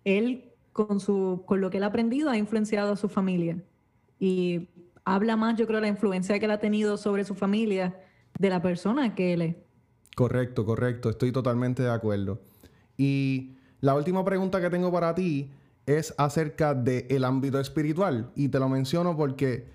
Él, 0.04 0.52
con, 0.72 1.00
su, 1.00 1.42
con 1.46 1.60
lo 1.60 1.70
que 1.70 1.78
él 1.78 1.82
ha 1.82 1.88
aprendido, 1.88 2.30
ha 2.30 2.36
influenciado 2.36 2.92
a 2.92 2.96
su 2.96 3.08
familia. 3.08 3.60
Y 4.20 4.68
habla 5.04 5.36
más, 5.36 5.58
yo 5.58 5.66
creo, 5.66 5.80
la 5.80 5.88
influencia 5.88 6.38
que 6.38 6.44
él 6.44 6.52
ha 6.52 6.60
tenido 6.60 6.96
sobre 6.96 7.24
su 7.24 7.34
familia 7.34 8.00
de 8.38 8.50
la 8.50 8.62
persona 8.62 9.14
que 9.14 9.32
él 9.34 9.42
es. 9.42 9.56
Correcto, 10.16 10.64
correcto. 10.64 11.10
Estoy 11.10 11.32
totalmente 11.32 11.82
de 11.82 11.90
acuerdo. 11.90 12.40
Y 12.96 13.56
la 13.80 13.94
última 13.94 14.24
pregunta 14.24 14.60
que 14.60 14.70
tengo 14.70 14.92
para 14.92 15.14
ti 15.14 15.50
es 15.86 16.14
acerca 16.16 16.74
del 16.74 17.24
ámbito 17.24 17.60
espiritual. 17.60 18.30
Y 18.34 18.48
te 18.48 18.58
lo 18.58 18.68
menciono 18.68 19.16
porque, 19.16 19.68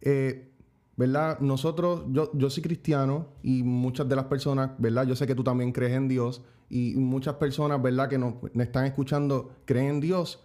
eh, 0.00 0.50
¿verdad? 0.96 1.38
Nosotros, 1.40 2.04
yo, 2.10 2.30
yo 2.34 2.50
soy 2.50 2.62
cristiano 2.62 3.28
y 3.42 3.62
muchas 3.62 4.08
de 4.08 4.16
las 4.16 4.26
personas, 4.26 4.72
¿verdad? 4.78 5.06
Yo 5.06 5.16
sé 5.16 5.26
que 5.26 5.34
tú 5.34 5.44
también 5.44 5.72
crees 5.72 5.92
en 5.92 6.08
Dios 6.08 6.42
y 6.68 6.94
muchas 6.96 7.34
personas, 7.34 7.80
¿verdad? 7.80 8.08
Que 8.08 8.18
nos, 8.18 8.34
están 8.54 8.86
escuchando 8.86 9.52
creen 9.64 9.86
en 9.86 10.00
Dios. 10.00 10.42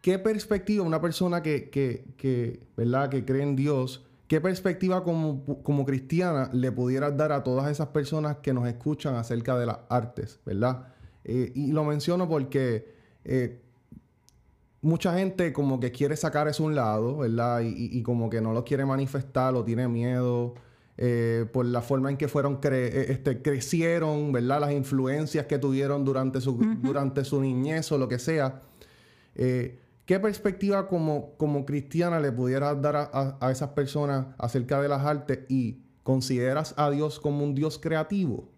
¿Qué 0.00 0.18
perspectiva 0.18 0.84
una 0.84 1.00
persona 1.00 1.42
que, 1.42 1.70
que, 1.70 2.04
que, 2.16 2.60
¿verdad? 2.76 3.08
que 3.08 3.24
cree 3.24 3.42
en 3.42 3.56
Dios, 3.56 4.04
qué 4.32 4.40
perspectiva 4.40 5.04
como, 5.04 5.44
como 5.62 5.84
cristiana 5.84 6.48
le 6.54 6.72
pudieras 6.72 7.14
dar 7.18 7.32
a 7.32 7.42
todas 7.44 7.70
esas 7.70 7.88
personas 7.88 8.38
que 8.38 8.54
nos 8.54 8.66
escuchan 8.66 9.14
acerca 9.16 9.58
de 9.58 9.66
las 9.66 9.80
artes, 9.90 10.40
¿verdad? 10.46 10.86
Eh, 11.22 11.52
y 11.54 11.72
lo 11.72 11.84
menciono 11.84 12.26
porque 12.26 12.94
eh, 13.26 13.60
mucha 14.80 15.18
gente 15.18 15.52
como 15.52 15.78
que 15.80 15.92
quiere 15.92 16.16
sacar 16.16 16.48
eso 16.48 16.62
a 16.62 16.66
un 16.66 16.74
lado, 16.74 17.18
¿verdad? 17.18 17.60
Y, 17.62 18.02
como 18.02 18.30
que 18.30 18.40
no 18.40 18.54
lo 18.54 18.64
quiere 18.64 18.86
manifestar 18.86 19.54
o 19.54 19.64
tiene 19.64 19.86
miedo 19.86 20.54
eh, 20.96 21.44
por 21.52 21.66
la 21.66 21.82
forma 21.82 22.08
en 22.08 22.16
que 22.16 22.26
fueron 22.26 22.58
este, 22.62 23.42
crecieron, 23.42 24.32
¿verdad? 24.32 24.62
Las 24.62 24.72
influencias 24.72 25.44
que 25.44 25.58
tuvieron 25.58 26.06
durante 26.06 26.40
su, 26.40 26.56
durante 26.80 27.22
su 27.26 27.38
niñez 27.38 27.92
o 27.92 27.98
lo 27.98 28.08
que 28.08 28.18
sea. 28.18 28.62
¿Qué 30.12 30.20
perspectiva 30.20 30.88
como, 30.88 31.38
como 31.38 31.64
cristiana 31.64 32.20
le 32.20 32.30
pudieras 32.30 32.82
dar 32.82 32.96
a, 32.96 33.38
a, 33.40 33.50
esas 33.50 33.70
personas 33.70 34.26
acerca 34.36 34.78
de 34.82 34.86
las 34.86 35.00
artes 35.06 35.46
y 35.48 35.78
consideras 36.02 36.74
a 36.76 36.90
Dios 36.90 37.18
como 37.18 37.42
un 37.42 37.54
Dios 37.54 37.78
creativo? 37.78 38.50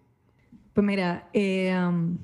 Pues 0.72 0.84
mira, 0.84 1.28
eh, 1.32 1.72
um, 1.78 2.18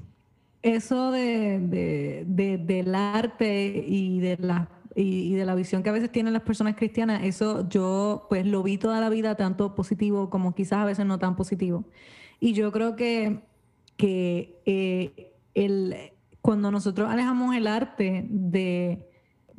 eso 0.62 1.12
de, 1.12 2.24
del 2.26 2.92
arte 2.96 3.84
y 3.86 4.18
de 4.18 4.36
la 4.38 4.68
y, 4.96 5.32
de 5.36 5.44
la 5.44 5.54
visión 5.54 5.84
que 5.84 5.90
a 5.90 5.92
veces 5.92 6.10
tienen 6.10 6.32
las 6.32 6.42
personas 6.42 6.74
cristianas, 6.74 7.22
eso 7.22 7.68
yo 7.68 8.26
pues 8.28 8.44
lo 8.44 8.64
vi 8.64 8.78
toda 8.78 9.00
la 9.00 9.10
vida 9.10 9.36
tanto 9.36 9.76
positivo 9.76 10.28
como 10.28 10.56
quizás 10.56 10.80
a 10.80 10.84
veces 10.86 11.06
no 11.06 11.20
tan 11.20 11.36
positivo. 11.36 11.84
Y 12.40 12.52
yo 12.52 12.72
creo 12.72 12.96
que, 12.96 13.44
que 13.96 14.60
eh, 14.66 15.34
el, 15.54 15.94
cuando 16.40 16.72
nosotros 16.72 17.08
alejamos 17.08 17.54
el 17.54 17.68
arte 17.68 18.26
de, 18.28 19.06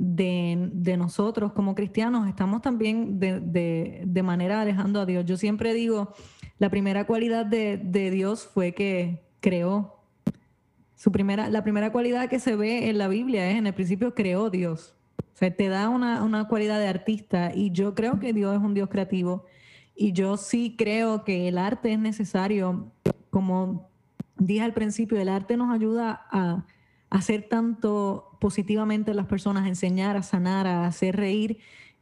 de, 0.04 0.96
nosotros 0.98 1.54
como 1.54 1.76
cristianos, 1.76 2.28
estamos 2.28 2.62
también 2.62 3.20
de, 3.20 4.02
de, 4.04 4.24
manera 4.24 4.62
alejando 4.62 5.00
a 5.00 5.06
Dios. 5.06 5.26
Yo 5.26 5.38
siempre 5.38 5.74
digo, 5.76 6.14
la 6.58 6.70
primera 6.70 7.06
cualidad 7.06 7.46
de, 7.46 7.78
Dios 8.12 8.50
fue 8.52 8.74
que 8.74 9.24
creó. 9.40 10.00
Su 10.96 11.12
primera, 11.12 11.50
la 11.50 11.64
primera 11.64 11.92
cualidad 11.92 12.30
que 12.30 12.40
se 12.40 12.56
ve 12.56 12.90
en 12.90 12.98
la 12.98 13.08
Biblia 13.08 13.50
es, 13.50 13.58
en 13.58 13.68
el 13.68 13.74
principio, 13.74 14.16
creó 14.16 14.50
Dios. 14.50 14.96
O 15.20 15.38
sea, 15.38 15.56
te 15.56 15.68
da 15.68 15.90
una, 15.90 16.24
una 16.24 16.48
cualidad 16.48 16.80
de 16.80 16.88
artista 16.88 17.52
y 17.54 17.72
yo 17.72 17.94
creo 17.94 18.20
que 18.20 18.34
Dios 18.34 18.56
es 18.56 18.62
un 18.62 18.74
Dios 18.74 18.90
creativo 18.90 19.46
y 19.96 20.14
yo 20.14 20.38
sí 20.38 20.76
creo 20.78 21.24
que 21.24 21.48
el 21.48 21.58
arte 21.58 21.94
es 21.94 22.00
necesario, 22.00 22.92
como 23.30 23.90
dije 24.38 24.62
al 24.62 24.74
principio, 24.74 25.20
el 25.20 25.30
arte 25.30 25.58
nos 25.58 25.74
ayuda 25.74 26.26
a 26.32 26.66
hacer 27.10 27.48
tanto 27.50 28.31
positivamente 28.42 29.12
a 29.12 29.14
las 29.14 29.28
personas, 29.28 29.68
enseñar, 29.68 30.18
a 30.18 30.24
sanar, 30.24 30.66
a 30.66 30.88
hacer 30.88 31.16
reír. 31.16 31.60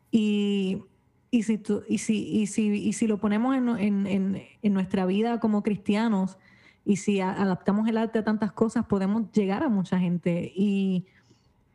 Y, 0.10 0.82
y, 1.30 1.44
si, 1.44 1.62
y, 1.90 1.98
si, 1.98 2.16
y, 2.16 2.48
si, 2.48 2.68
y 2.70 2.94
si 2.94 3.08
lo 3.08 3.18
ponemos 3.20 3.58
en, 3.58 3.68
en, 4.08 4.42
en, 4.62 4.74
nuestra 4.74 5.06
vida 5.06 5.42
como 5.42 5.64
cristianos 5.64 6.38
y 6.86 6.96
si 6.96 7.20
adaptamos 7.20 7.90
el 7.90 7.98
arte 7.98 8.20
a 8.20 8.24
tantas 8.24 8.54
cosas, 8.54 8.86
podemos 8.86 9.30
llegar 9.34 9.64
a 9.64 9.70
mucha 9.70 10.00
gente. 10.00 10.54
Y, 10.56 11.08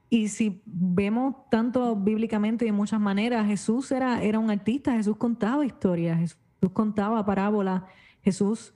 y 0.08 0.28
si 0.28 0.62
vemos 0.64 1.34
tanto 1.50 1.94
bíblicamente 1.94 2.64
y 2.64 2.68
de 2.68 2.72
muchas 2.72 3.00
maneras, 3.00 3.46
Jesús 3.46 3.92
era, 3.92 4.22
era 4.22 4.38
un 4.38 4.50
artista, 4.50 4.94
Jesús 4.94 5.18
contaba 5.18 5.66
historias, 5.66 6.18
Jesús 6.18 6.38
contaba 6.72 7.24
parábolas, 7.26 7.82
Jesús 8.22 8.72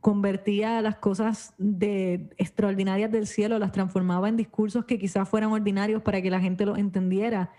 convertía 0.00 0.80
las 0.82 0.96
cosas 0.96 1.54
de 1.58 2.30
extraordinarias 2.36 3.10
del 3.10 3.26
cielo, 3.26 3.58
las 3.58 3.72
transformaba 3.72 4.28
en 4.28 4.36
discursos 4.36 4.84
que 4.84 4.98
quizás 4.98 5.28
fueran 5.28 5.52
ordinarios 5.52 6.02
para 6.02 6.22
que 6.22 6.30
la 6.30 6.40
gente 6.40 6.66
lo 6.66 6.76
entendiera. 6.76 7.50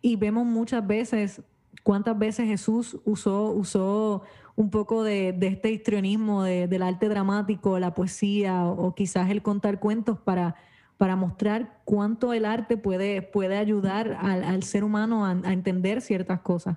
Y 0.00 0.16
vemos 0.16 0.46
muchas 0.46 0.86
veces 0.86 1.42
cuántas 1.82 2.18
veces 2.18 2.46
Jesús 2.46 2.98
usó, 3.04 3.50
usó 3.50 4.22
un 4.54 4.70
poco 4.70 5.02
de, 5.02 5.36
este 5.40 5.70
histrionismo 5.70 6.42
del 6.44 6.82
arte 6.82 7.08
dramático, 7.08 7.78
la 7.78 7.94
poesía 7.94 8.64
o, 8.64 8.94
quizás 8.94 9.30
el 9.30 9.42
contar 9.42 9.80
cuentos 9.80 10.18
para, 10.18 10.56
para 10.98 11.16
mostrar 11.16 11.80
cuánto 11.84 12.32
el 12.32 12.44
arte 12.44 12.76
puede, 12.76 13.22
puede 13.22 13.56
ayudar 13.56 14.18
al, 14.20 14.62
ser 14.62 14.84
humano 14.84 15.24
a 15.24 15.52
entender 15.52 16.00
ciertas 16.00 16.40
cosas. 16.40 16.76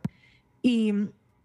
Y 0.61 0.93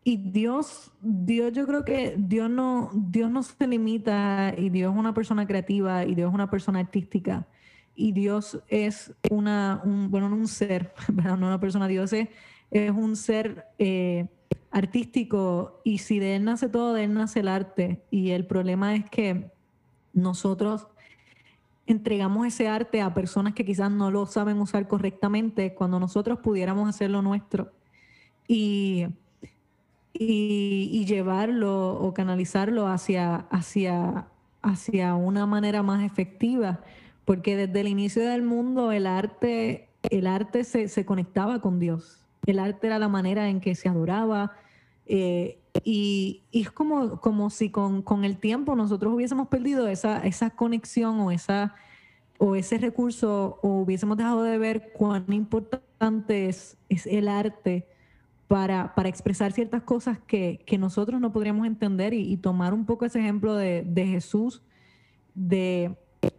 y 0.03 0.17
Dios, 0.17 0.91
Dios, 1.03 1.53
yo 1.53 1.67
creo 1.67 1.85
que 1.85 2.15
Dios 2.17 2.49
no, 2.49 2.91
Dios 2.95 3.31
no 3.31 3.43
se 3.43 3.67
limita 3.67 4.55
y 4.57 4.71
Dios 4.71 4.93
es 4.93 4.99
una 4.99 5.13
persona 5.13 5.47
creativa 5.47 6.05
y 6.05 6.15
Dios 6.15 6.29
es 6.31 6.35
una 6.35 6.51
persona 6.51 6.81
artística 6.81 7.47
y 7.95 8.13
Dios 8.13 8.61
es 8.69 9.13
una, 9.31 9.83
un, 9.85 10.11
bueno, 10.11 10.31
no 10.31 10.37
un 10.37 10.49
ser, 10.49 10.95
no 11.15 11.35
una 11.35 11.61
persona, 11.61 11.87
Dios 11.87 12.13
es, 12.15 12.29
es 12.71 12.91
un 12.91 13.15
ser 13.15 13.67
eh, 13.79 14.27
artístico 14.71 15.83
y 15.85 15.99
si 15.99 16.19
de 16.19 16.37
Él 16.37 16.45
nace 16.45 16.69
todo, 16.69 16.95
de 16.95 17.05
Él 17.05 17.13
nace 17.13 17.41
el 17.41 17.49
arte 17.49 18.03
y 18.11 18.31
el 18.31 18.47
problema 18.47 18.95
es 18.95 19.09
que 19.11 19.51
nosotros 20.15 20.87
entregamos 21.87 22.47
ese 22.47 22.69
arte 22.69 23.03
a 23.03 23.13
personas 23.13 23.53
que 23.53 23.67
quizás 23.67 23.91
no 23.91 24.11
lo 24.11 24.25
saben 24.25 24.61
usar 24.61 24.89
correctamente 24.89 25.75
cuando 25.75 26.01
nosotros 26.01 26.39
pudiéramos 26.39 26.89
hacerlo 26.89 27.21
nuestro. 27.21 27.73
Y 28.47 29.07
y, 30.23 31.07
llevarlo 31.07 31.95
o 31.95 32.13
canalizarlo 32.13 32.87
hacia, 32.87 33.37
hacia, 33.51 34.27
hacia 34.61 35.15
una 35.15 35.47
manera 35.47 35.83
más 35.83 36.05
efectiva, 36.05 36.81
porque 37.25 37.57
desde 37.57 37.81
el 37.81 37.89
inicio 37.89 38.29
del 38.29 38.43
mundo 38.43 38.93
el 38.93 39.07
arte, 39.07 39.89
el 40.11 40.27
arte 40.27 40.65
se, 40.65 40.89
se 40.89 41.07
conectaba 41.07 41.63
con 41.63 41.79
Dios, 41.79 42.27
el 42.45 42.59
arte 42.59 42.89
era 42.89 42.99
la 42.99 43.09
manera 43.09 43.49
en 43.49 43.61
que 43.61 43.75
se 43.75 43.89
adoraba. 43.89 44.53
Eh, 45.07 45.59
y, 45.85 46.43
y, 46.51 46.63
es 46.63 46.71
como, 46.71 47.19
como 47.21 47.49
si 47.49 47.71
con, 47.71 48.03
con, 48.03 48.25
el 48.25 48.37
tiempo 48.37 48.77
nosotros 48.77 49.15
hubiésemos 49.15 49.49
perdido 49.49 49.89
esa, 49.89 50.19
esa 50.27 50.51
conexión 50.51 51.19
o, 51.21 51.31
esa, 51.31 51.75
o 52.39 52.57
ese 52.57 52.77
recurso 52.77 53.59
o 53.63 53.81
hubiésemos 53.81 54.19
dejado 54.19 54.43
de 54.43 54.59
ver 54.59 54.93
cuán 54.93 55.25
importante 55.33 56.49
es, 56.49 56.77
es 56.91 57.07
el 57.07 57.27
arte 57.27 57.87
para, 58.51 58.97
para 58.97 59.09
expresar 59.09 59.53
ciertas 59.53 59.85
cosas 59.85 60.19
que, 60.27 60.65
que, 60.67 60.77
nosotros 60.77 61.21
no 61.21 61.31
podríamos 61.31 61.69
entender 61.69 62.15
y, 62.15 62.37
tomar 62.37 62.75
un 62.75 62.85
poco 62.85 63.05
ese 63.05 63.21
ejemplo 63.21 63.55
de, 63.55 63.85
de 63.87 64.07
Jesús, 64.09 64.61
de, 65.37 65.95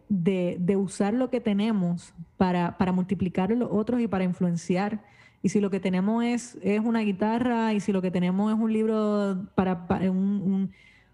de, 0.10 0.58
de, 0.60 0.76
usar 0.76 1.14
lo 1.14 1.30
que 1.30 1.40
tenemos 1.40 2.14
para, 2.36 2.78
para 2.78 2.92
multiplicar 2.92 3.54
a 3.54 3.56
los 3.56 3.70
otros 3.72 4.02
y 4.02 4.10
para 4.10 4.26
influenciar. 4.26 5.06
Y 5.42 5.48
si 5.48 5.62
lo 5.62 5.70
que 5.70 5.80
tenemos 5.80 6.22
es, 6.26 6.58
es 6.62 6.82
una 6.82 7.00
guitarra, 7.00 7.72
y 7.72 7.80
si 7.80 7.94
lo 7.94 8.02
que 8.02 8.12
tenemos 8.12 8.54
es 8.54 8.60
un 8.60 8.74
libro 8.74 9.48
para, 9.56 9.88
para, 9.88 10.12
un, 10.12 10.70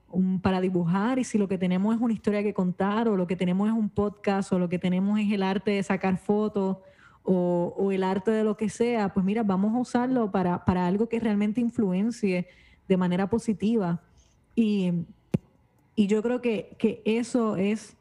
un, 0.09 0.41
para 0.41 0.61
dibujar, 0.61 1.19
y 1.19 1.25
si 1.25 1.37
lo 1.37 1.47
que 1.47 1.59
tenemos 1.59 1.95
es 1.95 2.01
una 2.01 2.13
historia 2.13 2.41
que 2.41 2.55
contar, 2.55 3.07
o 3.07 3.15
lo 3.15 3.27
que 3.27 3.35
tenemos 3.35 3.67
es 3.67 3.75
un 3.75 3.89
podcast, 3.89 4.51
o 4.51 4.57
lo 4.57 4.67
que 4.67 4.79
tenemos 4.79 5.19
es 5.19 5.31
el 5.31 5.43
arte 5.43 5.69
de 5.69 5.83
sacar 5.83 6.17
fotos, 6.17 6.77
o, 7.29 7.91
el 7.91 8.03
arte 8.03 8.31
de 8.31 8.45
lo 8.45 8.55
que 8.55 8.69
sea, 8.69 9.13
pues 9.13 9.25
mira, 9.25 9.43
vamos 9.43 9.75
a 9.75 9.79
usarlo 9.79 10.31
para, 10.31 10.63
para 10.63 10.87
algo 10.87 11.09
que 11.09 11.19
realmente 11.19 11.59
influencie 11.59 12.47
de 12.87 12.97
manera 12.97 13.29
positiva. 13.29 14.01
Y, 14.55 14.93
y 15.93 16.07
yo 16.07 16.23
creo 16.23 16.41
que, 16.41 16.75
que, 16.79 17.01
eso 17.03 17.57
es, 17.57 17.97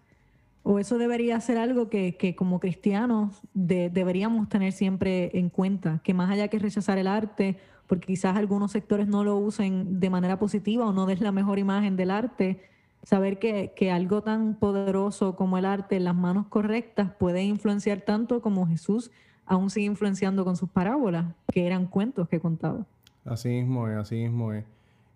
o 0.63 0.79
eso 0.79 0.97
debería 0.97 1.41
ser 1.41 1.59
algo 1.59 1.91
que, 1.91 2.17
que 2.17 2.37
como 2.37 2.61
cristianos 2.61 3.41
deberíamos 3.53 4.49
tener 4.49 4.73
siempre 4.73 5.37
en 5.37 5.51
cuenta, 5.51 6.01
que 6.05 6.15
más 6.15 6.31
allá 6.31 6.47
que 6.47 6.61
rechazar 6.61 6.97
el 6.99 7.09
arte, 7.09 7.57
porque 7.89 8.07
quizás 8.07 8.37
algunos 8.37 8.71
sectores 8.71 9.09
no 9.09 9.25
lo 9.25 9.37
usen 9.39 9.99
de 9.99 10.09
manera 10.09 10.39
positiva 10.39 10.87
o 10.87 10.93
no 10.93 11.05
des 11.05 11.21
la 11.21 11.33
mejor 11.33 11.59
imagen 11.59 11.97
del 11.97 12.13
arte, 12.13 12.61
saber 13.07 13.39
que, 13.39 13.73
que, 13.77 13.93
algo 13.93 14.21
tan 14.23 14.57
poderoso 14.57 15.37
como 15.37 15.59
el 15.59 15.65
arte 15.65 15.95
en 15.95 16.03
las 16.03 16.17
manos 16.17 16.49
correctas 16.49 17.13
puede 17.21 17.45
influenciar 17.45 18.01
tanto 18.01 18.43
como 18.43 18.67
Jesús 18.67 19.13
aún 19.47 19.71
sigue 19.71 19.87
influenciando 19.87 20.45
con 20.45 20.57
sus 20.57 20.69
parábolas, 20.69 21.33
que 21.53 21.67
eran 21.67 21.87
cuentos 21.87 22.29
que 22.29 22.41
contaba. 22.41 22.85
Así 23.25 23.49
mismo 23.49 23.89
es, 23.89 23.97
así 23.97 24.17
mismo 24.17 24.53
es. 24.53 24.65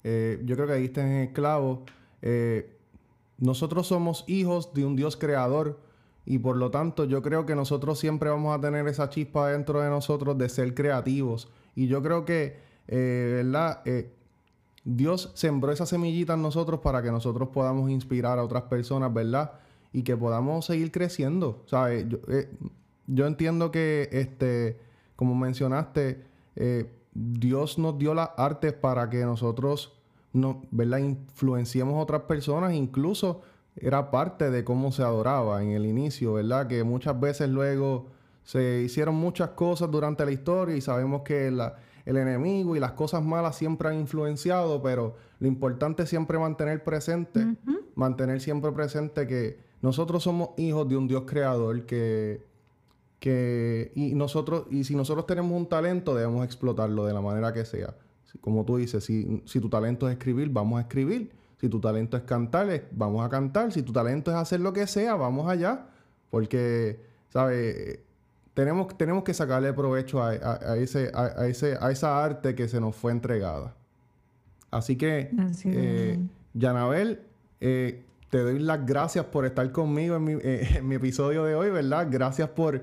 Eh, 0.04 0.40
yo 0.44 0.54
creo 0.54 0.68
que 0.68 0.74
ahí 0.74 0.84
está 0.84 1.02
en 1.04 1.16
el 1.16 1.32
clavo. 1.32 1.82
Eh, 2.22 2.76
nosotros 3.38 3.88
somos 3.88 4.24
hijos 4.28 4.72
de 4.72 4.84
un 4.84 4.94
Dios 4.94 5.16
creador 5.16 5.80
y 6.24 6.38
por 6.38 6.56
lo 6.56 6.70
tanto 6.70 7.06
yo 7.06 7.22
creo 7.22 7.44
que 7.44 7.56
nosotros 7.56 7.98
siempre 7.98 8.30
vamos 8.30 8.56
a 8.56 8.60
tener 8.60 8.86
esa 8.86 9.08
chispa 9.08 9.48
dentro 9.48 9.80
de 9.80 9.90
nosotros 9.90 10.38
de 10.38 10.48
ser 10.48 10.74
creativos. 10.74 11.50
Y 11.74 11.88
yo 11.88 12.00
creo 12.04 12.24
que, 12.24 12.56
eh, 12.86 13.42
¿verdad? 13.42 13.82
Dios 14.84 15.30
sembró 15.34 15.72
esa 15.72 15.86
semillita 15.86 16.34
en 16.34 16.42
nosotros 16.42 16.80
para 16.80 17.02
que 17.02 17.10
nosotros 17.10 17.50
podamos 17.50 17.90
inspirar 17.90 18.38
a 18.38 18.44
otras 18.44 18.64
personas, 18.64 19.12
¿verdad? 19.12 19.52
Y 19.92 20.02
que 20.02 20.16
podamos 20.16 20.66
seguir 20.66 20.90
creciendo. 20.90 21.64
Yo, 21.68 22.18
yo 23.06 23.26
entiendo 23.26 23.70
que, 23.70 24.08
este, 24.12 24.78
como 25.16 25.34
mencionaste, 25.34 26.24
eh, 26.56 26.90
Dios 27.12 27.78
nos 27.78 27.98
dio 27.98 28.14
las 28.14 28.30
artes 28.36 28.72
para 28.72 29.10
que 29.10 29.24
nosotros, 29.24 29.92
no, 30.32 30.62
¿verdad? 30.70 30.98
Influenciemos 30.98 31.94
a 31.94 31.98
otras 31.98 32.22
personas, 32.22 32.72
incluso 32.72 33.42
era 33.76 34.10
parte 34.10 34.50
de 34.50 34.64
cómo 34.64 34.92
se 34.92 35.02
adoraba 35.02 35.62
en 35.62 35.70
el 35.70 35.86
inicio, 35.86 36.34
¿verdad? 36.34 36.66
Que 36.66 36.84
muchas 36.84 37.18
veces 37.18 37.48
luego 37.48 38.06
se 38.44 38.82
hicieron 38.82 39.14
muchas 39.14 39.50
cosas 39.50 39.90
durante 39.90 40.24
la 40.24 40.32
historia 40.32 40.76
y 40.76 40.80
sabemos 40.80 41.22
que 41.22 41.50
el 42.04 42.16
enemigo 42.16 42.76
y 42.76 42.80
las 42.80 42.92
cosas 42.92 43.22
malas 43.22 43.56
siempre 43.56 43.88
han 43.88 44.00
influenciado, 44.00 44.82
pero 44.82 45.16
lo 45.38 45.46
importante 45.46 46.04
es 46.04 46.08
siempre 46.08 46.38
mantener 46.38 46.82
presente, 46.82 47.56
mantener 47.94 48.40
siempre 48.40 48.72
presente 48.72 49.26
que 49.26 49.58
nosotros 49.82 50.22
somos 50.22 50.50
hijos 50.58 50.88
de 50.88 50.96
un 50.96 51.08
Dios 51.08 51.24
creador 51.26 51.86
que 51.86 52.48
que 53.20 53.92
y 53.94 54.14
nosotros 54.14 54.66
y 54.70 54.84
si 54.84 54.96
nosotros 54.96 55.26
tenemos 55.26 55.52
un 55.52 55.68
talento 55.68 56.14
debemos 56.14 56.44
explotarlo 56.44 57.04
de 57.04 57.12
la 57.12 57.20
manera 57.20 57.52
que 57.52 57.64
sea. 57.64 57.94
Como 58.40 58.64
tú 58.64 58.78
dices 58.78 59.04
si, 59.04 59.42
si 59.44 59.60
tu 59.60 59.68
talento 59.68 60.08
es 60.08 60.14
escribir 60.14 60.48
vamos 60.48 60.78
a 60.78 60.82
escribir. 60.82 61.30
Si 61.60 61.68
tu 61.68 61.78
talento 61.78 62.16
es 62.16 62.22
cantar 62.22 62.88
vamos 62.92 63.24
a 63.24 63.28
cantar. 63.28 63.70
Si 63.72 63.82
tu 63.82 63.92
talento 63.92 64.30
es 64.30 64.36
hacer 64.38 64.60
lo 64.60 64.72
que 64.72 64.86
sea 64.86 65.14
vamos 65.14 65.48
allá. 65.48 65.88
Porque 66.30 67.00
sabes 67.28 68.00
tenemos 68.54 68.96
tenemos 68.96 69.24
que 69.24 69.34
sacarle 69.34 69.72
provecho 69.72 70.22
a, 70.22 70.30
a, 70.30 70.76
ese 70.76 71.10
a, 71.14 71.46
ese 71.46 71.76
a 71.80 71.90
esa 71.90 72.22
arte 72.24 72.54
que 72.54 72.68
se 72.68 72.80
nos 72.80 72.96
fue 72.96 73.12
entregada 73.12 73.74
así 74.70 74.96
que 74.96 75.30
eh, 75.64 76.18
Yanabel 76.54 77.20
eh, 77.60 78.04
te 78.30 78.38
doy 78.38 78.58
las 78.60 78.86
gracias 78.86 79.26
por 79.26 79.44
estar 79.44 79.70
conmigo 79.72 80.16
en 80.16 80.24
mi, 80.24 80.32
eh, 80.34 80.68
en 80.76 80.88
mi 80.88 80.94
episodio 80.94 81.44
de 81.44 81.54
hoy, 81.54 81.70
¿verdad? 81.70 82.08
Gracias 82.10 82.48
por 82.48 82.82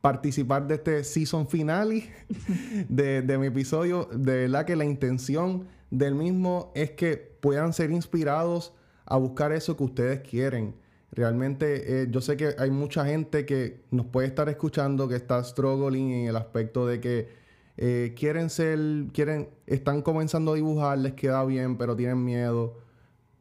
participar 0.00 0.66
de 0.66 0.74
este 0.74 1.04
season 1.04 1.48
finale 1.48 2.12
de, 2.88 3.22
de 3.22 3.38
mi 3.38 3.46
episodio. 3.46 4.08
De 4.12 4.42
verdad 4.42 4.66
que 4.66 4.76
la 4.76 4.84
intención 4.84 5.66
del 5.90 6.14
mismo 6.14 6.70
es 6.74 6.90
que 6.90 7.16
puedan 7.16 7.72
ser 7.72 7.90
inspirados 7.90 8.74
a 9.06 9.16
buscar 9.16 9.52
eso 9.52 9.76
que 9.76 9.84
ustedes 9.84 10.20
quieren. 10.20 10.74
Realmente 11.14 12.02
eh, 12.02 12.08
yo 12.10 12.20
sé 12.20 12.36
que 12.36 12.56
hay 12.58 12.70
mucha 12.70 13.06
gente 13.06 13.46
que 13.46 13.84
nos 13.90 14.06
puede 14.06 14.26
estar 14.26 14.48
escuchando 14.48 15.08
que 15.08 15.14
está 15.14 15.42
struggling 15.44 16.10
en 16.10 16.28
el 16.28 16.36
aspecto 16.36 16.86
de 16.86 17.00
que 17.00 17.28
eh, 17.76 18.14
quieren 18.16 18.50
ser, 18.50 18.78
quieren, 19.12 19.48
están 19.66 20.02
comenzando 20.02 20.52
a 20.52 20.54
dibujar, 20.56 20.98
les 20.98 21.14
queda 21.14 21.44
bien, 21.44 21.76
pero 21.76 21.96
tienen 21.96 22.24
miedo. 22.24 22.78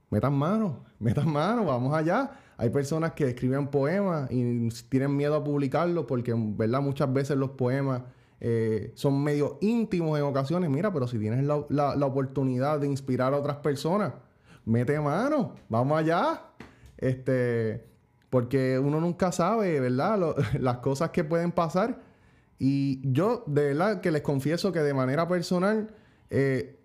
Metan 0.09 0.34
mano, 0.34 0.84
metan 0.99 1.32
mano, 1.32 1.65
vamos 1.65 1.95
allá. 1.95 2.39
Hay 2.57 2.69
personas 2.69 3.13
que 3.13 3.28
escriben 3.28 3.67
poemas 3.67 4.30
y 4.32 4.69
tienen 4.89 5.17
miedo 5.17 5.36
a 5.36 5.43
publicarlos 5.43 6.05
porque, 6.05 6.34
¿verdad? 6.36 6.82
Muchas 6.82 7.11
veces 7.11 7.36
los 7.38 7.51
poemas 7.51 8.03
eh, 8.39 8.91
son 8.95 9.24
medio 9.24 9.57
íntimos 9.61 10.17
en 10.19 10.26
ocasiones. 10.26 10.69
Mira, 10.69 10.93
pero 10.93 11.07
si 11.07 11.17
tienes 11.17 11.43
la, 11.45 12.05
oportunidad 12.05 12.80
de 12.80 12.88
inspirar 12.88 13.34
a 13.34 13.38
otras 13.38 13.57
personas, 13.57 14.13
mete 14.65 14.99
mano, 14.99 15.55
vamos 15.69 15.97
allá. 15.97 16.41
Este, 17.04 17.86
porque 18.30 18.80
uno 18.80 19.01
nunca 19.01 19.34
sabe, 19.34 19.82
¿verdad? 19.82 20.38
las 20.60 20.78
cosas 20.78 21.10
que 21.10 21.26
pueden 21.26 21.51
pasar. 21.51 22.01
Y 22.60 23.01
yo, 23.12 23.43
de 23.45 23.66
verdad, 23.66 23.99
que 23.99 24.10
les 24.10 24.22
confieso 24.22 24.72
que 24.72 24.80
de 24.80 24.93
manera 24.93 25.28
personal, 25.28 25.93
eh, 26.30 26.80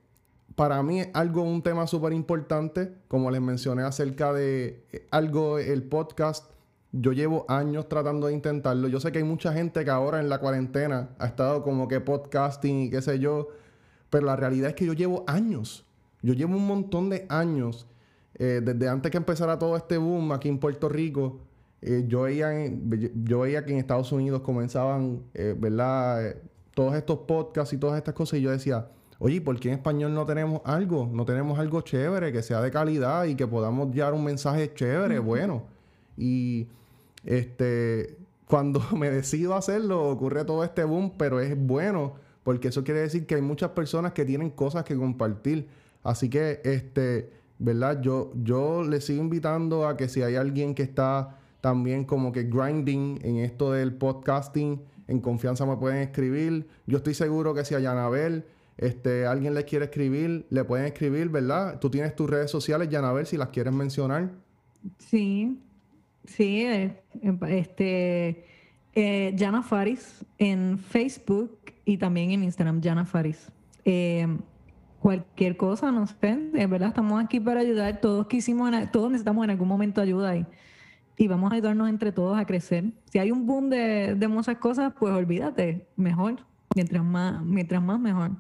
para 0.57 0.83
mí 0.83 1.03
es 1.03 1.11
algo, 1.15 1.43
un 1.43 1.63
tema 1.63 1.87
súper 1.87 2.13
importante, 2.13 2.93
como 3.07 3.31
les 3.31 3.41
mencioné 3.41 3.85
acerca 3.85 4.33
de 4.33 4.85
eh, 4.91 5.07
algo, 5.13 5.61
el 5.61 5.85
podcast. 5.85 6.51
Yo 6.91 7.13
llevo 7.13 7.47
años 7.49 7.89
tratando 7.89 8.27
de 8.27 8.33
intentarlo. 8.33 8.89
Yo 8.89 8.99
sé 8.99 9.13
que 9.13 9.19
hay 9.19 9.25
mucha 9.25 9.53
gente 9.53 9.85
que 9.85 9.91
ahora 9.91 10.19
en 10.19 10.29
la 10.29 10.41
cuarentena 10.41 11.11
ha 11.21 11.27
estado 11.27 11.63
como 11.63 11.87
que 11.87 12.01
podcasting 12.01 12.81
y 12.81 12.91
qué 12.91 13.03
sé 13.03 13.21
yo, 13.21 13.51
pero 14.11 14.27
la 14.27 14.35
realidad 14.35 14.71
es 14.71 14.75
que 14.75 14.87
yo 14.87 14.95
llevo 14.95 15.23
años. 15.29 15.87
Yo 16.23 16.35
llevo 16.35 16.57
un 16.57 16.67
montón 16.67 17.09
de 17.09 17.25
años. 17.29 17.87
Eh, 18.39 18.61
desde 18.63 18.89
antes 18.89 19.11
que 19.11 19.19
empezara 19.19 19.59
todo 19.59 19.77
este 19.77 19.99
boom 19.99 20.33
aquí 20.33 20.49
en 20.49 20.59
Puerto 20.59 20.89
Rico, 20.89 21.41
eh, 21.83 22.05
yo, 22.09 22.23
veía 22.23 22.51
yo 23.25 23.41
veía 23.41 23.65
que 23.65 23.73
en 23.73 23.79
Estados 23.79 24.13
Unidos 24.13 24.43
comenzaban, 24.43 25.23
¿verdad? 25.33 26.37
todos 26.75 26.95
estos 26.95 27.19
podcasts 27.21 27.73
y 27.73 27.77
todas 27.79 27.97
estas 27.97 28.15
cosas 28.15 28.39
y 28.39 28.43
yo 28.43 28.51
decía, 28.51 28.89
Oye, 29.21 29.41
¿por 29.41 29.59
qué 29.59 29.69
en 29.69 29.75
español 29.75 30.15
no 30.15 30.25
tenemos 30.27 30.61
algo? 30.65 31.09
No 31.13 31.25
tenemos 31.25 31.59
algo 31.59 31.81
chévere, 31.81 32.33
que 32.33 32.43
sea 32.43 32.61
de 32.61 32.71
calidad 32.71 33.25
y 33.25 33.35
que 33.35 33.49
podamos 33.49 33.93
dar 33.95 34.15
un 34.15 34.23
mensaje 34.23 34.73
chévere, 34.73 35.19
bueno. 35.19 35.65
Y 36.17 36.69
este, 37.25 38.17
cuando 38.47 38.81
me 38.97 39.11
decido 39.11 39.57
hacerlo, 39.57 40.09
ocurre 40.09 40.45
todo 40.45 40.63
este 40.63 40.85
boom, 40.85 41.15
pero 41.19 41.41
es 41.41 41.57
bueno, 41.59 42.15
porque 42.45 42.69
eso 42.69 42.85
quiere 42.85 43.01
decir 43.01 43.27
que 43.27 43.35
hay 43.35 43.43
muchas 43.43 43.71
personas 43.71 44.13
que 44.13 44.25
tienen 44.25 44.51
cosas 44.51 44.85
que 44.85 44.97
compartir. 44.97 45.69
Así 46.05 46.31
que, 46.31 46.61
este, 46.63 47.33
¿verdad? 47.59 48.01
Yo, 48.01 48.33
yo 48.43 48.83
les 48.83 49.05
sigo 49.05 49.23
invitando 49.23 49.87
a 49.87 49.97
que 49.97 50.09
si 50.09 50.23
hay 50.23 50.37
alguien 50.37 50.75
que 50.75 50.83
está 50.83 51.39
también 51.61 52.05
como 52.05 52.33
que 52.33 52.45
grinding 52.45 53.19
en 53.23 53.37
esto 53.39 53.73
del 53.73 53.95
podcasting, 53.95 54.81
en 55.07 55.21
confianza 55.21 55.67
me 55.67 55.77
pueden 55.77 55.99
escribir. 55.99 56.69
Yo 56.87 56.99
estoy 56.99 57.15
seguro 57.15 57.55
que 57.55 57.65
si 57.65 57.75
hay 57.75 57.87
Anabel 57.87 58.45
este, 58.79 59.27
alguien 59.27 59.55
le 59.55 59.65
quiere 59.65 59.87
escribir, 59.87 60.47
le 60.51 60.65
pueden 60.65 60.87
escribir, 60.87 61.29
¿verdad? 61.29 61.81
Tú 61.81 61.91
tienes 61.91 62.15
tus 62.15 62.31
redes 62.31 62.51
sociales, 62.51 62.89
ver 62.89 63.27
si 63.27 63.37
las 63.37 63.49
quieres 63.49 63.73
mencionar. 63.73 64.31
Sí, 64.99 65.59
sí, 66.25 66.65
eh, 66.65 67.03
este, 67.49 68.45
eh, 68.95 69.35
Jana 69.37 69.63
Faris 69.63 70.25
en 70.39 70.79
Facebook 70.79 71.59
y 71.85 71.99
también 71.99 72.31
en 72.31 72.45
Instagram, 72.45 72.81
Jana 72.81 73.05
Faris. 73.05 73.51
Eh, 73.85 74.29
cualquier 75.09 75.57
cosa, 75.57 75.91
no 75.91 76.07
sé, 76.07 76.17
en 76.23 76.71
verdad 76.71 76.89
estamos 76.89 77.25
aquí 77.25 77.41
para 77.41 77.61
ayudar. 77.61 77.99
Todos 77.99 78.27
quisimos, 78.27 78.71
todos 78.93 79.11
necesitamos 79.11 79.43
en 79.43 79.49
algún 79.49 79.67
momento 79.67 80.03
ayuda 80.03 80.37
y, 80.37 80.45
y 81.17 81.29
vamos 81.29 81.51
a 81.51 81.55
ayudarnos 81.55 81.89
entre 81.89 82.13
todos 82.13 82.39
a 82.39 82.45
crecer. 82.45 82.93
Si 83.11 83.19
hay 83.19 83.31
un 83.31 83.47
boom 83.47 83.71
de, 83.71 84.17
de 84.17 84.29
muchas 84.29 84.59
cosas, 84.59 84.93
pues 84.99 85.15
olvídate, 85.15 85.87
mejor. 85.97 86.37
Mientras 86.75 87.03
más, 87.03 87.43
mientras 87.43 87.83
más 87.83 87.99
mejor. 87.99 88.33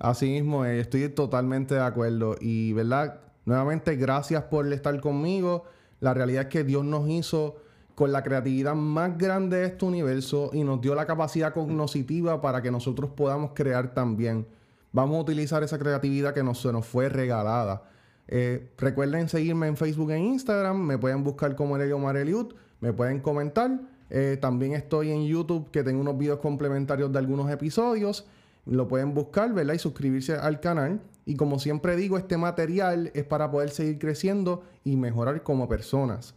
Así 0.00 0.28
mismo, 0.28 0.64
eh, 0.64 0.80
estoy 0.80 1.08
totalmente 1.08 1.76
de 1.76 1.82
acuerdo. 1.82 2.34
Y, 2.40 2.72
¿verdad? 2.72 3.20
Nuevamente, 3.44 3.94
gracias 3.94 4.42
por 4.42 4.72
estar 4.72 5.00
conmigo. 5.00 5.66
La 6.00 6.14
realidad 6.14 6.42
es 6.42 6.48
que 6.48 6.64
Dios 6.64 6.84
nos 6.84 7.08
hizo 7.08 7.58
con 7.94 8.10
la 8.10 8.24
creatividad 8.24 8.74
más 8.74 9.16
grande 9.16 9.58
de 9.58 9.66
este 9.66 9.84
universo 9.84 10.50
y 10.52 10.64
nos 10.64 10.80
dio 10.80 10.96
la 10.96 11.06
capacidad 11.06 11.54
cognoscitiva 11.54 12.40
para 12.40 12.60
que 12.60 12.72
nosotros 12.72 13.10
podamos 13.10 13.52
crear 13.54 13.94
también. 13.94 14.48
Vamos 14.92 15.16
a 15.16 15.20
utilizar 15.20 15.62
esa 15.62 15.78
creatividad 15.78 16.34
que 16.34 16.42
nos, 16.42 16.60
se 16.60 16.72
nos 16.72 16.86
fue 16.86 17.08
regalada. 17.08 17.82
Eh, 18.28 18.70
recuerden 18.78 19.28
seguirme 19.28 19.66
en 19.66 19.76
Facebook 19.76 20.10
e 20.10 20.18
Instagram. 20.18 20.78
Me 20.78 20.98
pueden 20.98 21.24
buscar 21.24 21.56
como 21.56 21.76
Elio 21.76 21.98
Mareliud. 21.98 22.54
Me 22.80 22.92
pueden 22.92 23.20
comentar. 23.20 23.80
Eh, 24.10 24.36
también 24.40 24.74
estoy 24.74 25.10
en 25.10 25.26
YouTube 25.26 25.70
que 25.70 25.82
tengo 25.82 26.00
unos 26.00 26.18
videos 26.18 26.40
complementarios 26.40 27.10
de 27.10 27.18
algunos 27.18 27.50
episodios. 27.50 28.26
Lo 28.66 28.86
pueden 28.86 29.14
buscar, 29.14 29.52
¿verdad? 29.54 29.74
Y 29.74 29.78
suscribirse 29.78 30.34
al 30.34 30.60
canal. 30.60 31.00
Y 31.24 31.36
como 31.36 31.58
siempre 31.58 31.96
digo, 31.96 32.18
este 32.18 32.36
material 32.36 33.10
es 33.14 33.24
para 33.24 33.50
poder 33.50 33.70
seguir 33.70 33.98
creciendo 33.98 34.62
y 34.84 34.96
mejorar 34.96 35.42
como 35.42 35.68
personas. 35.68 36.34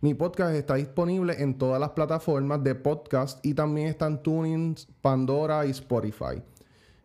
Mi 0.00 0.14
podcast 0.14 0.54
está 0.54 0.76
disponible 0.76 1.42
en 1.42 1.58
todas 1.58 1.80
las 1.80 1.90
plataformas 1.90 2.62
de 2.62 2.74
podcast 2.74 3.44
y 3.44 3.52
también 3.54 3.88
están 3.88 4.22
Tuning, 4.22 4.76
Pandora 5.02 5.66
y 5.66 5.70
Spotify. 5.70 6.40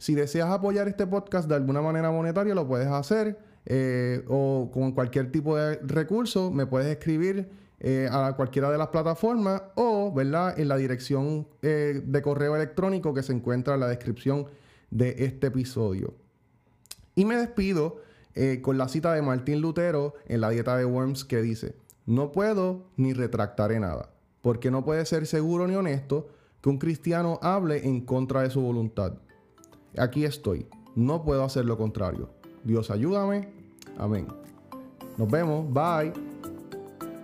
Si 0.04 0.16
deseas 0.16 0.50
apoyar 0.50 0.90
este 0.90 1.08
podcast 1.08 1.48
de 1.48 1.56
alguna 1.56 1.82
manera 1.82 2.12
monetaria, 2.12 2.54
lo 2.54 2.68
puedes 2.68 2.90
hacer. 2.90 3.40
Eh, 3.66 4.22
o 4.28 4.70
con 4.70 4.92
cualquier 4.92 5.32
tipo 5.32 5.56
de 5.56 5.78
recurso, 5.78 6.52
me 6.52 6.66
puedes 6.66 6.88
escribir 6.88 7.50
eh, 7.80 8.10
a 8.12 8.34
cualquiera 8.36 8.70
de 8.70 8.78
las 8.78 8.90
plataformas 8.90 9.64
o, 9.76 10.12
¿verdad?, 10.12 10.60
en 10.60 10.68
la 10.68 10.76
dirección 10.76 11.48
eh, 11.62 12.02
de 12.04 12.22
correo 12.22 12.54
electrónico 12.58 13.14
que 13.14 13.24
se 13.24 13.32
encuentra 13.32 13.76
en 13.76 13.80
la 13.80 13.88
descripción 13.88 14.48
de 14.92 15.16
este 15.20 15.48
episodio. 15.48 16.14
Y 17.16 17.24
me 17.24 17.38
despido 17.38 18.02
con 18.62 18.78
la 18.78 18.90
cita 18.90 19.14
de 19.14 19.22
Martín 19.22 19.62
Lutero 19.62 20.16
en 20.26 20.42
la 20.42 20.50
dieta 20.50 20.76
de 20.76 20.84
Worms 20.84 21.24
que 21.24 21.42
dice, 21.42 21.76
no 22.06 22.34
puedo 22.34 22.88
ni 22.98 23.14
retractaré 23.14 23.80
nada, 23.80 24.10
porque 24.42 24.70
no 24.70 24.84
puede 24.84 25.06
ser 25.06 25.28
seguro 25.28 25.66
ni 25.66 25.76
honesto 25.76 26.28
que 26.60 26.68
un 26.68 26.78
cristiano 26.78 27.40
hable 27.42 27.88
en 27.88 28.02
contra 28.02 28.42
de 28.42 28.50
su 28.50 28.60
voluntad. 28.60 29.14
Aquí 29.98 30.26
estoy. 30.26 30.68
No 30.96 31.24
puedo 31.24 31.44
hacer 31.44 31.66
lo 31.66 31.78
contrario. 31.78 32.30
Dios 32.64 32.90
ayúdame. 32.92 33.50
Amén. 33.98 34.28
Nos 35.18 35.30
vemos. 35.30 35.66
Bye. 35.72 36.33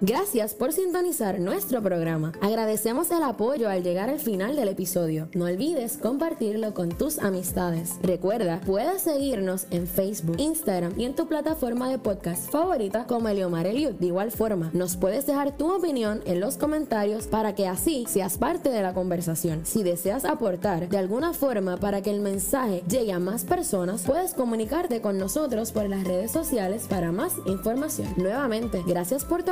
Gracias 0.01 0.53
por 0.53 0.71
sintonizar 0.71 1.41
nuestro 1.41 1.83
programa. 1.83 2.31
Agradecemos 2.39 3.11
el 3.11 3.21
apoyo 3.21 3.67
al 3.67 3.83
llegar 3.83 4.09
al 4.09 4.19
final 4.19 4.55
del 4.55 4.69
episodio. 4.69 5.27
No 5.33 5.43
olvides 5.43 5.97
compartirlo 5.97 6.73
con 6.73 6.87
tus 6.89 7.19
amistades. 7.19 7.95
Recuerda, 8.01 8.61
puedes 8.65 9.01
seguirnos 9.01 9.67
en 9.71 9.87
Facebook, 9.87 10.37
Instagram 10.39 10.97
y 10.97 11.03
en 11.03 11.15
tu 11.15 11.27
plataforma 11.27 11.89
de 11.89 11.97
podcast 11.97 12.49
favorita 12.49 13.07
como 13.07 13.27
Eliomar 13.27 13.67
Eliud. 13.67 13.95
De 13.95 14.05
igual 14.05 14.31
forma, 14.31 14.69
nos 14.73 14.95
puedes 14.95 15.25
dejar 15.25 15.57
tu 15.57 15.69
opinión 15.69 16.21
en 16.25 16.39
los 16.39 16.55
comentarios 16.55 17.27
para 17.27 17.53
que 17.53 17.67
así 17.67 18.05
seas 18.07 18.37
parte 18.37 18.69
de 18.69 18.81
la 18.81 18.93
conversación. 18.93 19.65
Si 19.65 19.83
deseas 19.83 20.23
aportar 20.23 20.87
de 20.87 20.97
alguna 20.97 21.33
forma 21.33 21.75
para 21.75 22.01
que 22.01 22.11
el 22.11 22.21
mensaje 22.21 22.83
llegue 22.87 23.11
a 23.11 23.19
más 23.19 23.43
personas, 23.43 24.03
puedes 24.03 24.33
comunicarte 24.33 25.01
con 25.01 25.17
nosotros 25.17 25.73
por 25.73 25.89
las 25.89 26.05
redes 26.05 26.31
sociales 26.31 26.85
para 26.87 27.11
más 27.11 27.33
información. 27.45 28.07
Nuevamente, 28.15 28.81
gracias 28.87 29.25
por 29.25 29.43
tu 29.43 29.51